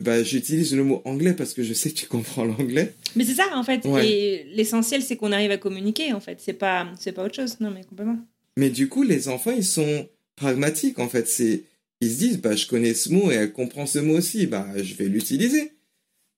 bah, 0.00 0.22
j'utilise 0.22 0.74
le 0.74 0.84
mot 0.84 1.02
anglais 1.04 1.34
parce 1.34 1.54
que 1.54 1.62
je 1.62 1.72
sais 1.72 1.90
que 1.90 1.94
tu 1.96 2.06
comprends 2.06 2.44
l'anglais. 2.44 2.94
Mais 3.16 3.24
c'est 3.24 3.34
ça, 3.34 3.48
en 3.54 3.62
fait. 3.62 3.84
Ouais. 3.84 4.08
Et 4.08 4.44
l'essentiel, 4.54 5.02
c'est 5.02 5.16
qu'on 5.16 5.32
arrive 5.32 5.52
à 5.52 5.56
communiquer, 5.56 6.12
en 6.12 6.20
fait. 6.20 6.40
C'est 6.40 6.54
pas, 6.54 6.90
c'est 6.98 7.12
pas 7.12 7.24
autre 7.24 7.36
chose. 7.36 7.60
Non, 7.60 7.70
mais 7.70 7.84
complètement. 7.84 8.18
Mais 8.56 8.70
du 8.70 8.88
coup, 8.88 9.02
les 9.02 9.28
enfants, 9.28 9.52
ils 9.56 9.64
sont 9.64 10.08
pragmatiques, 10.36 10.98
en 10.98 11.08
fait. 11.08 11.28
C'est, 11.28 11.62
ils 12.00 12.10
se 12.10 12.18
disent, 12.18 12.40
bah, 12.40 12.56
je 12.56 12.66
connais 12.66 12.94
ce 12.94 13.10
mot 13.10 13.30
et 13.30 13.34
elle 13.34 13.52
comprend 13.52 13.86
ce 13.86 14.00
mot 14.00 14.18
aussi. 14.18 14.46
Bah, 14.46 14.66
je 14.76 14.94
vais 14.94 15.06
l'utiliser. 15.06 15.72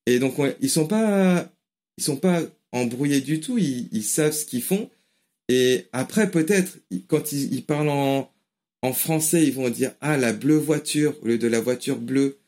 Et 0.07 0.19
donc, 0.19 0.39
on, 0.39 0.53
ils 0.61 0.71
sont 0.71 0.87
pas, 0.87 1.51
ils 1.97 2.05
sont 2.05 2.17
pas 2.17 2.43
embrouillés 2.73 3.23
du 3.23 3.41
tout. 3.41 3.57
Ils, 3.57 3.89
ils 3.91 4.05
savent 4.05 4.33
ce 4.33 4.45
qu'ils 4.45 4.63
font. 4.63 4.91
Et 5.49 5.87
après, 5.93 6.31
peut-être, 6.31 6.79
quand 7.09 7.33
ils, 7.33 7.55
ils 7.55 7.65
parlent 7.65 7.89
en, 7.89 8.31
en 8.83 8.93
français, 8.93 9.45
ils 9.45 9.53
vont 9.53 9.71
dire, 9.71 9.93
ah, 10.01 10.19
la 10.19 10.33
bleue 10.33 10.59
voiture 10.59 11.17
au 11.23 11.29
lieu 11.29 11.39
de 11.39 11.49
la 11.49 11.61
voiture 11.61 11.99
bleue 11.99 12.39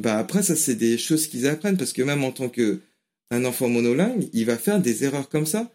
bah 0.00 0.18
après 0.18 0.42
ça 0.42 0.56
c'est 0.56 0.74
des 0.74 0.98
choses 0.98 1.26
qu'ils 1.26 1.46
apprennent 1.46 1.76
parce 1.76 1.92
que 1.92 2.02
même 2.02 2.24
en 2.24 2.32
tant 2.32 2.48
que 2.48 2.80
un 3.30 3.44
enfant 3.44 3.68
monolingue, 3.68 4.28
il 4.32 4.46
va 4.46 4.56
faire 4.56 4.80
des 4.80 5.04
erreurs 5.04 5.28
comme 5.28 5.46
ça. 5.46 5.70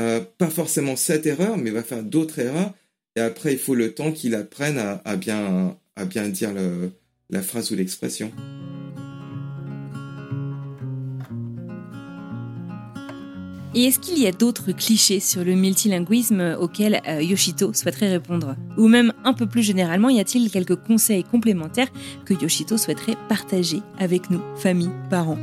Euh, 0.00 0.20
pas 0.38 0.50
forcément 0.50 0.94
cette 0.94 1.26
erreur, 1.26 1.56
mais 1.56 1.70
il 1.70 1.74
va 1.74 1.82
faire 1.82 2.02
d'autres 2.02 2.38
erreurs. 2.38 2.74
Et 3.16 3.20
après, 3.20 3.52
il 3.52 3.58
faut 3.58 3.74
le 3.74 3.94
temps 3.94 4.12
qu'il 4.12 4.34
apprenne 4.34 4.78
à, 4.78 5.16
bien, 5.16 5.76
à 5.96 6.04
bien 6.04 6.28
dire 6.28 6.52
la 7.30 7.42
phrase 7.42 7.72
ou 7.72 7.76
l'expression. 7.76 8.30
Et 13.78 13.84
est-ce 13.84 14.00
qu'il 14.00 14.18
y 14.18 14.26
a 14.26 14.32
d'autres 14.32 14.72
clichés 14.72 15.20
sur 15.20 15.44
le 15.44 15.54
multilinguisme 15.54 16.56
auxquels 16.60 17.00
euh, 17.06 17.22
Yoshito 17.22 17.72
souhaiterait 17.72 18.10
répondre? 18.10 18.56
Ou 18.76 18.88
même 18.88 19.12
un 19.22 19.32
peu 19.32 19.46
plus 19.46 19.62
généralement, 19.62 20.08
y 20.08 20.18
a-t-il 20.18 20.50
quelques 20.50 20.74
conseils 20.74 21.22
complémentaires 21.22 21.86
que 22.24 22.34
Yoshito 22.34 22.76
souhaiterait 22.76 23.14
partager 23.28 23.80
avec 23.96 24.30
nous, 24.30 24.40
famille, 24.56 24.90
parents? 25.10 25.38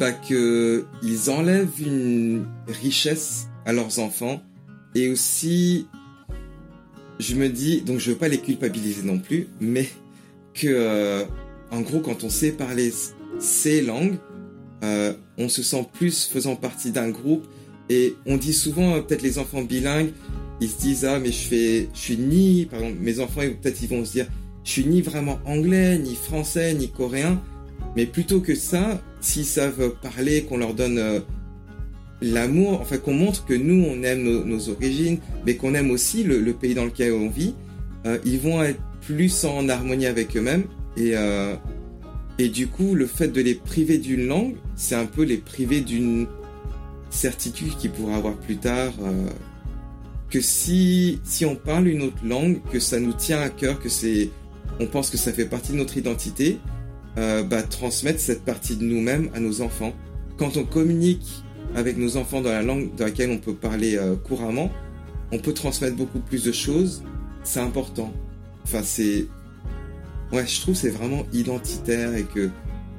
Bah, 0.00 0.12
Qu'ils 0.12 1.28
enlèvent 1.28 1.78
une 1.78 2.46
richesse 2.80 3.48
à 3.66 3.74
leurs 3.74 3.98
enfants. 3.98 4.40
Et 4.94 5.10
aussi, 5.10 5.86
je 7.18 7.34
me 7.34 7.50
dis, 7.50 7.82
donc 7.82 7.98
je 7.98 8.12
veux 8.12 8.16
pas 8.16 8.28
les 8.28 8.38
culpabiliser 8.38 9.02
non 9.02 9.18
plus, 9.18 9.48
mais 9.60 9.86
que, 10.54 10.66
euh, 10.66 11.24
en 11.70 11.82
gros, 11.82 12.00
quand 12.00 12.24
on 12.24 12.30
sait 12.30 12.52
parler 12.52 12.90
ces 13.38 13.82
langues, 13.82 14.16
euh, 14.84 15.14
on 15.38 15.48
se 15.48 15.62
sent 15.62 15.86
plus 15.92 16.26
faisant 16.26 16.56
partie 16.56 16.90
d'un 16.90 17.10
groupe. 17.10 17.46
Et 17.88 18.14
on 18.26 18.36
dit 18.36 18.52
souvent, 18.52 18.96
euh, 18.96 19.00
peut-être 19.00 19.22
les 19.22 19.38
enfants 19.38 19.62
bilingues, 19.62 20.10
ils 20.60 20.68
se 20.68 20.78
disent 20.78 21.04
ah 21.04 21.18
mais 21.18 21.32
je 21.32 21.48
fais, 21.48 21.88
je 21.94 21.98
suis 21.98 22.16
ni, 22.16 22.66
par 22.66 22.80
exemple 22.80 22.98
mes 23.00 23.20
enfants 23.20 23.42
peut-être 23.62 23.82
ils 23.82 23.88
vont 23.88 24.04
se 24.04 24.12
dire, 24.12 24.26
je 24.64 24.70
suis 24.70 24.84
ni 24.84 25.02
vraiment 25.02 25.38
anglais, 25.44 25.98
ni 25.98 26.14
français, 26.14 26.74
ni 26.74 26.88
coréen. 26.88 27.40
Mais 27.94 28.06
plutôt 28.06 28.40
que 28.40 28.54
ça, 28.54 29.00
s'ils 29.20 29.44
savent 29.44 29.94
parler, 30.02 30.42
qu'on 30.42 30.58
leur 30.58 30.74
donne 30.74 30.98
euh, 30.98 31.20
l'amour, 32.20 32.80
enfin 32.80 32.98
qu'on 32.98 33.14
montre 33.14 33.44
que 33.44 33.54
nous 33.54 33.84
on 33.84 34.02
aime 34.02 34.22
nos, 34.22 34.68
origines, 34.68 35.18
mais 35.44 35.56
qu'on 35.56 35.74
aime 35.74 35.90
aussi 35.90 36.24
le, 36.24 36.52
pays 36.52 36.74
dans 36.74 36.84
lequel 36.84 37.12
on 37.12 37.28
vit, 37.28 37.54
ils 38.24 38.38
vont 38.38 38.62
être 38.62 38.80
plus 39.00 39.44
en 39.44 39.68
harmonie 39.68 40.06
avec 40.06 40.36
eux-mêmes 40.36 40.64
et 40.96 41.12
euh, 41.14 41.54
et 42.38 42.48
du 42.48 42.68
coup, 42.68 42.94
le 42.94 43.06
fait 43.06 43.28
de 43.28 43.40
les 43.40 43.54
priver 43.54 43.98
d'une 43.98 44.26
langue, 44.26 44.56
c'est 44.74 44.94
un 44.94 45.06
peu 45.06 45.22
les 45.22 45.38
priver 45.38 45.80
d'une 45.80 46.26
certitude 47.10 47.76
qu'ils 47.78 47.90
pourraient 47.90 48.14
avoir 48.14 48.34
plus 48.34 48.56
tard. 48.56 48.92
Euh, 49.02 49.28
que 50.28 50.40
si, 50.40 51.20
si 51.24 51.44
on 51.44 51.54
parle 51.54 51.88
une 51.88 52.02
autre 52.02 52.24
langue, 52.24 52.60
que 52.70 52.80
ça 52.80 53.00
nous 53.00 53.12
tient 53.12 53.40
à 53.40 53.48
cœur, 53.48 53.80
que 53.80 53.88
c'est, 53.88 54.30
on 54.80 54.86
pense 54.86 55.08
que 55.08 55.16
ça 55.16 55.32
fait 55.32 55.46
partie 55.46 55.72
de 55.72 55.78
notre 55.78 55.96
identité, 55.96 56.58
euh, 57.16 57.42
bah, 57.42 57.62
transmettre 57.62 58.20
cette 58.20 58.44
partie 58.44 58.76
de 58.76 58.84
nous-mêmes 58.84 59.30
à 59.34 59.40
nos 59.40 59.62
enfants. 59.62 59.94
Quand 60.36 60.58
on 60.58 60.64
communique 60.64 61.42
avec 61.74 61.96
nos 61.96 62.18
enfants 62.18 62.42
dans 62.42 62.50
la 62.50 62.62
langue 62.62 62.94
dans 62.96 63.06
laquelle 63.06 63.30
on 63.30 63.38
peut 63.38 63.54
parler 63.54 63.96
euh, 63.96 64.16
couramment, 64.16 64.70
on 65.32 65.38
peut 65.38 65.54
transmettre 65.54 65.96
beaucoup 65.96 66.20
plus 66.20 66.44
de 66.44 66.52
choses. 66.52 67.02
C'est 67.42 67.60
important. 67.60 68.12
Enfin, 68.64 68.82
c'est, 68.82 69.26
Ouais, 70.32 70.46
je 70.46 70.60
trouve 70.60 70.74
c'est 70.74 70.90
vraiment 70.90 71.24
identitaire 71.32 72.14
et 72.16 72.24
que 72.24 72.50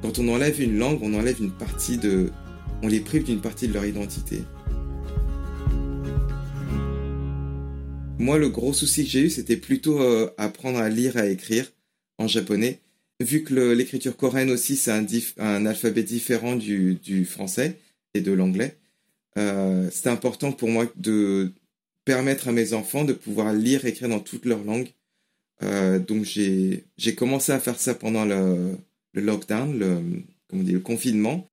quand 0.02 0.18
on 0.18 0.28
enlève 0.28 0.60
une 0.60 0.78
langue, 0.78 1.00
on 1.02 1.12
enlève 1.14 1.40
une 1.40 1.50
partie 1.50 1.98
de. 1.98 2.30
On 2.82 2.88
les 2.88 3.00
prive 3.00 3.24
d'une 3.24 3.40
partie 3.40 3.68
de 3.68 3.74
leur 3.74 3.84
identité. 3.84 4.42
Moi, 8.18 8.38
le 8.38 8.48
gros 8.48 8.72
souci 8.72 9.04
que 9.04 9.10
j'ai 9.10 9.20
eu, 9.22 9.30
c'était 9.30 9.56
plutôt 9.56 10.00
euh, 10.00 10.30
apprendre 10.38 10.78
à 10.78 10.88
lire 10.88 11.16
à 11.16 11.26
écrire 11.26 11.70
en 12.18 12.26
japonais. 12.26 12.80
Vu 13.20 13.42
que 13.42 13.72
l'écriture 13.72 14.16
coréenne 14.16 14.50
aussi, 14.50 14.76
c'est 14.76 14.92
un, 15.38 15.66
alphabet 15.66 16.04
différent 16.04 16.54
du, 16.54 17.24
français 17.24 17.76
et 18.14 18.20
de 18.20 18.32
l'anglais, 18.32 18.76
euh, 19.38 19.88
c'était 19.90 20.08
important 20.08 20.52
pour 20.52 20.68
moi 20.68 20.86
de 20.96 21.52
permettre 22.04 22.48
à 22.48 22.52
mes 22.52 22.74
enfants 22.74 23.04
de 23.04 23.12
pouvoir 23.12 23.52
lire 23.52 23.84
écrire 23.86 24.08
dans 24.08 24.20
toutes 24.20 24.44
leurs 24.44 24.62
langues 24.62 24.88
euh, 25.62 25.98
donc 25.98 26.24
j'ai 26.24 26.84
j'ai 26.96 27.14
commencé 27.14 27.52
à 27.52 27.60
faire 27.60 27.78
ça 27.78 27.94
pendant 27.94 28.24
le, 28.24 28.76
le 29.12 29.22
lockdown, 29.22 29.78
le 29.78 30.02
comment 30.48 30.62
on 30.62 30.72
le 30.72 30.80
confinement. 30.80 31.50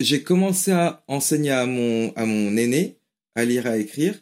J'ai 0.00 0.22
commencé 0.22 0.72
à 0.72 1.04
enseigner 1.08 1.50
à 1.50 1.66
mon 1.66 2.12
à 2.14 2.26
mon 2.26 2.56
aîné 2.56 2.96
à 3.34 3.44
lire 3.44 3.66
à 3.66 3.78
écrire 3.78 4.20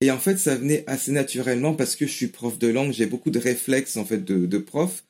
et 0.00 0.10
en 0.10 0.18
fait 0.18 0.38
ça 0.38 0.56
venait 0.56 0.84
assez 0.86 1.12
naturellement 1.12 1.74
parce 1.74 1.96
que 1.96 2.06
je 2.06 2.12
suis 2.12 2.28
prof 2.28 2.58
de 2.58 2.68
langue, 2.68 2.92
j'ai 2.92 3.06
beaucoup 3.06 3.30
de 3.30 3.38
réflexes 3.38 3.96
en 3.96 4.04
fait 4.04 4.24
de 4.24 4.46
de 4.46 4.58
prof. 4.58 5.04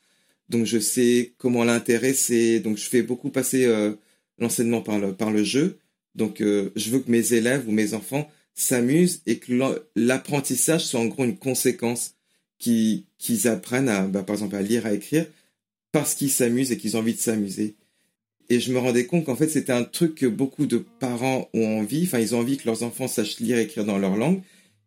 Donc 0.48 0.66
je 0.66 0.78
sais 0.78 1.34
comment 1.38 1.64
l'intéresser, 1.64 2.60
donc 2.60 2.76
je 2.76 2.84
fais 2.88 3.02
beaucoup 3.02 3.30
passer 3.30 3.66
euh, 3.66 3.94
l'enseignement 4.38 4.82
par 4.82 4.98
le 4.98 5.14
par 5.14 5.30
le 5.30 5.44
jeu. 5.44 5.78
Donc 6.14 6.40
euh, 6.40 6.72
je 6.76 6.90
veux 6.90 7.00
que 7.00 7.10
mes 7.10 7.34
élèves 7.34 7.68
ou 7.68 7.72
mes 7.72 7.94
enfants 7.94 8.30
s'amusent 8.54 9.22
et 9.26 9.38
que 9.38 9.52
l'apprentissage 9.96 10.84
soit 10.86 11.00
en 11.00 11.06
gros 11.06 11.24
une 11.24 11.38
conséquence 11.38 12.16
qu'ils 12.60 13.48
apprennent 13.48 13.88
à, 13.88 14.02
bah, 14.02 14.22
par 14.22 14.36
exemple, 14.36 14.54
à 14.54 14.62
lire, 14.62 14.86
à 14.86 14.92
écrire, 14.92 15.26
parce 15.90 16.14
qu'ils 16.14 16.30
s'amusent 16.30 16.70
et 16.70 16.76
qu'ils 16.76 16.96
ont 16.96 17.00
envie 17.00 17.14
de 17.14 17.18
s'amuser. 17.18 17.74
Et 18.48 18.60
je 18.60 18.72
me 18.72 18.78
rendais 18.78 19.06
compte 19.06 19.24
qu'en 19.24 19.36
fait, 19.36 19.48
c'était 19.48 19.72
un 19.72 19.84
truc 19.84 20.14
que 20.14 20.26
beaucoup 20.26 20.66
de 20.66 20.78
parents 20.78 21.48
ont 21.54 21.78
envie, 21.80 22.04
enfin, 22.04 22.18
ils 22.18 22.34
ont 22.34 22.40
envie 22.40 22.56
que 22.56 22.66
leurs 22.66 22.82
enfants 22.82 23.08
sachent 23.08 23.40
lire 23.40 23.58
et 23.58 23.62
écrire 23.62 23.84
dans 23.84 23.98
leur 23.98 24.16
langue. 24.16 24.42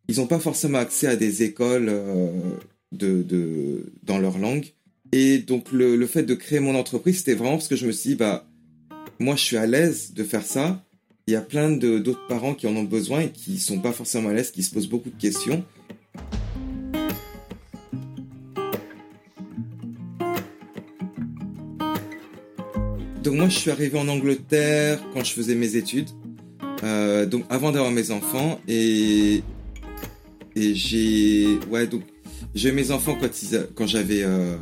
Ils 0.07 0.17
n'ont 0.17 0.27
pas 0.27 0.39
forcément 0.39 0.77
accès 0.77 1.07
à 1.07 1.15
des 1.15 1.43
écoles 1.43 1.87
euh, 1.89 2.29
de, 2.91 3.23
de, 3.23 3.93
dans 4.03 4.17
leur 4.17 4.37
langue. 4.37 4.65
Et 5.13 5.39
donc, 5.39 5.71
le, 5.71 5.95
le 5.95 6.07
fait 6.07 6.23
de 6.23 6.35
créer 6.35 6.59
mon 6.59 6.75
entreprise, 6.75 7.19
c'était 7.19 7.35
vraiment 7.35 7.57
parce 7.57 7.67
que 7.67 7.75
je 7.75 7.87
me 7.87 7.91
suis 7.91 8.11
dit, 8.11 8.15
bah, 8.15 8.45
moi, 9.19 9.35
je 9.35 9.41
suis 9.41 9.57
à 9.57 9.65
l'aise 9.65 10.13
de 10.13 10.23
faire 10.23 10.45
ça. 10.45 10.83
Il 11.27 11.33
y 11.33 11.37
a 11.37 11.41
plein 11.41 11.71
d'autres 11.71 12.27
parents 12.27 12.53
qui 12.53 12.67
en 12.67 12.75
ont 12.75 12.83
besoin 12.83 13.21
et 13.21 13.29
qui 13.29 13.59
sont 13.59 13.79
pas 13.79 13.93
forcément 13.93 14.29
à 14.29 14.33
l'aise, 14.33 14.51
qui 14.51 14.61
se 14.61 14.73
posent 14.73 14.89
beaucoup 14.89 15.09
de 15.09 15.21
questions. 15.21 15.63
Donc 23.23 23.35
moi, 23.35 23.47
je 23.47 23.57
suis 23.57 23.71
arrivé 23.71 23.97
en 23.97 24.09
Angleterre 24.09 24.99
quand 25.13 25.23
je 25.23 25.31
faisais 25.31 25.55
mes 25.55 25.77
études, 25.77 26.09
euh, 26.83 27.25
donc 27.25 27.45
avant 27.49 27.71
d'avoir 27.71 27.89
mes 27.89 28.11
enfants, 28.11 28.59
et 28.67 29.41
et 30.57 30.75
j'ai 30.75 31.57
ouais 31.71 31.87
donc 31.87 32.03
j'ai 32.53 32.69
eu 32.69 32.71
mes 32.73 32.91
enfants 32.91 33.17
quand 33.19 33.29
quand 33.75 33.87
j'avais 33.87 34.23
euh, 34.23 34.57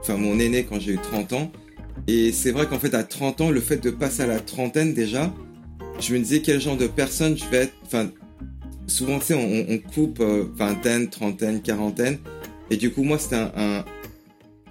enfin 0.00 0.16
mon 0.16 0.38
aîné 0.38 0.64
quand 0.64 0.80
j'ai 0.80 0.92
eu 0.92 0.98
30 0.98 1.34
ans, 1.34 1.52
et 2.08 2.32
c'est 2.32 2.50
vrai 2.50 2.66
qu'en 2.66 2.78
fait 2.78 2.94
à 2.94 3.04
30 3.04 3.42
ans, 3.42 3.50
le 3.50 3.60
fait 3.60 3.76
de 3.76 3.90
passer 3.90 4.22
à 4.22 4.26
la 4.26 4.40
trentaine 4.40 4.94
déjà, 4.94 5.30
je 6.00 6.14
me 6.14 6.18
disais 6.18 6.40
quel 6.40 6.62
genre 6.62 6.78
de 6.78 6.86
personne 6.86 7.36
je 7.36 7.44
vais 7.50 7.64
être. 7.64 7.74
Enfin, 7.84 8.10
souvent 8.86 9.18
tu 9.18 9.26
sais 9.26 9.34
on, 9.34 9.78
coupe 9.92 10.20
euh, 10.20 10.46
vingtaine, 10.56 11.10
trentaine, 11.10 11.60
quarantaine, 11.60 12.16
et 12.70 12.78
du 12.78 12.90
coup 12.90 13.02
moi 13.02 13.18
c'était 13.18 13.36
un, 13.36 13.52
un 13.54 13.84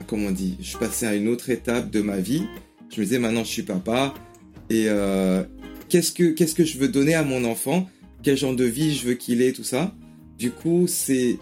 comment 0.08 0.30
on 0.30 0.32
dit, 0.32 0.58
je 0.60 0.76
passais 0.76 1.06
à 1.06 1.14
une 1.14 1.28
autre 1.28 1.52
étape 1.52 1.92
de 1.92 2.02
ma 2.02 2.18
vie 2.18 2.48
je 2.92 3.00
me 3.00 3.06
disais 3.06 3.20
maintenant 3.20 3.44
je 3.44 3.50
suis 3.50 3.64
papa 3.64 4.14
et 4.70 4.86
euh, 4.88 5.44
qu'est-ce 5.90 6.12
que 6.12 6.32
que 6.32 6.66
je 6.66 6.78
veux 6.78 6.88
donner 6.88 7.14
à 7.14 7.24
mon 7.24 7.44
enfant? 7.46 7.90
Quel 8.24 8.38
genre 8.38 8.56
de 8.56 8.66
vie 8.66 8.96
je 8.96 9.08
veux 9.08 9.14
qu'il 9.16 9.42
ait 9.42 9.52
tout 9.52 9.64
ça? 9.64 9.94
Du 10.38 10.52
coup, 10.52 10.86
c'est 10.88 11.38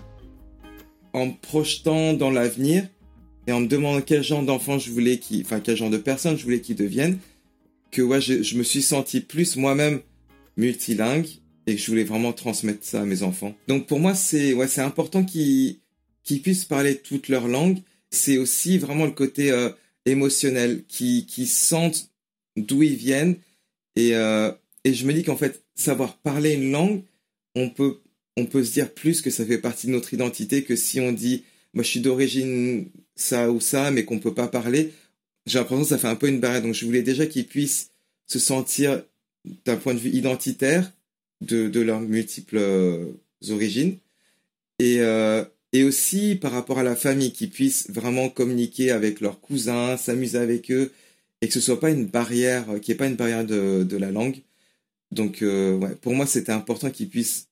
en 1.14 1.28
me 1.28 1.34
projetant 1.42 2.14
dans 2.14 2.32
l'avenir 2.32 2.88
et 3.48 3.52
en 3.52 3.62
me 3.62 3.68
demandant 3.68 4.02
quel 4.02 4.24
genre 4.24 4.44
d'enfant 4.44 4.78
je 4.78 4.92
voulais 4.92 5.18
qui, 5.18 5.42
enfin 5.44 5.60
quel 5.60 5.76
genre 5.76 5.90
de 5.90 5.98
personne 5.98 6.38
je 6.38 6.44
voulais 6.44 6.62
qu'ils 6.62 6.76
deviennent, 6.76 7.18
que 7.92 8.02
ouais, 8.02 8.22
je, 8.22 8.58
me 8.58 8.64
suis 8.64 8.82
senti 8.82 9.22
plus 9.22 9.56
moi-même 9.56 10.02
multilingue 10.58 11.28
et 11.66 11.76
que 11.76 11.82
je 11.82 11.88
voulais 11.88 12.04
vraiment 12.04 12.34
transmettre 12.34 12.84
ça 12.84 13.02
à 13.02 13.06
mes 13.06 13.24
enfants. 13.24 13.56
Donc 13.68 13.88
pour 13.88 14.00
moi, 14.00 14.14
c'est 14.14 14.54
ouais, 14.54 14.68
c'est 14.68 14.82
important 14.82 15.24
qu'ils 15.24 15.80
puissent 16.44 16.66
parler 16.66 16.98
toute 16.98 17.28
leur 17.28 17.48
langue. 17.48 17.80
C'est 18.12 18.38
aussi 18.38 18.78
vraiment 18.78 19.06
le 19.06 19.12
côté 19.12 19.52
euh, 19.52 19.70
émotionnel, 20.12 20.84
qui 20.88 21.26
qui 21.26 21.46
sentent 21.46 22.10
d'où 22.56 22.84
ils 22.84 22.96
viennent 22.96 23.38
et 23.96 24.16
euh, 24.16 24.52
et 24.84 24.94
je 24.94 25.06
me 25.06 25.14
dis 25.14 25.24
qu'en 25.24 25.38
fait 25.38 25.64
savoir 25.76 26.18
parler 26.18 26.54
une 26.54 26.72
langue, 26.72 27.04
on 27.56 27.70
peut 27.70 28.00
on 28.38 28.46
peut 28.46 28.64
se 28.64 28.72
dire 28.72 28.94
plus 28.94 29.22
que 29.22 29.30
ça 29.30 29.46
fait 29.46 29.58
partie 29.58 29.88
de 29.88 29.92
notre 29.92 30.14
identité 30.14 30.64
que 30.64 30.76
si 30.76 31.00
on 31.00 31.12
dit 31.12 31.44
moi 31.74 31.84
je 31.84 31.90
suis 31.90 32.00
d'origine 32.00 32.90
ça 33.16 33.52
ou 33.52 33.60
ça 33.60 33.92
mais 33.92 34.06
qu'on 34.06 34.20
peut 34.20 34.34
pas 34.34 34.48
parler. 34.48 34.94
J'ai 35.46 35.58
l'impression 35.60 35.84
que 35.84 35.90
ça 35.90 35.98
fait 35.98 36.08
un 36.08 36.16
peu 36.16 36.28
une 36.28 36.40
barrière. 36.40 36.62
Donc 36.62 36.74
je 36.74 36.86
voulais 36.86 37.02
déjà 37.02 37.26
qu'ils 37.26 37.48
puissent 37.48 37.92
se 38.28 38.40
sentir 38.40 39.04
d'un 39.66 39.78
point 39.78 39.94
de 39.94 40.00
vue 40.00 40.12
identitaire 40.12 40.92
de, 41.42 41.68
de 41.70 41.80
leurs 41.80 42.02
multiples 42.02 42.58
euh, 42.58 43.06
origines 43.50 43.98
et 44.80 44.98
euh, 45.00 45.44
et 45.74 45.84
aussi 45.84 46.36
par 46.36 46.52
rapport 46.52 46.80
à 46.80 46.84
la 46.84 46.96
famille 46.96 47.32
qu'ils 47.32 47.50
puissent 47.52 47.90
vraiment 47.90 48.30
communiquer 48.30 48.92
avec 48.92 49.22
leurs 49.22 49.40
cousins, 49.42 49.98
s'amuser 49.98 50.38
avec 50.38 50.72
eux 50.72 50.92
et 51.42 51.48
que 51.48 51.54
ce 51.54 51.62
soit 51.62 51.80
pas 51.80 51.92
une 51.92 52.06
barrière, 52.06 52.66
qui 52.82 52.92
est 52.92 52.96
pas 52.96 53.08
une 53.08 53.16
barrière 53.16 53.46
de, 53.46 53.84
de 53.84 53.98
la 53.98 54.12
langue. 54.12 54.42
Donc 55.12 55.42
euh, 55.42 55.78
ouais, 55.78 55.96
pour 55.96 56.14
moi 56.14 56.26
c'était 56.26 56.52
important 56.52 56.90
qu'ils 56.92 57.10
puissent 57.10 57.48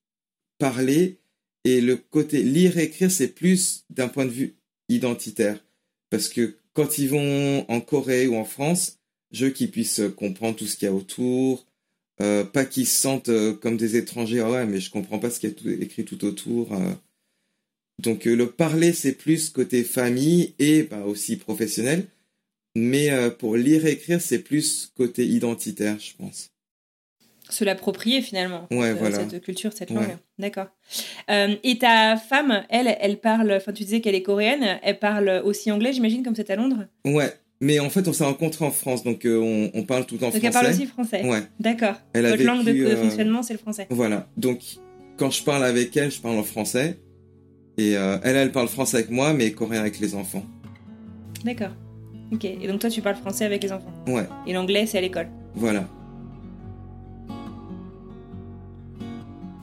parler 0.59 1.19
et 1.63 1.81
le 1.81 1.97
côté 1.97 2.43
lire 2.43 2.77
et 2.77 2.83
écrire 2.83 3.11
c'est 3.11 3.29
plus 3.29 3.85
d'un 3.89 4.07
point 4.07 4.25
de 4.25 4.31
vue 4.31 4.55
identitaire 4.89 5.63
parce 6.09 6.29
que 6.29 6.57
quand 6.73 6.97
ils 6.99 7.09
vont 7.09 7.65
en 7.69 7.81
Corée 7.81 8.27
ou 8.27 8.35
en 8.35 8.45
France, 8.45 8.99
je 9.31 9.45
veux 9.45 9.51
qu'ils 9.51 9.71
puissent 9.71 10.01
comprendre 10.15 10.57
tout 10.57 10.67
ce 10.67 10.77
qu'il 10.77 10.85
y 10.87 10.89
a 10.89 10.93
autour, 10.93 11.65
euh, 12.21 12.43
pas 12.43 12.65
qu'ils 12.65 12.87
se 12.87 13.01
sentent 13.01 13.29
euh, 13.29 13.53
comme 13.53 13.77
des 13.77 13.95
étrangers, 13.95 14.41
ah 14.41 14.51
ouais, 14.51 14.65
mais 14.65 14.79
je 14.79 14.91
comprends 14.91 15.19
pas 15.19 15.31
ce 15.31 15.39
qu'il 15.39 15.49
y 15.49 15.69
a 15.69 15.73
écrit 15.83 16.05
tout 16.05 16.23
autour. 16.23 16.71
Donc 17.99 18.27
euh, 18.27 18.35
le 18.35 18.47
parler, 18.51 18.93
c'est 18.93 19.13
plus 19.13 19.49
côté 19.49 19.83
famille 19.83 20.53
et 20.59 20.83
bah, 20.83 21.01
aussi 21.05 21.35
professionnel, 21.37 22.05
mais 22.75 23.09
euh, 23.11 23.29
pour 23.29 23.55
lire 23.55 23.85
et 23.85 23.91
écrire, 23.93 24.21
c'est 24.21 24.39
plus 24.39 24.91
côté 24.95 25.25
identitaire, 25.25 25.97
je 25.99 26.11
pense. 26.17 26.49
Se 27.49 27.63
l'approprier 27.63 28.21
finalement, 28.21 28.67
Ouais, 28.71 28.89
euh, 28.89 28.93
voilà. 28.95 29.17
cette 29.29 29.41
culture, 29.41 29.71
cette 29.73 29.89
Ouais. 29.91 29.95
langue. 29.95 30.17
D'accord. 30.37 30.67
Euh, 31.31 31.55
et 31.63 31.77
ta 31.79 32.17
femme, 32.17 32.65
elle, 32.69 32.95
elle 32.99 33.19
parle, 33.19 33.51
enfin 33.53 33.71
tu 33.73 33.83
disais 33.83 34.01
qu'elle 34.01 34.15
est 34.15 34.21
coréenne, 34.21 34.79
elle 34.83 34.99
parle 34.99 35.41
aussi 35.45 35.71
anglais, 35.71 35.93
j'imagine, 35.93 36.23
comme 36.23 36.35
c'est 36.35 36.49
à 36.49 36.55
Londres? 36.57 36.85
Ouais, 37.05 37.33
mais 37.61 37.79
en 37.79 37.89
fait, 37.89 38.07
on 38.07 38.13
s'est 38.13 38.25
rencontrés 38.25 38.65
en 38.65 38.71
France, 38.71 39.03
donc 39.03 39.25
euh, 39.25 39.39
on, 39.39 39.71
on 39.73 39.83
parle 39.83 40.05
tout 40.05 40.17
en 40.17 40.29
Donc 40.29 40.31
français. 40.31 40.45
elle 40.45 40.51
parle 40.53 40.67
aussi 40.67 40.85
français. 40.85 41.23
Ouais, 41.25 41.41
D'accord. 41.59 41.95
Votre 42.13 42.43
langue 42.43 42.65
de, 42.65 42.73
de 42.73 42.95
fonctionnement, 42.97 43.41
c'est 43.41 43.53
le 43.53 43.59
français. 43.59 43.87
voilà. 43.89 44.27
Donc 44.37 44.59
quand 45.17 45.31
je 45.31 45.41
parle 45.43 45.63
avec 45.63 45.95
elle, 45.97 46.11
je 46.11 46.19
parle 46.21 46.37
en 46.37 46.43
français. 46.43 46.99
Et 47.77 47.95
euh, 47.95 48.17
elle, 48.23 48.35
elle 48.35 48.51
parle 48.51 48.67
français 48.67 48.97
avec 48.97 49.09
moi, 49.11 49.33
mais 49.33 49.51
coréen 49.51 49.81
avec 49.81 49.99
les 49.99 50.15
enfants. 50.15 50.43
D'accord. 51.45 51.71
Ok. 52.31 52.43
Et 52.45 52.67
donc 52.67 52.79
toi, 52.79 52.89
tu 52.89 53.01
parles 53.01 53.15
français 53.17 53.45
avec 53.45 53.61
les 53.63 53.71
enfants. 53.71 53.93
Ouais, 54.07 54.27
Et 54.47 54.53
l'anglais, 54.53 54.85
c'est 54.85 54.97
à 54.97 55.01
l'école. 55.01 55.27
voilà. 55.55 55.87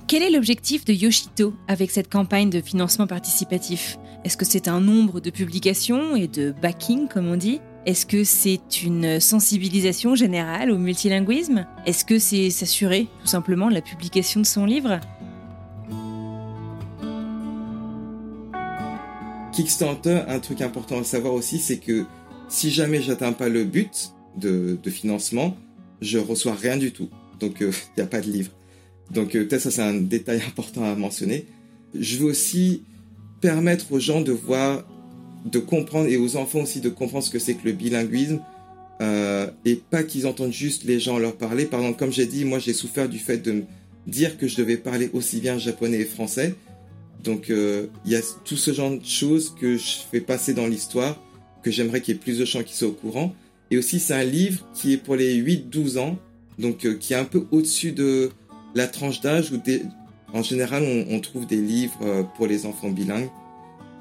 Quel 0.06 0.22
est 0.22 0.30
l'objectif 0.30 0.84
de 0.84 0.92
Yoshito 0.92 1.54
avec 1.66 1.90
cette 1.90 2.10
campagne 2.12 2.50
de 2.50 2.60
financement 2.60 3.06
participatif? 3.06 3.98
Est-ce 4.22 4.36
que 4.36 4.44
c'est 4.44 4.68
un 4.68 4.80
nombre 4.80 5.18
de 5.20 5.30
publications 5.30 6.14
et 6.14 6.28
de 6.28 6.54
backing, 6.62 7.08
comme 7.08 7.26
on 7.26 7.36
dit? 7.36 7.60
Est-ce 7.86 8.06
que 8.06 8.22
c'est 8.22 8.82
une 8.82 9.18
sensibilisation 9.18 10.14
générale 10.14 10.70
au 10.70 10.78
multilinguisme? 10.78 11.66
Est-ce 11.84 12.04
que 12.04 12.18
c'est 12.18 12.50
s'assurer 12.50 13.08
tout 13.22 13.26
simplement 13.26 13.68
la 13.68 13.80
publication 13.80 14.40
de 14.40 14.46
son 14.46 14.66
livre? 14.66 15.00
Kickstarter, 19.54 20.22
un 20.26 20.40
truc 20.40 20.60
important 20.62 20.98
à 20.98 21.04
savoir 21.04 21.32
aussi, 21.32 21.58
c'est 21.58 21.78
que 21.78 22.04
si 22.48 22.72
jamais 22.72 23.00
j'atteins 23.00 23.32
pas 23.32 23.48
le 23.48 23.62
but 23.64 24.12
de, 24.36 24.76
financement, 24.86 25.56
je 26.00 26.18
reçois 26.18 26.54
rien 26.54 26.76
du 26.76 26.90
tout. 26.90 27.08
Donc 27.38 27.56
il 27.60 27.70
n'y 27.96 28.02
a 28.02 28.06
pas 28.06 28.20
de 28.20 28.30
livre. 28.30 28.50
Donc 29.12 29.36
euh, 29.36 29.44
peut-être 29.44 29.62
ça 29.62 29.70
c'est 29.70 29.82
un 29.82 29.94
détail 29.94 30.42
important 30.48 30.82
à 30.82 30.96
mentionner. 30.96 31.46
Je 31.94 32.16
veux 32.16 32.26
aussi 32.26 32.82
permettre 33.40 33.92
aux 33.92 34.00
gens 34.00 34.22
de 34.22 34.32
voir, 34.32 34.84
de 35.44 35.60
comprendre 35.60 36.08
et 36.08 36.16
aux 36.16 36.36
enfants 36.36 36.60
aussi 36.60 36.80
de 36.80 36.88
comprendre 36.88 37.22
ce 37.22 37.30
que 37.30 37.38
c'est 37.38 37.54
que 37.54 37.66
le 37.66 37.72
bilinguisme 37.72 38.40
euh, 39.02 39.48
et 39.64 39.76
pas 39.76 40.02
qu'ils 40.02 40.26
entendent 40.26 40.52
juste 40.52 40.82
les 40.82 40.98
gens 40.98 41.18
leur 41.18 41.36
parler. 41.36 41.64
Par 41.66 41.78
exemple, 41.80 41.98
comme 41.98 42.12
j'ai 42.12 42.26
dit, 42.26 42.44
moi 42.44 42.58
j'ai 42.58 42.72
souffert 42.72 43.08
du 43.08 43.18
fait 43.18 43.38
de 43.38 43.52
me 43.52 43.62
dire 44.08 44.36
que 44.36 44.48
je 44.48 44.56
devais 44.56 44.76
parler 44.76 45.10
aussi 45.12 45.38
bien 45.38 45.58
japonais 45.58 46.00
et 46.00 46.04
français. 46.04 46.56
Donc 47.24 47.50
euh, 47.50 47.86
il 48.04 48.12
y 48.12 48.16
a 48.16 48.20
tout 48.44 48.56
ce 48.56 48.72
genre 48.72 48.90
de 48.90 49.04
choses 49.04 49.54
que 49.58 49.76
je 49.76 49.96
fais 50.10 50.20
passer 50.20 50.54
dans 50.54 50.66
l'histoire, 50.66 51.20
que 51.62 51.70
j'aimerais 51.70 52.00
qu'il 52.00 52.14
y 52.14 52.16
ait 52.16 52.20
plus 52.20 52.38
de 52.38 52.44
gens 52.44 52.62
qui 52.62 52.76
soient 52.76 52.88
au 52.88 52.92
courant. 52.92 53.34
Et 53.70 53.78
aussi 53.78 53.98
c'est 53.98 54.14
un 54.14 54.24
livre 54.24 54.64
qui 54.74 54.92
est 54.92 54.98
pour 54.98 55.16
les 55.16 55.42
8-12 55.42 55.98
ans, 55.98 56.18
donc 56.58 56.84
euh, 56.84 56.94
qui 56.94 57.14
est 57.14 57.16
un 57.16 57.24
peu 57.24 57.46
au-dessus 57.50 57.92
de 57.92 58.30
la 58.74 58.86
tranche 58.86 59.20
d'âge 59.20 59.50
où 59.52 59.56
des... 59.56 59.82
en 60.32 60.42
général 60.42 60.82
on, 60.84 61.14
on 61.14 61.20
trouve 61.20 61.46
des 61.46 61.60
livres 61.60 61.98
euh, 62.02 62.22
pour 62.36 62.46
les 62.46 62.66
enfants 62.66 62.90
bilingues. 62.90 63.30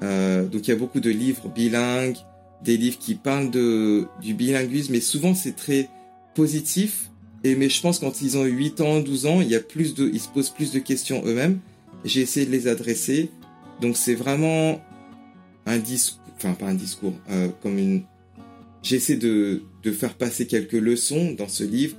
Euh, 0.02 0.44
donc 0.44 0.68
il 0.68 0.70
y 0.70 0.74
a 0.74 0.76
beaucoup 0.76 1.00
de 1.00 1.10
livres 1.10 1.48
bilingues, 1.48 2.16
des 2.62 2.76
livres 2.76 2.98
qui 2.98 3.14
parlent 3.14 3.50
de, 3.50 4.06
du 4.20 4.34
bilinguisme, 4.34 4.92
mais 4.92 5.00
souvent 5.00 5.34
c'est 5.34 5.56
très 5.56 5.88
positif. 6.34 7.10
Et 7.42 7.56
mais 7.56 7.68
je 7.68 7.80
pense 7.80 7.98
quand 7.98 8.22
ils 8.22 8.36
ont 8.36 8.44
8 8.44 8.80
ans, 8.80 9.00
12 9.00 9.26
ans, 9.26 9.40
il 9.40 9.48
y 9.48 9.54
a 9.54 9.60
plus 9.60 9.94
de, 9.94 10.10
ils 10.12 10.20
se 10.20 10.28
posent 10.28 10.50
plus 10.50 10.72
de 10.72 10.78
questions 10.78 11.22
eux-mêmes. 11.26 11.58
J'ai 12.04 12.20
essayé 12.20 12.46
de 12.46 12.50
les 12.50 12.68
adresser. 12.68 13.30
Donc 13.80 13.96
c'est 13.96 14.14
vraiment 14.14 14.80
un 15.66 15.78
discours, 15.78 16.20
enfin 16.36 16.52
pas 16.52 16.66
un 16.66 16.74
discours, 16.74 17.14
euh, 17.30 17.48
comme 17.62 17.78
une. 17.78 18.02
J'essaie 18.82 19.16
de, 19.16 19.62
de 19.82 19.92
faire 19.92 20.14
passer 20.14 20.46
quelques 20.46 20.72
leçons 20.72 21.32
dans 21.32 21.48
ce 21.48 21.64
livre, 21.64 21.96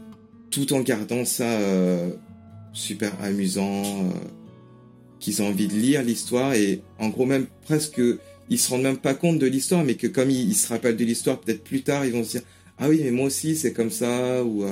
tout 0.52 0.72
en 0.74 0.82
gardant 0.82 1.26
ça 1.26 1.60
euh, 1.60 2.12
super 2.74 3.12
amusant, 3.22 3.84
euh, 3.84 4.10
qu'ils 5.20 5.42
ont 5.42 5.48
envie 5.48 5.68
de 5.68 5.74
lire 5.74 6.04
l'histoire 6.04 6.54
et 6.54 6.82
en 7.00 7.10
gros 7.10 7.26
même 7.26 7.48
presque 7.64 8.00
ils 8.48 8.60
se 8.60 8.70
rendent 8.70 8.84
même 8.84 8.98
pas 8.98 9.16
compte 9.16 9.40
de 9.40 9.48
l'histoire, 9.48 9.84
mais 9.84 9.96
que 9.96 10.06
comme 10.06 10.30
ils, 10.30 10.54
se 10.54 10.68
rappellent 10.68 10.98
de 10.98 11.06
l'histoire 11.06 11.40
peut-être 11.42 11.64
plus 11.64 11.82
tard, 11.82 12.06
ils 12.06 12.12
vont 12.12 12.24
se 12.24 12.32
dire 12.32 12.44
ah 12.78 12.88
oui 12.90 13.02
mais 13.04 13.10
moi 13.10 13.26
aussi 13.26 13.56
c'est 13.56 13.74
comme 13.74 13.90
ça 13.90 14.44
ou 14.44 14.64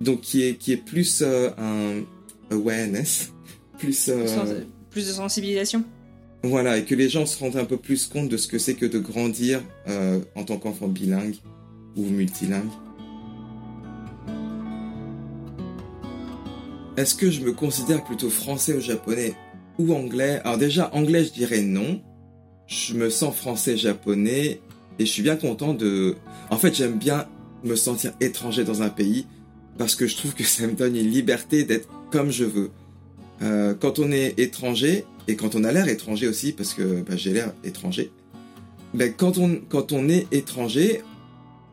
donc 0.00 0.20
qui 0.20 0.44
est 0.44 0.54
qui 0.54 0.70
est 0.70 0.76
plus 0.76 1.24
un 1.24 2.04
awareness, 2.52 3.32
plus 3.78 4.08
euh, 4.08 4.26
Plus 4.90 5.06
de 5.06 5.12
sensibilisation. 5.12 5.84
voilà, 6.42 6.78
et 6.78 6.84
que 6.84 6.94
les 6.94 7.08
gens 7.08 7.26
se 7.26 7.38
rendent 7.38 7.56
un 7.56 7.64
peu 7.64 7.76
plus 7.76 8.06
compte 8.06 8.28
de 8.28 8.36
ce 8.36 8.46
que 8.48 8.58
c'est 8.58 8.74
que 8.74 8.86
de 8.86 8.98
grandir 8.98 9.62
euh, 9.88 10.20
en 10.34 10.44
tant 10.44 10.58
qu'enfant 10.58 10.88
bilingue 10.88 11.36
ou 11.96 12.02
multilingue. 12.04 12.70
Est-ce 16.96 17.14
que 17.14 17.30
je 17.30 17.42
me 17.42 17.52
considère 17.52 18.02
plutôt 18.04 18.28
français 18.28 18.74
ou 18.74 18.80
japonais 18.80 19.34
ou 19.78 19.94
anglais? 19.94 20.40
Alors 20.44 20.58
déjà, 20.58 20.90
anglais, 20.92 21.24
je 21.24 21.32
dirais 21.32 21.62
non. 21.62 22.00
Je 22.66 22.94
me 22.94 23.08
sens 23.08 23.34
français-japonais 23.36 24.60
et 24.98 25.06
je 25.06 25.10
suis 25.10 25.22
bien 25.22 25.36
content 25.36 25.74
de... 25.74 26.16
En 26.50 26.58
fait, 26.58 26.74
j'aime 26.74 26.98
bien 26.98 27.26
me 27.64 27.76
sentir 27.76 28.12
étranger 28.20 28.64
dans 28.64 28.82
un 28.82 28.88
pays 28.90 29.26
parce 29.78 29.94
que 29.94 30.06
je 30.06 30.16
trouve 30.16 30.34
que 30.34 30.44
ça 30.44 30.66
me 30.66 30.72
donne 30.72 30.96
une 30.96 31.08
liberté 31.08 31.62
d'être 31.64 31.88
comme 32.10 32.30
je 32.30 32.44
veux. 32.44 32.70
Euh, 33.42 33.74
quand 33.74 33.98
on 33.98 34.10
est 34.10 34.38
étranger, 34.38 35.04
et 35.28 35.36
quand 35.36 35.54
on 35.54 35.64
a 35.64 35.72
l'air 35.72 35.88
étranger 35.88 36.26
aussi, 36.26 36.52
parce 36.52 36.74
que 36.74 37.02
bah, 37.02 37.16
j'ai 37.16 37.32
l'air 37.32 37.52
étranger, 37.64 38.10
ben, 38.94 39.12
quand, 39.16 39.38
on, 39.38 39.60
quand 39.68 39.92
on 39.92 40.08
est 40.08 40.26
étranger, 40.32 41.02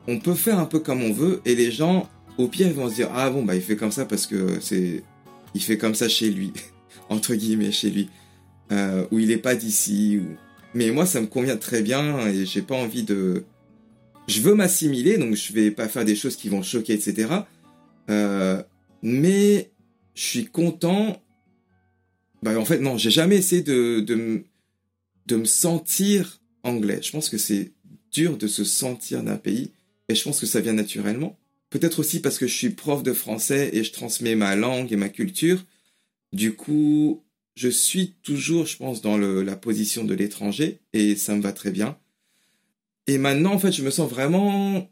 on 0.08 0.20
peut 0.20 0.36
faire 0.36 0.60
un 0.60 0.66
peu 0.66 0.80
comme 0.80 1.02
on 1.04 1.12
veut, 1.12 1.42
et 1.46 1.56
les 1.56 1.72
gens, 1.72 2.10
au 2.38 2.48
pire, 2.48 2.68
ils 2.68 2.74
vont 2.74 2.90
se 2.90 2.96
dire, 2.96 3.10
ah 3.16 3.30
bon, 3.30 3.44
bah, 3.44 3.56
il 3.56 3.62
fait 3.62 3.76
comme 3.76 3.92
ça 3.92 4.06
parce 4.06 4.28
que 4.28 4.60
c'est, 4.62 5.04
il 5.54 5.62
fait 5.62 5.78
comme 5.78 5.96
ça 5.96 6.08
chez 6.08 6.30
lui, 6.30 6.54
entre 7.10 7.34
guillemets, 7.34 7.72
chez 7.72 7.90
lui, 7.90 8.10
euh, 8.72 9.06
ou 9.12 9.20
il 9.20 9.32
est 9.32 9.38
pas 9.38 9.56
d'ici, 9.56 10.20
ou... 10.22 10.36
mais 10.74 10.92
moi, 10.92 11.06
ça 11.06 11.22
me 11.22 11.28
convient 11.28 11.58
très 11.58 11.82
bien, 11.82 12.28
et 12.28 12.46
j'ai 12.46 12.62
pas 12.62 12.76
envie 12.76 13.04
de, 13.04 13.46
je 14.28 14.42
veux 14.42 14.56
m'assimiler, 14.56 15.18
donc 15.18 15.36
je 15.36 15.54
vais 15.54 15.72
pas 15.72 15.88
faire 15.88 16.06
des 16.06 16.16
choses 16.16 16.36
qui 16.36 16.50
vont 16.50 16.62
choquer, 16.62 16.94
etc. 16.94 17.30
Euh, 18.10 18.62
mais 19.02 19.72
je 20.16 20.22
suis 20.22 20.46
content 20.46 21.22
bah, 22.46 22.60
en 22.60 22.64
fait, 22.64 22.78
non, 22.78 22.96
j'ai 22.96 23.10
jamais 23.10 23.38
essayé 23.38 23.64
de, 23.64 24.02
de, 24.02 24.44
de 25.26 25.36
me 25.36 25.46
sentir 25.46 26.40
anglais. 26.62 27.00
Je 27.02 27.12
pense 27.12 27.28
que 27.28 27.40
c'est 27.40 27.72
dur 28.12 28.38
de 28.38 28.46
se 28.46 28.64
sentir 28.64 29.24
d'un 29.24 29.38
pays 29.38 29.72
et 30.10 30.14
je 30.14 30.24
pense 30.24 30.40
que 30.40 30.46
ça 30.46 30.62
vient 30.62 30.74
naturellement. 30.74 31.40
Peut-être 31.72 31.98
aussi 31.98 32.22
parce 32.22 32.38
que 32.38 32.46
je 32.46 32.54
suis 32.54 32.70
prof 32.70 33.02
de 33.02 33.14
français 33.14 33.72
et 33.74 33.84
je 33.84 33.92
transmets 33.92 34.36
ma 34.36 34.56
langue 34.56 34.94
et 34.94 34.96
ma 34.96 35.10
culture. 35.10 35.66
Du 36.34 36.54
coup, 36.54 37.24
je 37.56 37.68
suis 37.68 38.14
toujours, 38.22 38.68
je 38.68 38.78
pense, 38.78 39.02
dans 39.02 39.18
la 39.18 39.56
position 39.56 40.04
de 40.04 40.14
l'étranger 40.14 40.82
et 40.94 41.16
ça 41.16 41.36
me 41.36 41.42
va 41.42 41.52
très 41.52 41.72
bien. 41.72 41.98
Et 43.08 43.18
maintenant, 43.18 43.54
en 43.54 43.60
fait, 43.60 43.72
je 43.72 43.82
me 43.82 43.90
sens 43.90 44.08
vraiment, 44.08 44.88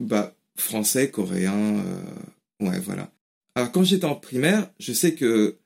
bah, 0.00 0.34
français, 0.56 1.10
coréen, 1.10 1.76
euh, 1.76 2.66
ouais, 2.66 2.80
voilà. 2.80 3.12
Alors, 3.54 3.70
quand 3.70 3.84
j'étais 3.84 4.06
en 4.06 4.14
primaire, 4.14 4.70
je 4.78 4.94
sais 4.94 5.14
que 5.14 5.58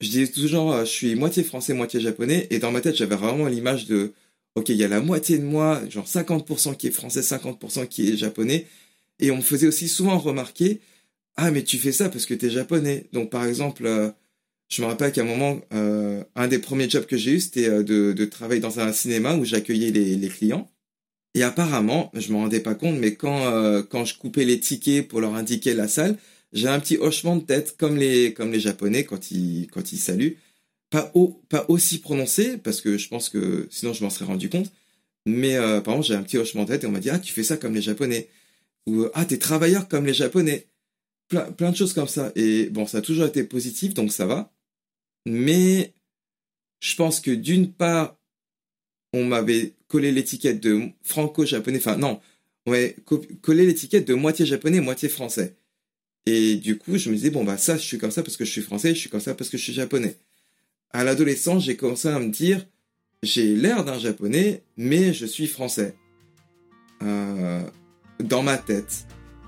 je 0.00 0.08
disais 0.08 0.28
toujours, 0.28 0.72
euh, 0.72 0.84
je 0.84 0.90
suis 0.90 1.14
moitié 1.14 1.42
français, 1.44 1.74
moitié 1.74 2.00
japonais, 2.00 2.46
et 2.50 2.58
dans 2.58 2.72
ma 2.72 2.80
tête, 2.80 2.96
j'avais 2.96 3.16
vraiment 3.16 3.46
l'image 3.46 3.86
de, 3.86 4.12
ok, 4.54 4.70
il 4.70 4.76
y 4.76 4.84
a 4.84 4.88
la 4.88 5.00
moitié 5.00 5.38
de 5.38 5.44
moi, 5.44 5.82
genre 5.90 6.06
50% 6.06 6.76
qui 6.76 6.88
est 6.88 6.90
français, 6.90 7.20
50% 7.20 7.86
qui 7.88 8.10
est 8.10 8.16
japonais, 8.16 8.66
et 9.20 9.30
on 9.30 9.36
me 9.36 9.42
faisait 9.42 9.66
aussi 9.68 9.88
souvent 9.88 10.18
remarquer, 10.18 10.80
ah, 11.36 11.50
mais 11.50 11.62
tu 11.64 11.78
fais 11.78 11.92
ça 11.92 12.08
parce 12.10 12.26
que 12.26 12.34
tu 12.34 12.46
es 12.46 12.50
japonais. 12.50 13.06
Donc, 13.12 13.30
par 13.30 13.44
exemple, 13.46 13.86
euh, 13.86 14.10
je 14.68 14.82
me 14.82 14.86
rappelle 14.88 15.12
qu'à 15.12 15.22
un 15.22 15.24
moment, 15.24 15.60
euh, 15.74 16.24
un 16.36 16.48
des 16.48 16.58
premiers 16.58 16.88
jobs 16.90 17.06
que 17.06 17.16
j'ai 17.16 17.32
eu, 17.32 17.40
c'était 17.40 17.84
de, 17.84 18.24
travailler 18.26 18.60
dans 18.60 18.80
un 18.80 18.92
cinéma 18.92 19.34
où 19.36 19.44
j'accueillais 19.44 19.90
les, 19.90 20.16
les, 20.16 20.28
clients. 20.28 20.70
Et 21.34 21.42
apparemment, 21.42 22.10
je 22.14 22.32
me 22.32 22.38
rendais 22.38 22.60
pas 22.60 22.74
compte, 22.74 22.96
mais 22.98 23.14
quand 23.14 23.82
quand 23.90 24.04
je 24.04 24.18
coupais 24.18 24.44
les 24.44 24.60
tickets 24.60 25.06
pour 25.08 25.20
leur 25.20 25.34
indiquer 25.34 25.74
la 25.74 25.88
salle, 25.88 26.16
j'ai 26.52 26.68
un 26.68 26.80
petit 26.80 26.96
hochement 26.98 27.36
de 27.36 27.44
tête 27.44 27.76
comme 27.76 27.96
les 27.96 28.34
comme 28.34 28.52
les 28.52 28.60
japonais 28.60 29.04
quand 29.04 29.30
ils 29.30 29.68
quand 29.68 29.92
ils 29.92 29.98
saluent, 29.98 30.36
pas 30.90 31.10
au, 31.14 31.28
pas 31.48 31.64
aussi 31.68 31.98
prononcé 32.00 32.58
parce 32.58 32.80
que 32.80 32.98
je 32.98 33.08
pense 33.08 33.28
que 33.28 33.68
sinon 33.70 33.92
je 33.92 34.02
m'en 34.04 34.10
serais 34.10 34.26
rendu 34.26 34.48
compte. 34.50 34.72
Mais 35.26 35.56
euh, 35.56 35.80
par 35.80 35.94
exemple, 35.94 36.08
j'ai 36.08 36.14
un 36.14 36.22
petit 36.22 36.38
hochement 36.38 36.64
de 36.64 36.68
tête 36.68 36.84
et 36.84 36.86
on 36.86 36.90
m'a 36.92 37.00
dit 37.00 37.10
ah 37.10 37.18
tu 37.18 37.32
fais 37.32 37.42
ça 37.44 37.56
comme 37.56 37.74
les 37.74 37.82
japonais 37.82 38.28
ou 38.86 39.06
ah 39.14 39.24
t'es 39.24 39.38
travailleur 39.38 39.88
comme 39.88 40.06
les 40.06 40.14
japonais. 40.14 40.68
Plein, 41.28 41.52
plein 41.52 41.70
de 41.70 41.76
choses 41.76 41.92
comme 41.94 42.08
ça. 42.08 42.32
Et 42.36 42.70
bon, 42.70 42.86
ça 42.86 42.98
a 42.98 43.02
toujours 43.02 43.26
été 43.26 43.44
positif, 43.44 43.94
donc 43.94 44.12
ça 44.12 44.26
va. 44.26 44.52
Mais 45.26 45.94
je 46.80 46.96
pense 46.96 47.20
que 47.20 47.30
d'une 47.30 47.72
part, 47.72 48.18
on 49.12 49.24
m'avait 49.24 49.74
collé 49.88 50.12
l'étiquette 50.12 50.60
de 50.60 50.88
franco-japonais, 51.02 51.78
enfin 51.78 51.96
non, 51.96 52.20
on 52.66 52.72
m'avait 52.72 52.96
collé 53.42 53.66
l'étiquette 53.66 54.06
de 54.06 54.14
moitié 54.14 54.46
japonais, 54.46 54.80
moitié 54.80 55.08
français. 55.08 55.56
Et 56.26 56.56
du 56.56 56.78
coup, 56.78 56.96
je 56.96 57.10
me 57.10 57.14
disais, 57.14 57.30
bon, 57.30 57.44
bah 57.44 57.56
ça, 57.56 57.76
je 57.76 57.82
suis 57.82 57.98
comme 57.98 58.10
ça 58.10 58.22
parce 58.22 58.36
que 58.36 58.44
je 58.44 58.50
suis 58.50 58.62
français, 58.62 58.94
je 58.94 59.00
suis 59.00 59.10
comme 59.10 59.20
ça 59.20 59.34
parce 59.34 59.50
que 59.50 59.56
je 59.56 59.62
suis 59.62 59.72
japonais. 59.72 60.16
À 60.92 61.04
l'adolescence, 61.04 61.64
j'ai 61.64 61.76
commencé 61.76 62.08
à 62.08 62.18
me 62.18 62.28
dire, 62.28 62.66
j'ai 63.22 63.54
l'air 63.54 63.84
d'un 63.84 63.98
japonais, 63.98 64.62
mais 64.76 65.12
je 65.12 65.26
suis 65.26 65.46
français. 65.46 65.94
Euh, 67.02 67.62
dans 68.22 68.42
ma 68.42 68.58
tête. 68.58 69.06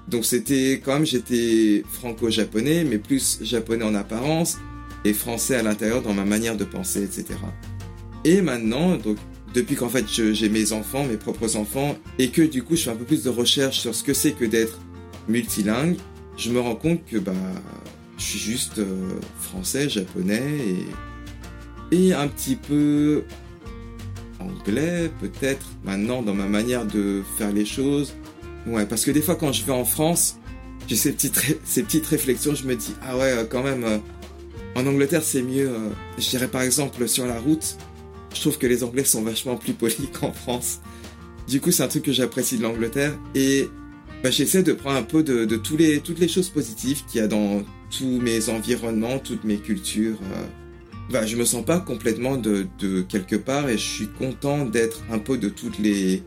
Donc 0.08 0.24
c'était 0.24 0.80
quand 0.84 0.94
même, 0.94 1.06
j'étais 1.06 1.84
franco-japonais, 1.90 2.84
mais 2.84 2.98
plus 2.98 3.38
japonais 3.42 3.84
en 3.84 3.94
apparence 3.94 4.58
et 5.04 5.12
français 5.12 5.56
à 5.56 5.62
l'intérieur 5.62 6.02
dans 6.02 6.14
ma 6.14 6.24
manière 6.24 6.56
de 6.56 6.64
penser, 6.64 7.02
etc. 7.02 7.38
Et 8.24 8.40
maintenant, 8.40 8.96
donc, 8.96 9.18
depuis 9.54 9.76
qu'en 9.76 9.88
fait 9.88 10.06
j'ai 10.08 10.48
mes 10.48 10.72
enfants, 10.72 11.04
mes 11.04 11.16
propres 11.16 11.56
enfants, 11.56 11.96
et 12.18 12.30
que 12.30 12.42
du 12.42 12.62
coup 12.62 12.76
je 12.76 12.84
fais 12.84 12.90
un 12.90 12.96
peu 12.96 13.04
plus 13.04 13.22
de 13.22 13.30
recherche 13.30 13.80
sur 13.80 13.94
ce 13.94 14.02
que 14.02 14.14
c'est 14.14 14.32
que 14.32 14.44
d'être 14.44 14.78
multilingue, 15.28 15.96
je 16.36 16.50
me 16.50 16.60
rends 16.60 16.74
compte 16.74 17.04
que 17.04 17.18
bah, 17.18 17.32
je 18.18 18.24
suis 18.24 18.38
juste 18.38 18.78
euh, 18.78 19.18
français, 19.38 19.88
japonais 19.88 20.60
et, 21.90 22.14
un 22.14 22.28
petit 22.28 22.56
peu 22.56 23.24
anglais 24.40 25.10
peut-être 25.20 25.66
maintenant 25.84 26.22
dans 26.22 26.34
ma 26.34 26.46
manière 26.46 26.86
de 26.86 27.22
faire 27.36 27.52
les 27.52 27.64
choses. 27.64 28.14
Ouais, 28.66 28.86
parce 28.86 29.04
que 29.04 29.10
des 29.10 29.22
fois 29.22 29.34
quand 29.34 29.52
je 29.52 29.64
vais 29.64 29.72
en 29.72 29.84
France, 29.84 30.38
j'ai 30.88 30.96
ces 30.96 31.12
petites, 31.12 32.06
réflexions, 32.06 32.54
je 32.54 32.66
me 32.66 32.74
dis, 32.74 32.94
ah 33.02 33.16
ouais, 33.16 33.46
quand 33.48 33.62
même, 33.62 33.84
euh, 33.84 33.98
en 34.74 34.86
Angleterre, 34.86 35.22
c'est 35.22 35.42
mieux. 35.42 35.68
Euh, 35.68 35.88
je 36.18 36.28
dirais 36.30 36.48
par 36.48 36.62
exemple 36.62 37.06
sur 37.08 37.26
la 37.26 37.38
route, 37.38 37.76
je 38.34 38.40
trouve 38.40 38.58
que 38.58 38.66
les 38.66 38.82
Anglais 38.84 39.04
sont 39.04 39.22
vachement 39.22 39.56
plus 39.56 39.74
polis 39.74 40.08
qu'en 40.12 40.32
France. 40.32 40.80
Du 41.48 41.60
coup, 41.60 41.72
c'est 41.72 41.82
un 41.82 41.88
truc 41.88 42.04
que 42.04 42.12
j'apprécie 42.12 42.56
de 42.56 42.62
l'Angleterre 42.62 43.18
et 43.34 43.68
bah, 44.22 44.30
j'essaie 44.30 44.62
de 44.62 44.72
prendre 44.72 44.96
un 44.96 45.02
peu 45.02 45.22
de, 45.22 45.44
de 45.44 45.56
tous 45.56 45.76
les, 45.76 46.00
toutes 46.00 46.18
les 46.18 46.28
choses 46.28 46.48
positives 46.48 47.04
qu'il 47.06 47.20
y 47.20 47.24
a 47.24 47.28
dans 47.28 47.62
tous 47.90 48.20
mes 48.20 48.48
environnements, 48.48 49.18
toutes 49.18 49.44
mes 49.44 49.58
cultures. 49.58 50.18
Euh. 50.22 50.46
Bah, 51.10 51.26
je 51.26 51.36
me 51.36 51.44
sens 51.44 51.64
pas 51.64 51.80
complètement 51.80 52.36
de, 52.36 52.66
de 52.78 53.02
quelque 53.02 53.36
part 53.36 53.68
et 53.68 53.76
je 53.76 53.84
suis 53.84 54.08
content 54.08 54.64
d'être 54.64 55.02
un 55.10 55.18
peu 55.18 55.36
de 55.36 55.48
toutes 55.48 55.78
les, 55.78 56.22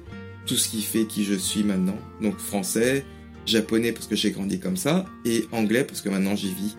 tout 0.46 0.56
ce 0.56 0.70
qui 0.70 0.82
fait 0.82 1.06
qui 1.06 1.24
je 1.24 1.34
suis 1.34 1.64
maintenant. 1.64 1.98
Donc 2.22 2.38
français, 2.38 3.06
japonais 3.46 3.92
parce 3.92 4.08
que 4.08 4.16
j'ai 4.16 4.32
grandi 4.32 4.60
comme 4.60 4.78
ça 4.78 5.06
et 5.24 5.46
anglais 5.52 5.84
parce 5.84 6.02
que 6.02 6.10
maintenant 6.10 6.36
j'y 6.36 6.54
vis. 6.54 6.76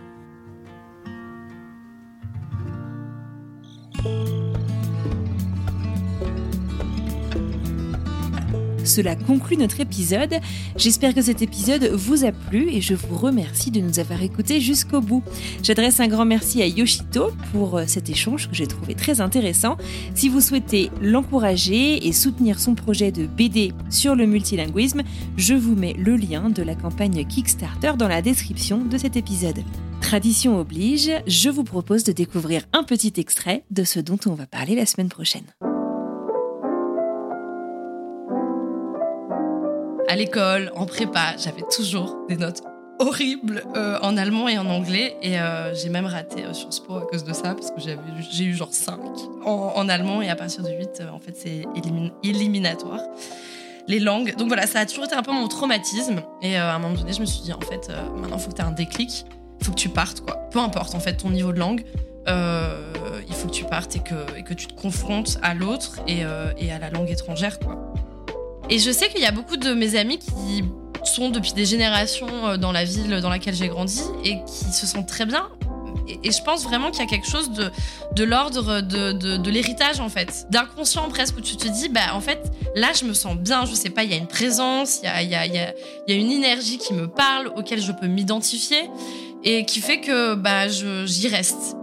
Cela 8.87 9.17
conclut 9.17 9.57
notre 9.57 9.81
épisode. 9.81 10.37
J'espère 10.77 11.13
que 11.13 11.21
cet 11.21 11.43
épisode 11.43 11.91
vous 11.93 12.25
a 12.25 12.33
plu 12.33 12.71
et 12.71 12.81
je 12.81 12.95
vous 12.95 13.17
remercie 13.17 13.71
de 13.71 13.81
nous 13.81 13.99
avoir 13.99 14.23
écoutés 14.23 14.61
jusqu'au 14.61 15.01
bout. 15.01 15.23
J'adresse 15.63 16.01
un 16.01 16.07
grand 16.07 16.25
merci 16.25 16.63
à 16.63 16.67
Yoshito 16.67 17.33
pour 17.53 17.79
euh, 17.79 17.85
cet 17.87 18.09
échange 18.09 18.49
que 18.49 18.55
j'ai 18.55 18.67
trouvé 18.67 18.95
très 18.95 19.21
intéressant. 19.21 19.77
Si 20.15 20.29
vous 20.29 20.41
souhaitez 20.41 20.91
l'encourager 21.03 22.07
et 22.07 22.13
soutenir 22.13 22.61
son 22.61 22.75
projet 22.75 23.11
de 23.11 23.27
BD 23.27 23.73
sur 23.91 24.15
le 24.15 24.27
multilinguisme, 24.27 25.03
je 25.37 25.55
vous 25.55 25.75
mets 25.75 25.95
le 25.95 26.17
lien 26.17 26.49
de 26.49 26.63
la 26.63 26.77
campagne 26.77 27.27
Kickstarter 27.27 27.93
dans 27.99 28.09
la 28.09 28.23
description 28.23 28.85
de 28.85 28.97
cet 28.99 29.17
épisode. 29.17 29.65
Tradition 30.01 30.61
oblige, 30.61 31.11
je 31.27 31.49
vous 31.49 31.65
propose 31.65 32.05
de 32.05 32.13
découvrir 32.13 32.63
un 32.73 32.85
petit 32.85 33.15
extrait 33.17 33.65
de 33.71 33.83
ce 33.83 33.99
dont 33.99 34.19
on 34.27 34.35
va 34.35 34.47
parler 34.47 34.77
la 34.77 34.87
semaine 34.87 35.09
prochaine. 35.09 35.45
À 40.17 40.19
l'école, 40.19 40.73
en 40.75 40.87
prépa, 40.87 41.37
j'avais 41.37 41.63
toujours 41.71 42.17
des 42.27 42.39
notes 42.39 42.63
horribles 42.99 43.63
euh, 43.77 43.99
en 44.01 44.17
allemand 44.17 44.49
et 44.49 44.57
en 44.57 44.65
anglais. 44.65 45.15
Et 45.21 45.39
euh, 45.39 45.75
j'ai 45.75 45.91
même 45.91 46.07
raté 46.07 46.43
euh, 46.43 46.55
Sciences 46.55 46.81
Po 46.81 46.97
à 46.97 47.03
cause 47.03 47.23
de 47.23 47.35
ça, 47.35 47.55
parce 47.55 47.71
que 47.71 47.81
j'ai 48.31 48.45
eu 48.45 48.55
genre 48.55 48.73
5 48.73 48.99
en, 49.45 49.89
allemand. 49.91 50.23
Et 50.23 50.31
à 50.31 50.35
partir 50.35 50.63
de 50.63 50.71
8, 50.71 51.03
en 51.13 51.19
fait, 51.19 51.37
c'est 51.37 51.67
éliminatoire. 52.25 53.03
Les 53.89 54.01
langues. 54.01 54.35
Donc 54.37 54.49
voilà, 54.49 54.67
ça 54.67 54.81
a 54.81 54.87
toujours 54.87 55.05
été 55.05 55.15
un 55.15 55.23
peu 55.23 55.33
mon 55.33 55.49
traumatisme. 55.49 56.23
Et 56.41 56.57
à 56.57 56.75
un 56.75 56.79
moment 56.79 56.95
donné, 56.95 57.13
je 57.13 57.21
me 57.21 57.27
suis 57.27 57.43
dit, 57.43 57.53
en 57.53 57.61
fait, 57.61 57.91
maintenant, 58.17 58.39
il 58.39 58.43
faut 58.43 58.51
que 58.51 58.57
tu 58.57 58.63
aies 58.63 58.65
un 58.65 58.73
déclic. 58.73 59.27
Il 59.61 59.67
faut 59.67 59.73
que 59.73 59.79
tu 59.79 59.91
partes, 59.91 60.23
quoi. 60.23 60.37
Peu 60.51 60.61
importe, 60.61 60.95
en 60.95 61.01
fait, 61.01 61.19
ton 61.19 61.29
niveau 61.29 61.53
de 61.53 61.59
langue. 61.59 61.85
il 62.27 63.35
faut 63.35 63.49
que 63.49 63.53
tu 63.53 63.65
partes 63.65 63.97
et 63.97 64.01
que, 64.01 64.55
tu 64.55 64.67
te 64.67 64.81
confrontes 64.81 65.37
à 65.43 65.53
l'autre 65.53 66.01
et 66.07 66.25
à 66.25 66.79
la 66.79 66.89
langue 66.89 67.11
étrangère, 67.11 67.59
quoi. 67.59 67.93
Et 68.69 68.79
je 68.79 68.91
sais 68.91 69.09
qu'il 69.09 69.21
y 69.21 69.27
a 69.27 69.31
beaucoup 69.31 69.57
de 69.57 69.73
mes 69.73 69.97
amis 69.97 70.19
qui 70.19 70.65
sont 71.05 71.31
depuis 71.31 71.53
des 71.53 71.65
générations 71.65 72.47
euh, 72.47 72.57
dans 72.57 72.73
la 72.73 72.85
ville 72.85 73.21
dans 73.21 73.31
laquelle 73.31 73.55
j'ai 73.55 73.69
grandi 73.69 74.03
et 74.25 74.39
qui 74.45 74.73
se 74.73 74.87
sentent 74.87 75.09
très 75.09 75.27
bien. 75.27 75.49
Et, 76.09 76.31
je 76.31 76.43
pense 76.43 76.65
vraiment 76.65 76.91
qu'il 76.91 77.01
y 77.01 77.03
a 77.03 77.09
quelque 77.09 77.29
chose 77.29 77.51
de, 77.51 77.71
de 78.15 78.25
l'ordre 78.25 78.81
de, 78.81 79.13
de, 79.13 79.51
l'héritage, 79.51 79.99
en 79.99 80.09
fait. 80.09 80.47
D'inconscient 80.51 81.09
presque, 81.09 81.37
où 81.37 81.41
tu 81.41 81.57
te 81.57 81.67
dis, 81.67 81.89
bah, 81.89 82.15
en 82.15 82.21
fait, 82.21 82.41
là, 82.77 82.93
je 82.93 83.05
me 83.05 83.13
sens 83.13 83.37
bien, 83.37 83.65
je 83.65 83.75
sais 83.75 83.91
pas, 83.91 84.05
il 84.05 84.11
y 84.11 84.15
a 84.15 84.17
une 84.17 84.29
présence, 84.29 85.01
il 85.03 85.07
y 85.07 85.09
a, 85.09 85.23
y, 85.23 85.35
a, 85.35 85.47
y 85.47 85.59
a, 85.59 86.15
une 86.15 86.31
énergie 86.31 86.79
qui 86.79 86.95
me 86.95 87.09
parle, 87.09 87.49
auquel 87.57 87.81
je 87.81 87.91
peux 87.91 88.07
m'identifier, 88.07 88.89
et 89.43 89.65
qui 89.65 89.81
fait 89.81 90.01
que 90.01 90.35
bah, 90.35 90.69
j'y 90.69 91.29
reste. 91.29 91.77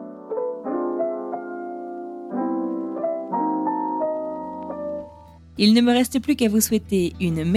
Il 5.58 5.74
ne 5.74 5.82
me 5.82 5.92
reste 5.92 6.20
plus 6.20 6.36
qu'à 6.36 6.50
vous 6.50 6.62
souhaiter 6.62 7.14
une 7.20 7.56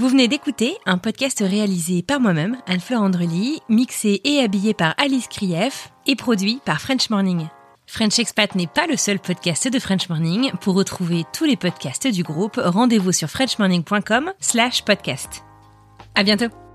Vous 0.00 0.08
venez 0.08 0.28
d'écouter 0.28 0.78
un 0.86 0.96
podcast 0.96 1.44
réalisé 1.46 2.02
par 2.02 2.20
moi-même, 2.20 2.56
Anne-Fleur 2.66 3.02
Andrely, 3.02 3.60
mixé 3.68 4.22
et 4.24 4.40
habillé 4.40 4.72
par 4.72 4.94
Alice 4.96 5.28
Krief 5.28 5.92
et 6.06 6.16
produit 6.16 6.58
par 6.64 6.80
French 6.80 7.10
Morning. 7.10 7.48
French 7.86 8.18
Expat 8.18 8.54
n'est 8.54 8.66
pas 8.66 8.86
le 8.86 8.96
seul 8.96 9.18
podcast 9.18 9.68
de 9.68 9.78
French 9.78 10.08
Morning. 10.08 10.52
Pour 10.62 10.74
retrouver 10.74 11.24
tous 11.34 11.44
les 11.44 11.56
podcasts 11.56 12.06
du 12.06 12.22
groupe, 12.22 12.58
rendez-vous 12.64 13.12
sur 13.12 13.28
frenchmorning.com 13.28 14.32
slash 14.40 14.84
podcast. 14.86 15.44
À 16.14 16.22
bientôt! 16.22 16.69